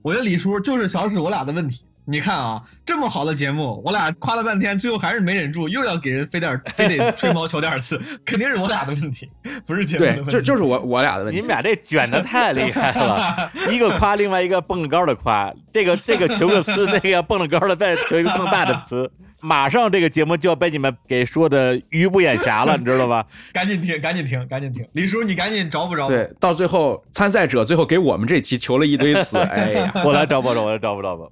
[0.00, 1.84] 我觉得李叔就是小史我俩的问题。
[2.08, 9.28] 你看啊，这么好的节目，我俩夸了半天，最后还是没忍住，又要给人飞点，非得吹毛求疵， 肯定是我俩的问题，
[9.66, 10.30] 不是节目的问题。
[10.30, 11.36] 对，就就是我我俩的问题。
[11.36, 19.10] 你们俩这卷的太厉害了，一个夸，另外一个蹦着高的夸，这个这个求个词，那个要蹦着高的再求一个更大的词，
[19.40, 23.26] 马上这个节目就要被你们给说的鱼不眼瞎了，你知道吧？
[23.52, 26.06] 赶紧听，赶紧听，赶紧听，李叔你赶紧找不着。
[26.06, 31.26] 对，到最后参赛者最后给我们这期求了一堆词， 哎呀，我来找不着，我来找不着吧。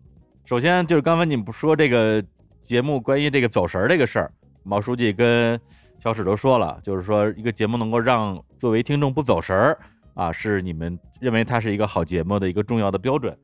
[0.44, 2.22] 首先就是刚才你们不说这个
[2.62, 4.30] 节目关于这个走神儿这个事儿，
[4.62, 5.58] 毛书记跟
[6.02, 9.78] 小史都说了，就是说一个节目能够让作为听众不走神儿
[10.12, 13.36] 啊，是你们认为它是一个好节目的一个重要的标准。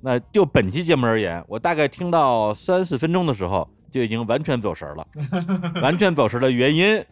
[0.00, 5.06] 那就本期节目而言，我大概听到三四分钟的时候就已经完全走神了。
[5.82, 7.04] 完全走神的原因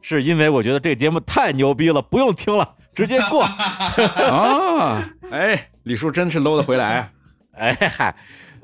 [0.00, 3.42] 是因为我觉得这个节目太牛逼了，不用听了， 直接过。
[3.44, 7.12] 啊，哎，李叔真是搂得回来啊！
[7.56, 8.16] 哎嗨。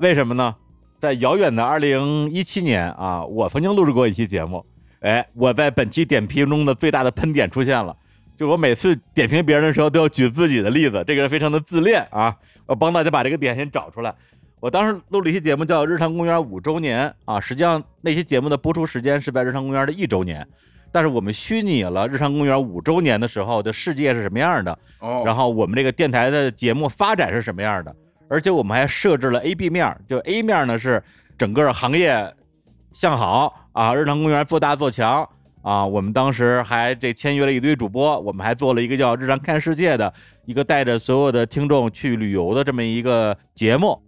[0.03, 0.53] 为什么呢？
[0.99, 4.65] 在遥远的二零一七年啊，我曾经录制过一期节目。
[4.99, 7.95] 哎，我在本期点评中的最大的喷点出现了，
[8.35, 12.35] 就我每次点评别人的时候都要举自己的例子，这个人非常的自恋啊。
[12.65, 14.13] 我帮大家把这个点先找出来。
[14.59, 20.45] 我当时录了一期节目叫《日常公园五周年》啊，实际上那期节目的播出时间是在日常公园的一周年，
[20.91, 27.95] 但是我们虚拟了日常公园五周年的时候的世界是什么样的，哦，然后我们这个电台的节目发展是什么样的。
[28.33, 31.03] 而且我们还设置了 A、B 面，就 A 面呢是
[31.37, 32.33] 整个行业
[32.91, 35.29] 向好啊，日常公园做大做强
[35.61, 35.85] 啊。
[35.85, 40.11] 我们当时还这签约了一堆主播，我们还做了一个叫《日常看世界》的
[40.45, 44.01] 一个带着所有的听众去旅游的这么一个节目。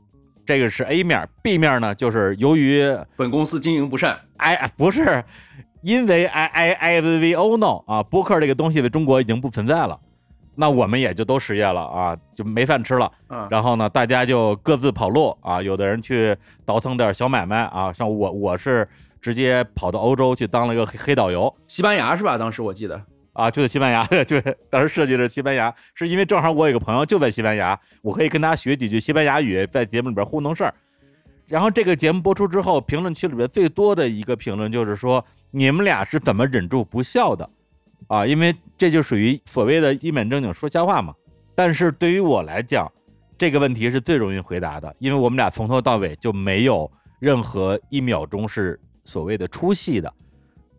[0.43, 2.83] 这个是 A 面，B 面呢就是由于
[3.15, 5.23] 本公司经营不善，哎，不是
[5.83, 9.99] 因为 I I I V V O no 啊，播客这个东西在中国已经不存在了。
[10.55, 13.11] 那我们也就都失业了啊，就没饭吃了。
[13.29, 18.87] 嗯然后呢，大家就各自跑路啊，有的人去倒腾点小买卖啊，像我我是
[19.21, 22.37] 直接跑到欧洲去当了一个黑黑导游，西班牙是吧？
[22.37, 23.01] 当时我记得
[23.33, 24.41] 啊，就是西班牙，对，
[24.71, 30.73] 当时设计的是西班牙，是因为正好我有个朋友就在西班牙，我可以跟他学几句西班牙语，在节目里边糊弄事儿。
[31.47, 37.47] 然后这个节目播出之后，评论区里边最多的一个评论就是说，你们俩是怎么忍住不笑的？
[38.07, 41.13] 啊，因为这就属于所谓的一本正经说瞎话嘛。
[41.55, 42.91] 但是对于我来讲，
[43.37, 46.89] 这个问题是最容易回答的，因为我们俩从头到尾就没有
[47.19, 50.13] 任何一秒钟是所谓的出戏的。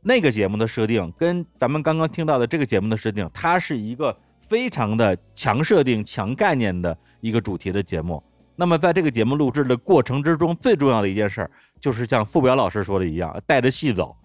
[0.03, 8.23] 那个节目的设定跟咱们刚刚听到的这个节目的设定，它是一个非常的强设定、强概念的一个主题的节目。
[8.55, 14.17] 那么在这个节目录制的过程之中，最重要的一件事儿，就是像付表老师说的一样，带着戏走，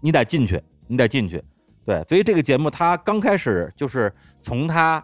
[0.00, 1.42] 你得进去，你得进去。
[1.84, 5.02] 对，所以这个节目它刚开始就是从他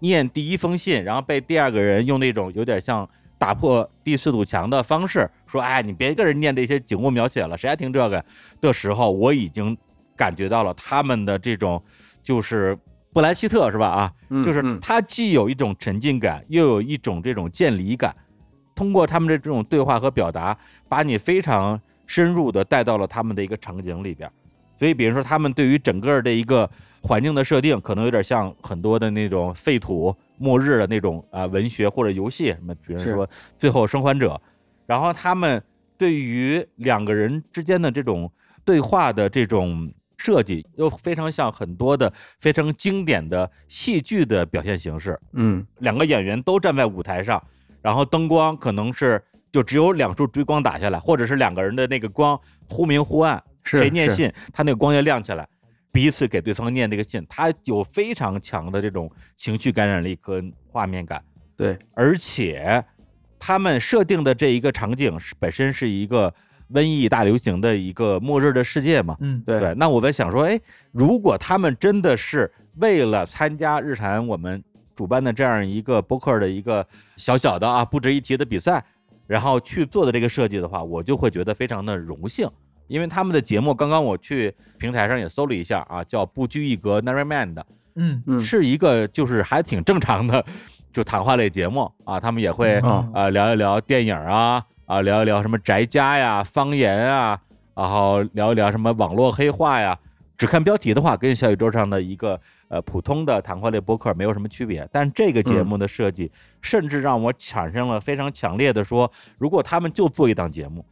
[0.00, 8.24] 念第一封信，然后被第二个人用那种有点像打破第四堵墙的方式说：“哎，你别跟人念这些景物描写了，谁还听这个？”
[8.60, 9.76] 的时候，我已经
[10.16, 11.80] 感觉到了他们的这种
[12.22, 12.76] 就是
[13.12, 13.86] 布莱希特是吧？
[13.86, 14.12] 啊，
[14.42, 18.14] 就是他既有一种沉浸感，又有一种这种见离感，
[18.74, 20.56] 通过他们的这种对话和表达，
[20.88, 24.28] 把你非常深入的带到了他们的一个场景里边。
[24.78, 26.70] 所以，比如说他们对于整个的一个
[27.02, 33.26] 环境的设定，可能有点像很多的那种废土、末日的那种啊、文学或者游戏什么，比如说
[33.58, 34.34] 《最后生还者》，
[34.86, 35.60] 然后他们
[35.96, 38.30] 对于两个人之间的这种
[38.64, 45.18] 对话的这种设计，又非常像很多的非常经典的戏剧的表现形式。
[45.32, 47.42] 嗯，两个演员都站在舞台上，
[47.82, 52.38] 然后灯光可能是就只有两束追光打下来，或者是两个人的那个光
[52.68, 53.42] 忽明忽暗，
[53.76, 55.46] 谁念信，他那个光就亮起来，
[55.92, 61.22] 彼此给对方念这个信，他有非常强的这种情绪感染力跟画面感。
[61.56, 62.84] 对，而且
[63.38, 66.32] 他们设定的这一个场景是本身是一个
[66.72, 69.74] 瘟疫大流行的一个末日的世界嘛，嗯，对对。
[69.74, 70.60] 那我在想说，哎，
[70.92, 74.62] 如果他们真的是为了参加日坛我们
[74.94, 76.86] 主办的这样一个播客的一个
[77.16, 78.84] 小小的啊不值一提的比赛，
[79.26, 82.48] 然后去做的这个设计的话，我就会觉得非常的荣幸。
[82.88, 87.62] 因为他们的节目，刚刚我去平台上也搜了一下啊，叫不拘一格 Never Mind，
[87.94, 90.44] 嗯嗯是一个就是还挺正常的，
[90.92, 97.38] 就谈话类节目啊，他们也会嗯啊、聊一聊电影啊啊聊一聊什么宅家呀、方言啊，
[97.76, 99.96] 然后聊一聊什么网络黑话呀。
[100.36, 104.88] 只看标题的话，跟小宇宙上的一个呃普通的谈话类播客没有什么区别。
[104.92, 106.30] 但这个节目的设计，
[106.62, 110.84] 甚至让我产生了非常强烈的说，如果他们就做一档节目，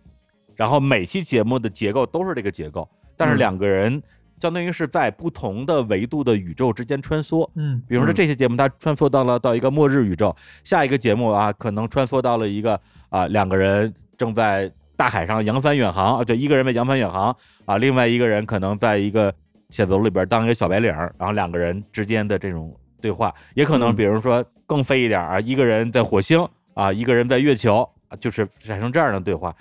[0.56, 4.02] 然后每期节目的结构都是这个结构，但是嗯两个人
[4.40, 7.48] 相当于是在不同的维度的宇宙之间穿梭。
[7.54, 10.34] 嗯比如说嗯这些节目它穿梭到了到一个末日宇宙，
[10.64, 12.80] 下一个节目啊可能穿梭到了一个
[13.10, 19.32] 啊两个人正在大海上扬帆远航啊，对，一个人在扬帆远航啊，另外一个人可能在一个
[19.68, 29.54] 写字楼里边当一个小白领儿，然后两个人之间的这种对话，也可能嗯比如说更飞一点啊，一个人在火星啊，一个人在月球，啊就是产生这样的对话。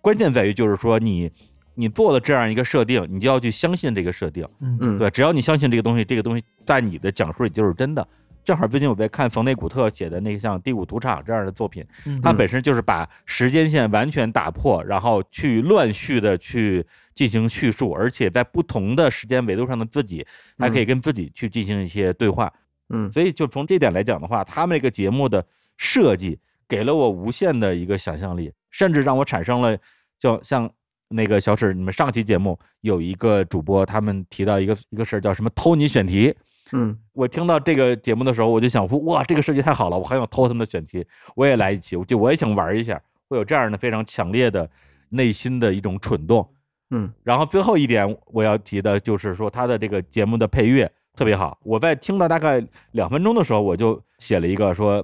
[0.00, 1.30] 关键在于就是说你
[1.74, 4.46] 你做了这样一个设定，你就要去相信这个设定。
[4.60, 8.06] 嗯嗯对，只要你相信这个东西，这个东西在你的讲述里就是真的。
[8.44, 20.26] 正好最近我在看冯内古特写的那个像《第五赌场》这样的作品，嗯它本身就是把时间线完全打破，然后去乱序的去进行叙述，而且在不同的时间维度上的自己
[20.56, 22.50] 还可以跟自己去进行一些对话。
[22.88, 25.44] 嗯，所以就从这点来讲的话，他们这个节目的
[25.76, 29.76] 设计给了我无限的一个想象力，甚至让我产生了
[30.18, 30.70] 就像
[31.08, 36.34] 那个小史，你们上期节目有一个主播，他们提到一个一个事儿叫什么偷你选题。
[36.72, 41.02] 嗯，我听到这个节目的时候，我就想说，哇，这个设计太好了，我很想偷他们的选题，
[41.34, 44.68] 我也来一期，我就我也想玩一下，会有这样的非常强烈的
[45.08, 46.46] 内心的一种蠢动。
[46.90, 51.58] 嗯，然后最后一点我要提的就是说，他的这个节目的配乐特别好。
[51.62, 55.02] 我在听到大概两分钟的时候，我就写了一个说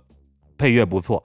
[0.58, 1.24] 配乐不错。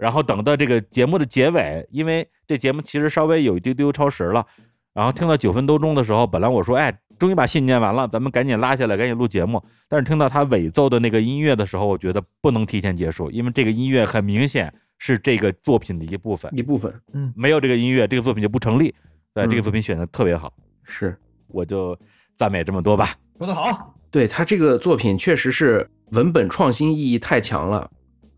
[0.00, 4.46] 然后等到这个节目的结尾，因为这节目其实稍微有一丢丢超时了，
[4.94, 9.62] 然后听到九分多钟的时候，本来我说，哎，终于把信念完了，咱们赶紧拉下来，赶紧录节目。
[9.88, 16.50] 但是听到他尾奏的那个音乐的时候，我觉得不能提前结束，因为这个音乐很明显是这个作品的一部分。
[16.56, 18.94] 一部分，嗯，没有这个音乐，这个作品就不成立。
[19.34, 20.50] 对，这个嗯作品选的特别好，
[20.82, 21.14] 是，
[21.48, 21.94] 我就
[22.36, 23.14] 赞美这么多吧。
[23.36, 27.90] 说得好，对他这个作品确实是文本创新意义太强了，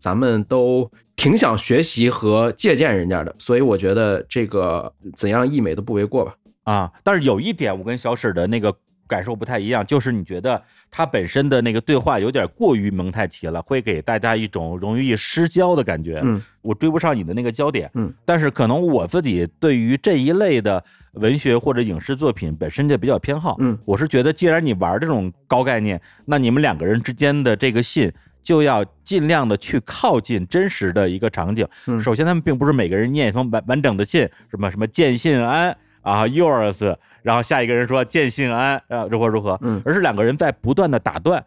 [0.03, 6.35] 咱们都挺想学习和借鉴人家的，所以我觉得这个怎样溢美都不为过吧。
[6.65, 8.75] 啊，但是有一点，我跟小史的那个
[9.07, 10.61] 感受不太一样，就是你觉得
[10.91, 16.19] 他本身的那个对话有点过于蒙太奇了，会给大家一种容易失焦的感觉。
[16.21, 17.89] 嗯，我追不上你的那个焦点。
[17.93, 23.55] 嗯，但是可能我自己对于这一类的文学或者影视作品本身就比较偏好。
[23.59, 28.11] 嗯，我是觉得既然你玩这种高概念，那你们两个人之间的这个信。
[28.43, 31.67] 就要尽量的去靠近真实的一个场景。
[31.87, 41.43] 嗯首先，他们并不是每个人念一封完完整的信，什么什么见信安啊，yours，然后下一个人说见信安啊，如何如何，嗯而是两个人在不断的打断，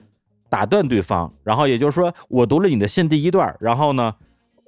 [0.49, 1.33] 打断对方。
[1.45, 4.15] 然后也就是说，我读了你的信第一段，然后呢，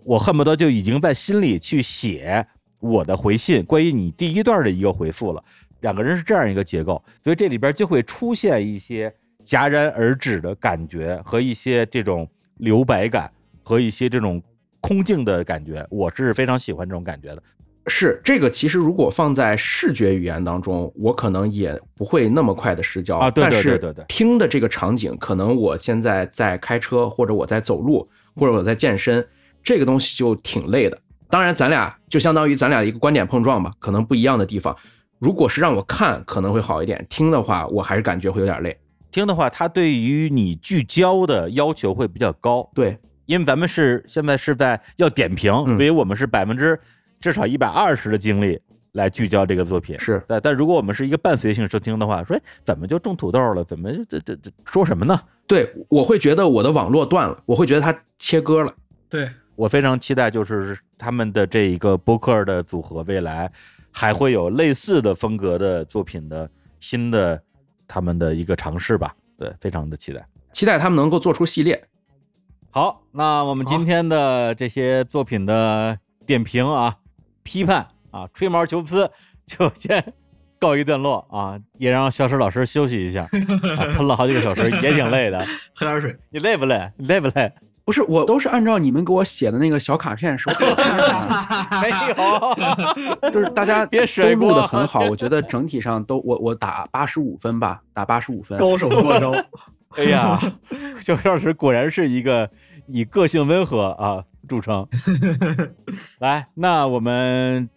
[0.04, 2.46] 我恨不得就已经在心里去写
[2.80, 5.42] 我的回信，关于你第一段的一个回复了。
[5.80, 9.14] 两个人是这样一个结构，所以这里边就会出现一些
[9.48, 14.42] 戛然而止的感觉和一些这种留白感和一些这种
[14.82, 17.42] 空镜的感觉，我是非常喜欢这种感觉的。
[17.86, 28.06] 是这个，其实如果放在视觉语言当中，我可能也不会那么快的失焦啊对对对对对听的这个场景，可能我现在在开车，或者我在走路，
[28.36, 29.26] 或者我在健身，
[29.62, 31.00] 这个东西就挺累的。
[31.30, 34.76] 当然，咱俩就相当于咱俩一个观点碰撞吧，可能不一样的地方。
[35.18, 38.78] 如果是让我看，可能会好一点；听的话，我还是感觉会有点累。
[39.10, 42.68] 听的话，它对于你聚焦的要求会比较高。
[42.74, 46.78] 对，因为咱们是现在是在要点评，嗯所以我们是百分之
[47.20, 48.60] 至少一百二十的精力
[48.92, 49.98] 来聚焦这个作品。
[49.98, 53.64] 是，但但如果我们是一个伴随性收听的话，说哎怎么就种土豆了？
[53.64, 55.18] 怎么这这这说什么呢？
[55.46, 58.72] 对，我会觉得我的网络断了，我会觉得它切割了。
[59.08, 63.50] 对我非常期待，就是他们的这一个播客的组合，未来
[63.90, 66.48] 还会有类似的风格的作品的
[66.78, 67.42] 新的
[67.88, 69.12] 他们的一个尝试吧。
[69.36, 70.24] 对，非常的期待。
[70.52, 71.82] 期待他们能够做出系列。
[72.70, 76.96] 好，那我们今天的这些作品的点评啊、
[77.42, 79.10] 批判啊、吹毛求疵
[79.46, 80.12] 就先
[80.58, 85.42] 告一段落啊，也让小史老师休息一下，啊、 喷了好几个小时，也挺累的。
[85.74, 86.92] 喝点水，你累不累？
[86.96, 87.52] 你累不累？
[87.88, 90.58] 不是，我都是按照你们给我写的那个小卡片收的。
[91.80, 98.58] 没有， 就是大家 别都录的很好，我觉得整体上都我我打八十五分吧，打八十五分。
[98.58, 99.32] 高手过招。
[99.96, 100.38] 哎呀，
[101.00, 102.50] 小史老师果然是一个
[102.88, 104.86] 以个性温和啊著称。
[106.18, 107.70] 来，那我们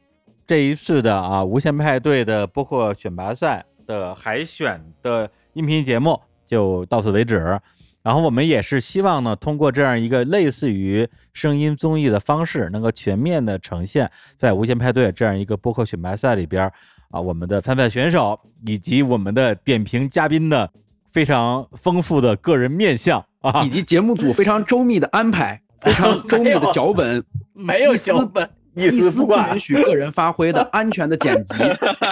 [0.45, 7.57] 这一次的啊无限派对的包括选拔赛的海选的音频节目就到此为止。
[8.03, 16.73] 然后我们也是希望呢，通过这样一个类似于声音综艺的方式，能够全面的呈现在无限派对这样一个播客选拔赛里边儿
[17.11, 20.69] 啊，我们的参赛选手以及我们的点评嘉宾的
[21.11, 27.23] 非常丰富的个人面相啊， 以及节目组非常周密的安排，非常周密的脚本，
[27.53, 31.55] 没有脚本，一丝不丝不允许个人发挥的安全的剪辑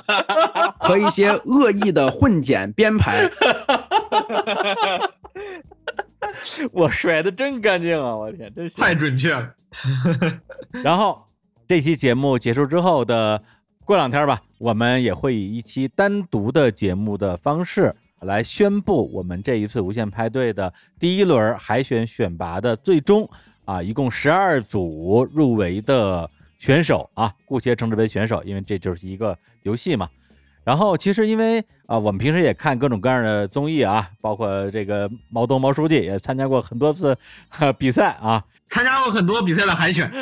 [0.77, 3.29] 和一些恶意的混剪编排。
[6.71, 8.15] 我甩的真干净啊！
[8.15, 9.53] 我天，真行太准确了。
[10.83, 11.25] 然后
[11.67, 13.41] 这期节目结束之后的
[13.85, 23.29] 过两天吧，我们也会以一期单独的节目的方式来宣布我们这一次无限派对的第一轮海选选拔的最终
[23.65, 30.09] 啊，一共十二组入围的选手啊，姑且称之为选手，因为这就是一个游戏嘛。
[30.69, 37.17] 然后其实因为啊、我们平时也看各种各样的综艺啊，包括这个毛东毛书记也参加过很多次、
[37.57, 40.07] 呃比赛啊，参加过很多比赛的海选，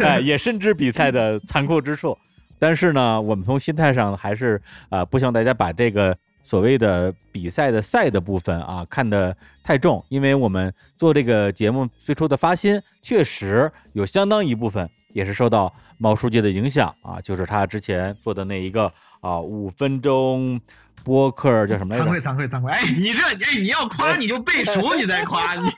[0.00, 2.16] 哎，也深知比赛的残酷之处。
[2.58, 4.58] 但是呢，我们从心态上还是
[4.88, 15.70] 啊、不希望大家把这个所谓的比赛的赛的部分啊看得太重，因为我们做这个节目最初的发心，确实有相当一部分也是受到
[16.02, 18.90] 毛书记的影响啊，就是他之前做的那一个
[19.20, 20.58] 啊五分钟
[21.04, 22.20] 播客叫什么来着惭愧？
[22.20, 22.72] 惭愧惭愧！
[22.72, 25.68] 哎，你这哎，你要夸你就背熟，你再夸你，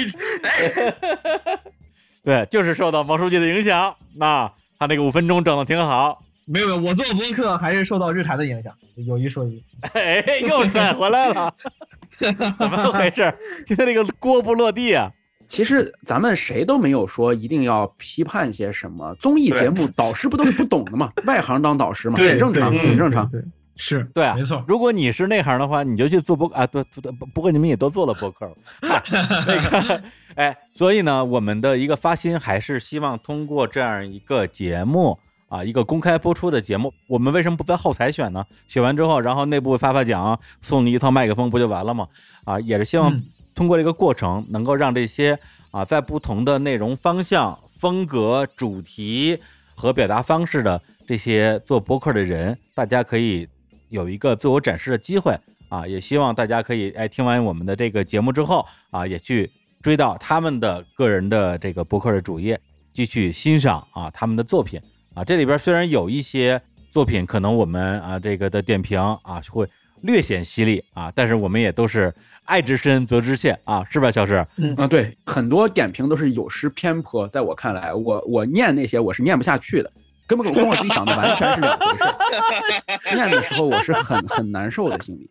[0.44, 0.94] 哎，
[2.22, 3.94] 对，就是受到毛书记的影响。
[4.14, 9.60] 那他那个五分钟整的挺好，没有没有，我做播客还是受到日坛的影响，有一说一。
[9.92, 11.52] 哎，又甩回来了，
[12.18, 13.34] 怎么回事？
[13.66, 15.10] 今天这个锅不落地啊！
[15.52, 19.14] 其实咱们谁都没有说一定要批判些什么。
[19.16, 23.28] 综艺节目导师不都是不懂的嘛， 外行当导师嘛，很正常，很正常。
[23.28, 23.38] 对，
[23.76, 24.64] 是对啊，没错。
[24.66, 29.02] 如果你是内行的话，你就去做播啊，对对，不不过你们也都做了播客了， 嗨
[29.46, 30.02] 那个，
[30.36, 35.18] 哎，所以呢，我们的一个发心还是希望通过这样一个节目
[35.48, 38.42] 啊，一个公开播出的节目，我们为什么不在后台选呢？
[38.68, 42.08] 选完之后，然后内部发发奖，送你一套麦克风，不就完了吗？
[42.46, 43.22] 啊，也是希望嗯
[43.62, 45.38] 通过这个过程，能够让这些
[45.70, 49.38] 啊，在不同的内容方向、风格、主题
[49.76, 53.46] 和表达方式的这些做播客的人，大家可以
[53.88, 59.48] 有一个自我展示的机会啊，也希望大家可以哎听完我们的这个节目之后啊，也去
[59.80, 62.60] 追到他们的个人的这个博客的主页，
[62.92, 64.80] 继续欣赏啊他们的作品
[65.14, 65.22] 啊。
[65.22, 66.60] 这里边虽然有一些
[66.90, 69.64] 作品可能我们啊这个的点评啊会
[70.02, 72.14] 略显犀利啊，但是我们也都是
[72.44, 74.46] 爱之深责之切啊，是吧，小石？
[74.56, 79.90] 嗯啊，对，很多点评都是有失偏颇，在我看来，我我念那些我是念不下去的。
[80.24, 83.14] 根本跟我自己想的完全是两回事。
[83.14, 85.28] 念的时候我是很很难受的心里。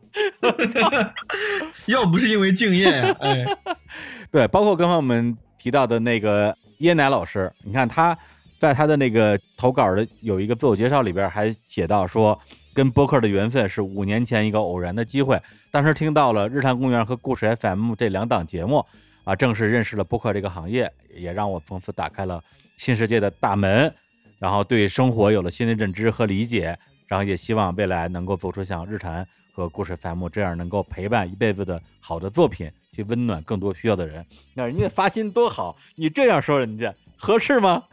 [1.88, 3.43] 要不是因为敬业呀，哎，
[4.30, 8.15] 对，包括刚刚我们提到的那个椰奶老师，你看他
[8.60, 12.39] 在他的那个投稿的有一个自我介绍里边还写到说，
[12.73, 18.85] 跟播客的缘分是五年前一个偶然的机会，当时听到了日坛公园和故事 FM 这两档节目
[19.23, 22.41] 啊，正式认识了播客这个行业，也让我从此打开了
[22.77, 23.93] 新世界的大门。
[24.39, 26.76] 然后对生活有了新的认知和理解，
[27.06, 34.26] 然后也希望未来能够做出像日坛和故事 FM 这样能够陪伴一辈子的好的作品，去温暖更多需要的人。
[34.56, 36.91] 那人家发心多好，你这样说人家
[37.22, 37.84] 合适吗？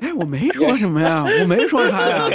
[0.00, 2.28] 哎，我没说什么呀， 我没说他呀，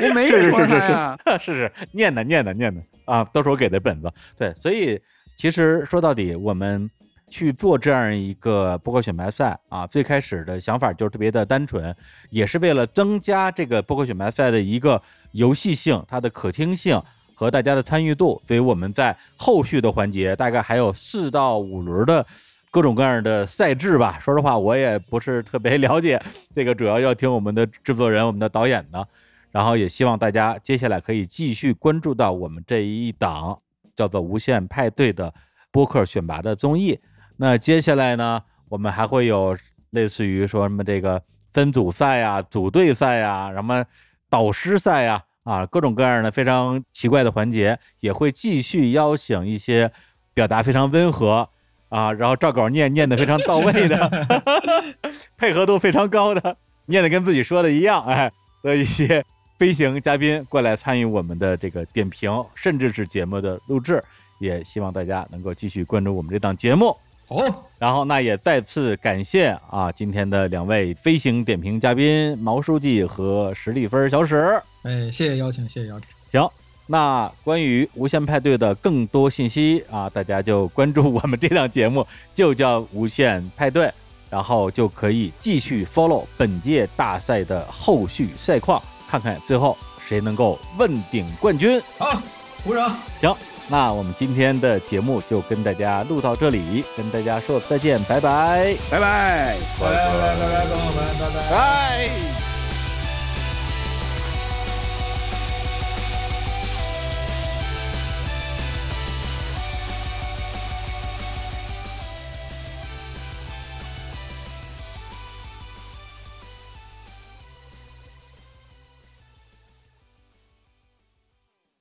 [0.00, 4.10] 我没说他呀，是是是 念的念的念的啊，都是我给的本子。
[4.36, 5.00] 对，所以
[5.36, 6.90] 其实说到底，我们。
[7.30, 11.94] 去做这样一个播客选拔赛啊，最开始的想法就是特别的单纯，
[12.30, 16.98] 也是为了增加这个播客选拔赛的一个游戏性、它的可听性
[17.34, 18.40] 和大家的参与度。
[18.46, 22.26] 所以我们在后续的环节，大概还有四到五轮的
[22.70, 24.18] 各种各样的赛制吧。
[24.20, 26.20] 说实话，我也不是特别了解，
[26.54, 29.06] 这个主要要听我们的制作人、我们的导演的。
[29.50, 33.58] 然后也希望大家接下来可以继续关注到我们这一档
[33.96, 35.32] 叫做《无限派对》的
[35.72, 36.98] 播客选拔的综艺。
[37.38, 39.56] 那接下来呢，我们还会有
[39.90, 41.20] 类似于说什么这个
[41.50, 43.82] 分组赛啊、组队赛啊、什么
[44.28, 49.90] 导师赛啊啊，各种各样的非常奇怪的环节，也会继续邀请一些
[50.34, 51.48] 表达非常温和
[51.88, 54.26] 啊，然后照稿念念的非常到位的，
[55.36, 56.56] 配合度非常高的，
[56.86, 58.30] 念的跟自己说的一样，哎
[58.62, 59.24] 的一些
[59.56, 64.02] 飞行嘉宾过来参与我们的这个点评，甚至是节目的录制，
[64.40, 66.96] 也希望大家能够继续关注我们这档节目。
[67.28, 74.60] 哦，然后那也再次感谢啊，今天的两位飞行点评嘉宾毛书记和史蒂芬小史。
[74.82, 76.08] 哎，谢谢邀请，谢谢邀请。
[76.26, 76.50] 行，
[76.90, 82.04] 那关于无限派对的更多信息啊大家就关注我们这档节目
[82.34, 83.92] 就叫无限派对
[84.30, 91.80] 然后就可以继续 follow 本届大赛的后续赛况看看最后谁能够问鼎冠军。
[91.98, 92.20] 好
[92.64, 92.90] 鼓掌
[93.20, 93.36] 行
[93.70, 98.74] 那我们今天的节目就跟大家录到这里跟大家说再见拜拜。
[98.90, 101.50] 拜拜拜拜拜拜拜拜拜拜。
[101.50, 102.37] 拜。